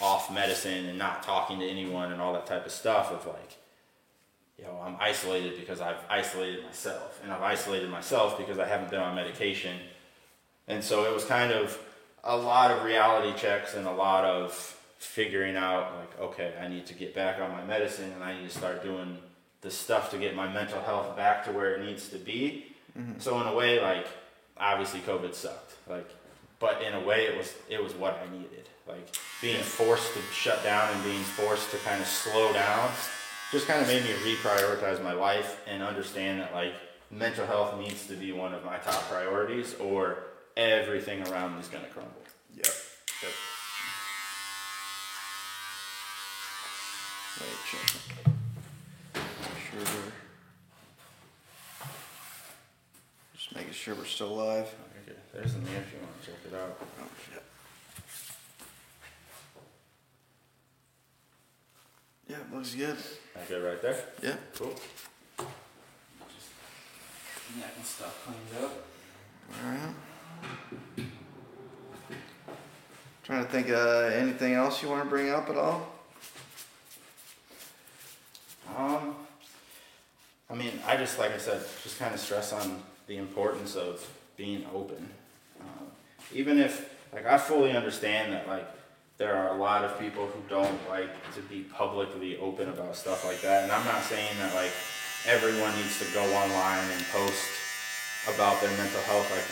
off 0.00 0.32
medicine 0.32 0.86
and 0.86 0.98
not 0.98 1.22
talking 1.22 1.58
to 1.58 1.66
anyone 1.66 2.12
and 2.12 2.20
all 2.20 2.34
that 2.34 2.46
type 2.46 2.66
of 2.66 2.72
stuff 2.72 3.10
of 3.10 3.26
like, 3.26 3.56
you 4.58 4.64
know, 4.64 4.80
I'm 4.84 4.96
isolated 5.00 5.58
because 5.58 5.80
I've 5.80 5.98
isolated 6.08 6.64
myself, 6.64 7.20
and 7.22 7.32
I've 7.32 7.42
isolated 7.42 7.90
myself 7.90 8.38
because 8.38 8.58
I 8.58 8.66
haven't 8.66 8.90
been 8.90 9.00
on 9.00 9.14
medication. 9.14 9.76
And 10.68 10.82
so 10.82 11.04
it 11.04 11.12
was 11.12 11.24
kind 11.24 11.52
of 11.52 11.78
a 12.24 12.36
lot 12.36 12.70
of 12.70 12.84
reality 12.84 13.38
checks 13.38 13.74
and 13.74 13.86
a 13.86 13.92
lot 13.92 14.24
of 14.24 14.52
figuring 14.98 15.56
out 15.56 15.94
like, 15.98 16.20
okay, 16.20 16.54
I 16.60 16.68
need 16.68 16.86
to 16.86 16.94
get 16.94 17.14
back 17.14 17.40
on 17.40 17.50
my 17.50 17.64
medicine 17.64 18.10
and 18.12 18.24
I 18.24 18.38
need 18.38 18.50
to 18.50 18.56
start 18.56 18.82
doing 18.82 19.18
the 19.60 19.70
stuff 19.70 20.10
to 20.10 20.18
get 20.18 20.34
my 20.34 20.52
mental 20.52 20.80
health 20.82 21.16
back 21.16 21.44
to 21.44 21.52
where 21.52 21.74
it 21.74 21.84
needs 21.84 22.08
to 22.08 22.18
be. 22.18 22.66
Mm-hmm. 22.98 23.20
So 23.20 23.40
in 23.40 23.46
a 23.46 23.54
way, 23.54 23.80
like 23.80 24.06
obviously 24.56 25.00
COVID 25.00 25.34
sucked, 25.34 25.74
like, 25.88 26.08
but 26.58 26.82
in 26.82 26.94
a 26.94 27.00
way 27.00 27.26
it 27.26 27.36
was 27.36 27.54
it 27.68 27.82
was 27.82 27.94
what 27.94 28.20
I 28.22 28.30
needed. 28.32 28.68
Like 28.86 29.16
being 29.40 29.62
forced 29.62 30.14
to 30.14 30.20
shut 30.32 30.62
down 30.62 30.92
and 30.92 31.04
being 31.04 31.22
forced 31.22 31.70
to 31.72 31.78
kind 31.78 32.00
of 32.00 32.06
slow 32.06 32.52
down 32.52 32.90
just 33.52 33.66
kind 33.66 33.80
of 33.80 33.86
made 33.86 34.02
me 34.02 34.10
reprioritize 34.24 35.02
my 35.02 35.12
life 35.12 35.62
and 35.66 35.82
understand 35.82 36.40
that 36.40 36.52
like 36.52 36.74
mental 37.10 37.46
health 37.46 37.78
needs 37.78 38.06
to 38.06 38.14
be 38.14 38.32
one 38.32 38.52
of 38.52 38.64
my 38.64 38.76
top 38.78 39.02
priorities 39.08 39.74
or 39.74 40.24
everything 40.56 41.26
around 41.28 41.54
me 41.54 41.60
is 41.60 41.68
going 41.68 41.84
to 41.84 41.90
crumble. 41.90 42.12
Yep. 42.54 42.66
Yep. 43.22 43.32
Wait, 47.40 47.48
check. 47.70 47.86
Sure 49.70 49.80
we're. 49.80 50.12
Just 53.34 53.54
making 53.54 53.72
sure 53.72 53.94
we're 53.94 54.04
still 54.04 54.34
live. 54.34 54.74
Okay, 55.36 55.44
there's 55.44 55.54
the 55.54 55.60
mirror 55.60 55.82
if 55.82 55.92
you 55.92 55.98
want 56.00 56.20
to 56.20 56.26
check 56.26 56.36
it 56.46 56.54
out. 56.54 56.78
Oh, 56.80 57.04
shit. 57.30 57.42
Yeah, 62.28 62.36
looks 62.56 62.74
good. 62.74 62.96
That 63.34 63.48
good 63.48 63.62
right 63.62 63.82
there? 63.82 64.04
Yeah. 64.22 64.36
Cool. 64.54 64.74
Just 65.38 66.50
neck 67.58 67.72
and 67.76 67.84
stuff 67.84 68.24
cleaned 68.24 68.64
up. 68.64 68.86
Alright. 69.62 69.94
Trying 73.24 73.44
to 73.44 73.50
think 73.50 73.70
uh, 73.70 74.10
anything 74.14 74.54
else 74.54 74.82
you 74.82 74.88
want 74.88 75.04
to 75.04 75.10
bring 75.10 75.30
up 75.30 75.50
at 75.50 75.56
all? 75.56 75.92
Um, 78.74 79.16
I 80.48 80.54
mean, 80.54 80.80
I 80.86 80.96
just 80.96 81.18
like 81.18 81.32
I 81.32 81.38
said, 81.38 81.62
just 81.82 81.98
kind 81.98 82.14
of 82.14 82.20
stress 82.20 82.54
on 82.54 82.82
the 83.06 83.18
importance 83.18 83.76
of 83.76 84.08
being 84.36 84.64
open. 84.74 85.10
Um, 85.60 85.86
even 86.32 86.58
if, 86.58 86.92
like, 87.12 87.26
I 87.26 87.38
fully 87.38 87.72
understand 87.72 88.32
that, 88.32 88.46
like, 88.48 88.66
there 89.18 89.34
are 89.34 89.56
a 89.56 89.58
lot 89.58 89.82
of 89.84 89.98
people 89.98 90.26
who 90.26 90.40
don't 90.48 90.78
like 90.90 91.08
to 91.34 91.40
be 91.42 91.60
publicly 91.62 92.36
open 92.38 92.68
about 92.68 92.94
stuff 92.96 93.24
like 93.24 93.40
that, 93.40 93.62
and 93.64 93.72
I'm 93.72 93.84
not 93.86 94.02
saying 94.02 94.28
that 94.40 94.54
like 94.54 94.70
everyone 95.26 95.74
needs 95.74 95.98
to 96.06 96.12
go 96.12 96.22
online 96.36 96.84
and 96.92 97.02
post 97.10 97.48
about 98.28 98.60
their 98.60 98.68
mental 98.76 99.00
health 99.02 99.30
like 99.30 99.44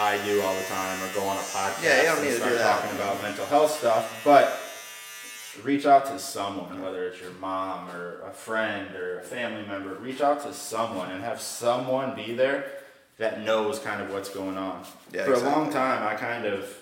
I 0.00 0.24
do 0.26 0.42
all 0.42 0.52
the 0.56 0.64
time, 0.64 1.00
or 1.04 1.14
go 1.14 1.22
on 1.24 1.36
a 1.36 1.40
podcast 1.40 1.84
Yeah, 1.84 1.98
you 1.98 2.02
don't 2.08 2.18
and 2.18 2.26
need 2.26 2.34
to 2.36 2.42
do 2.42 2.54
that. 2.58 2.80
talking 2.82 2.96
about 2.96 3.22
mental 3.22 3.46
health 3.46 3.70
stuff, 3.78 4.20
but 4.24 4.58
reach 5.62 5.86
out 5.86 6.06
to 6.06 6.18
someone, 6.18 6.82
whether 6.82 7.04
it's 7.06 7.20
your 7.20 7.30
mom 7.32 7.90
or 7.90 8.22
a 8.26 8.32
friend 8.32 8.92
or 8.96 9.20
a 9.20 9.22
family 9.22 9.64
member, 9.68 9.94
reach 9.94 10.20
out 10.20 10.42
to 10.44 10.52
someone 10.52 11.12
and 11.12 11.22
have 11.22 11.40
someone 11.40 12.16
be 12.16 12.34
there 12.34 12.64
that 13.22 13.44
knows 13.44 13.78
kind 13.78 14.02
of 14.02 14.12
what's 14.12 14.28
going 14.28 14.58
on. 14.58 14.84
Yeah, 15.12 15.26
For 15.26 15.34
a 15.34 15.38
long 15.38 15.70
time, 15.70 16.04
I 16.04 16.16
kind 16.16 16.44
of, 16.44 16.76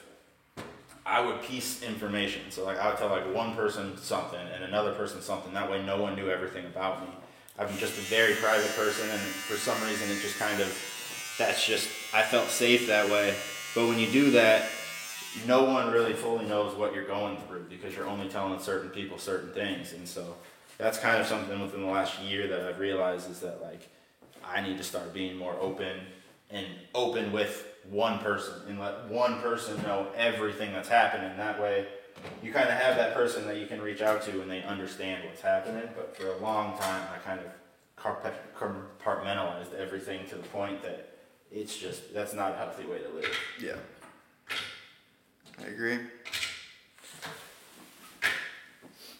I 1.04 1.20
would 1.20 1.42
piece 1.42 1.82
information. 1.82 2.50
So 2.50 2.64
like 2.64 2.78
I 2.78 2.88
would 2.88 2.96
tell 2.96 3.10
like 3.10 3.34
one 3.34 3.54
person 3.54 3.98
something 3.98 4.40
and 4.54 4.64
another 4.64 4.92
person 4.92 5.20
something. 5.20 5.52
That 5.52 5.70
way, 5.70 5.84
no 5.84 6.00
one 6.00 6.16
knew 6.16 6.30
everything 6.30 6.64
about 6.64 7.02
me. 7.02 7.08
I'm 7.58 7.68
just 7.76 7.98
a 7.98 8.00
very 8.02 8.32
private 8.36 8.74
person, 8.74 9.10
and 9.10 9.20
for 9.20 9.56
some 9.56 9.78
reason, 9.86 10.10
it 10.10 10.22
just 10.22 10.38
kind 10.38 10.62
of, 10.62 11.34
that's 11.36 11.66
just 11.66 11.86
I 12.14 12.22
felt 12.22 12.48
safe 12.48 12.86
that 12.86 13.10
way. 13.10 13.34
But 13.74 13.86
when 13.88 13.98
you 13.98 14.06
do 14.06 14.30
that, 14.30 14.70
no 15.46 15.64
one 15.64 15.92
really 15.92 16.14
fully 16.14 16.46
knows 16.46 16.74
what 16.74 16.94
you're 16.94 17.06
going 17.06 17.36
through 17.48 17.66
because 17.68 17.94
you're 17.94 18.08
only 18.08 18.30
telling 18.30 18.58
certain 18.60 18.88
people 18.88 19.18
certain 19.18 19.52
things. 19.52 19.92
And 19.92 20.08
so 20.08 20.36
that's 20.78 20.96
kind 20.96 21.20
of 21.20 21.26
something 21.26 21.60
within 21.60 21.82
the 21.82 21.92
last 21.92 22.18
year 22.22 22.48
that 22.48 22.62
I've 22.62 22.78
realized 22.78 23.30
is 23.30 23.40
that 23.40 23.60
like 23.60 23.90
I 24.42 24.62
need 24.62 24.78
to 24.78 24.84
start 24.84 25.12
being 25.12 25.36
more 25.36 25.54
open 25.60 26.00
and 26.50 26.66
open 26.94 27.32
with 27.32 27.66
one 27.88 28.18
person 28.18 28.54
and 28.68 28.78
let 28.78 29.08
one 29.08 29.40
person 29.40 29.80
know 29.82 30.08
everything 30.16 30.72
that's 30.72 30.88
happening. 30.88 31.36
That 31.36 31.60
way 31.60 31.86
you 32.42 32.52
kind 32.52 32.68
of 32.68 32.74
have 32.74 32.96
that 32.96 33.14
person 33.14 33.46
that 33.46 33.56
you 33.56 33.66
can 33.66 33.80
reach 33.80 34.02
out 34.02 34.22
to 34.22 34.42
and 34.42 34.50
they 34.50 34.62
understand 34.62 35.24
what's 35.24 35.40
happening. 35.40 35.88
But 35.96 36.16
for 36.16 36.28
a 36.28 36.38
long 36.38 36.78
time, 36.78 37.02
I 37.14 37.18
kind 37.18 37.40
of 37.40 37.46
compartmentalized 38.56 39.74
everything 39.74 40.26
to 40.28 40.36
the 40.36 40.42
point 40.48 40.82
that 40.82 41.14
it's 41.50 41.76
just, 41.76 42.14
that's 42.14 42.34
not 42.34 42.52
a 42.52 42.56
healthy 42.56 42.84
way 42.86 42.98
to 42.98 43.08
live. 43.10 43.36
Yeah. 43.60 43.76
I 45.60 45.68
agree. 45.68 45.98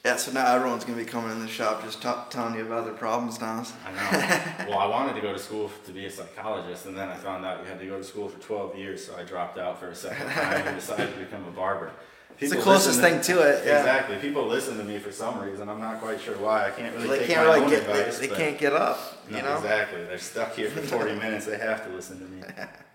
Yeah, 0.04 0.16
so 0.16 0.32
now 0.32 0.54
everyone's 0.54 0.84
gonna 0.84 0.96
be 0.96 1.04
coming 1.04 1.30
in 1.30 1.40
the 1.40 1.48
shop 1.48 1.82
just 1.84 2.00
t- 2.00 2.08
telling 2.30 2.54
you 2.54 2.64
about 2.64 2.86
their 2.86 2.94
problems 2.94 3.38
now. 3.38 3.64
I 3.86 3.92
know. 3.92 4.70
well, 4.70 4.78
I 4.78 4.86
wanted 4.86 5.14
to 5.14 5.20
go 5.20 5.32
to 5.34 5.38
school 5.38 5.70
to 5.84 5.92
be 5.92 6.06
a 6.06 6.10
psychologist, 6.10 6.86
and 6.86 6.96
then 6.96 7.08
I 7.10 7.16
found 7.16 7.44
out 7.44 7.60
you 7.62 7.66
had 7.68 7.78
to 7.80 7.86
go 7.86 7.98
to 7.98 8.04
school 8.04 8.28
for 8.28 8.40
12 8.40 8.76
years, 8.76 9.04
so 9.06 9.14
I 9.16 9.24
dropped 9.24 9.58
out 9.58 9.78
for 9.78 9.88
a 9.88 9.94
second 9.94 10.28
time 10.30 10.66
and 10.66 10.74
decided 10.76 11.12
to 11.12 11.20
become 11.20 11.44
a 11.46 11.50
barber. 11.50 11.90
It's 12.38 12.50
the 12.50 12.56
closest 12.58 13.02
listen 13.02 13.20
thing 13.22 13.36
to 13.36 13.42
it. 13.42 13.66
Yeah. 13.66 13.80
Exactly. 13.80 14.16
People 14.16 14.46
listen 14.46 14.78
to 14.78 14.84
me 14.84 14.98
for 14.98 15.12
some 15.12 15.38
reason. 15.38 15.68
I'm 15.68 15.80
not 15.80 16.00
quite 16.00 16.18
sure 16.22 16.36
why. 16.38 16.68
I 16.68 16.70
can't 16.70 16.94
really 16.96 17.08
They 17.08 17.18
take 17.18 17.26
can't 17.28 17.46
my 17.46 17.52
really 17.52 17.64
own 17.64 17.70
get. 17.70 17.80
advice. 17.82 18.18
They, 18.18 18.26
they 18.28 18.34
can't 18.34 18.58
get 18.58 18.72
up. 18.72 18.98
You 19.28 19.42
know. 19.42 19.56
Exactly. 19.56 20.04
They're 20.04 20.16
stuck 20.18 20.54
here 20.54 20.70
for 20.70 20.80
40 20.80 21.14
minutes. 21.16 21.44
They 21.44 21.58
have 21.58 21.84
to 21.86 21.90
listen 21.94 22.18
to 22.20 22.24
me. 22.24 22.42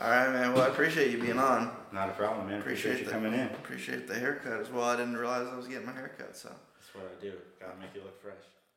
All 0.00 0.10
right, 0.10 0.30
man. 0.32 0.52
Well, 0.54 0.62
I 0.62 0.68
appreciate 0.68 1.10
you 1.10 1.20
being 1.20 1.38
on. 1.38 1.72
Not 1.92 2.08
a 2.10 2.12
problem, 2.12 2.46
man. 2.46 2.60
Appreciate, 2.60 2.92
Appreciate 2.92 2.98
you 3.00 3.20
the- 3.20 3.28
coming 3.28 3.34
in. 3.40 3.46
Appreciate 3.56 4.06
the 4.06 4.14
haircut 4.14 4.60
as 4.60 4.70
well. 4.70 4.84
I 4.84 4.96
didn't 4.96 5.16
realize 5.16 5.48
I 5.48 5.56
was 5.56 5.66
getting 5.66 5.86
my 5.86 5.92
haircut. 5.92 6.36
So. 6.36 6.48
That's 6.50 6.94
what 6.94 7.04
I 7.04 7.20
do. 7.20 7.32
Gotta 7.60 7.76
make 7.80 7.94
you 7.94 8.02
look 8.02 8.20
fresh. 8.22 8.36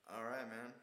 All 0.09 0.23
right, 0.23 0.47
man. 0.49 0.73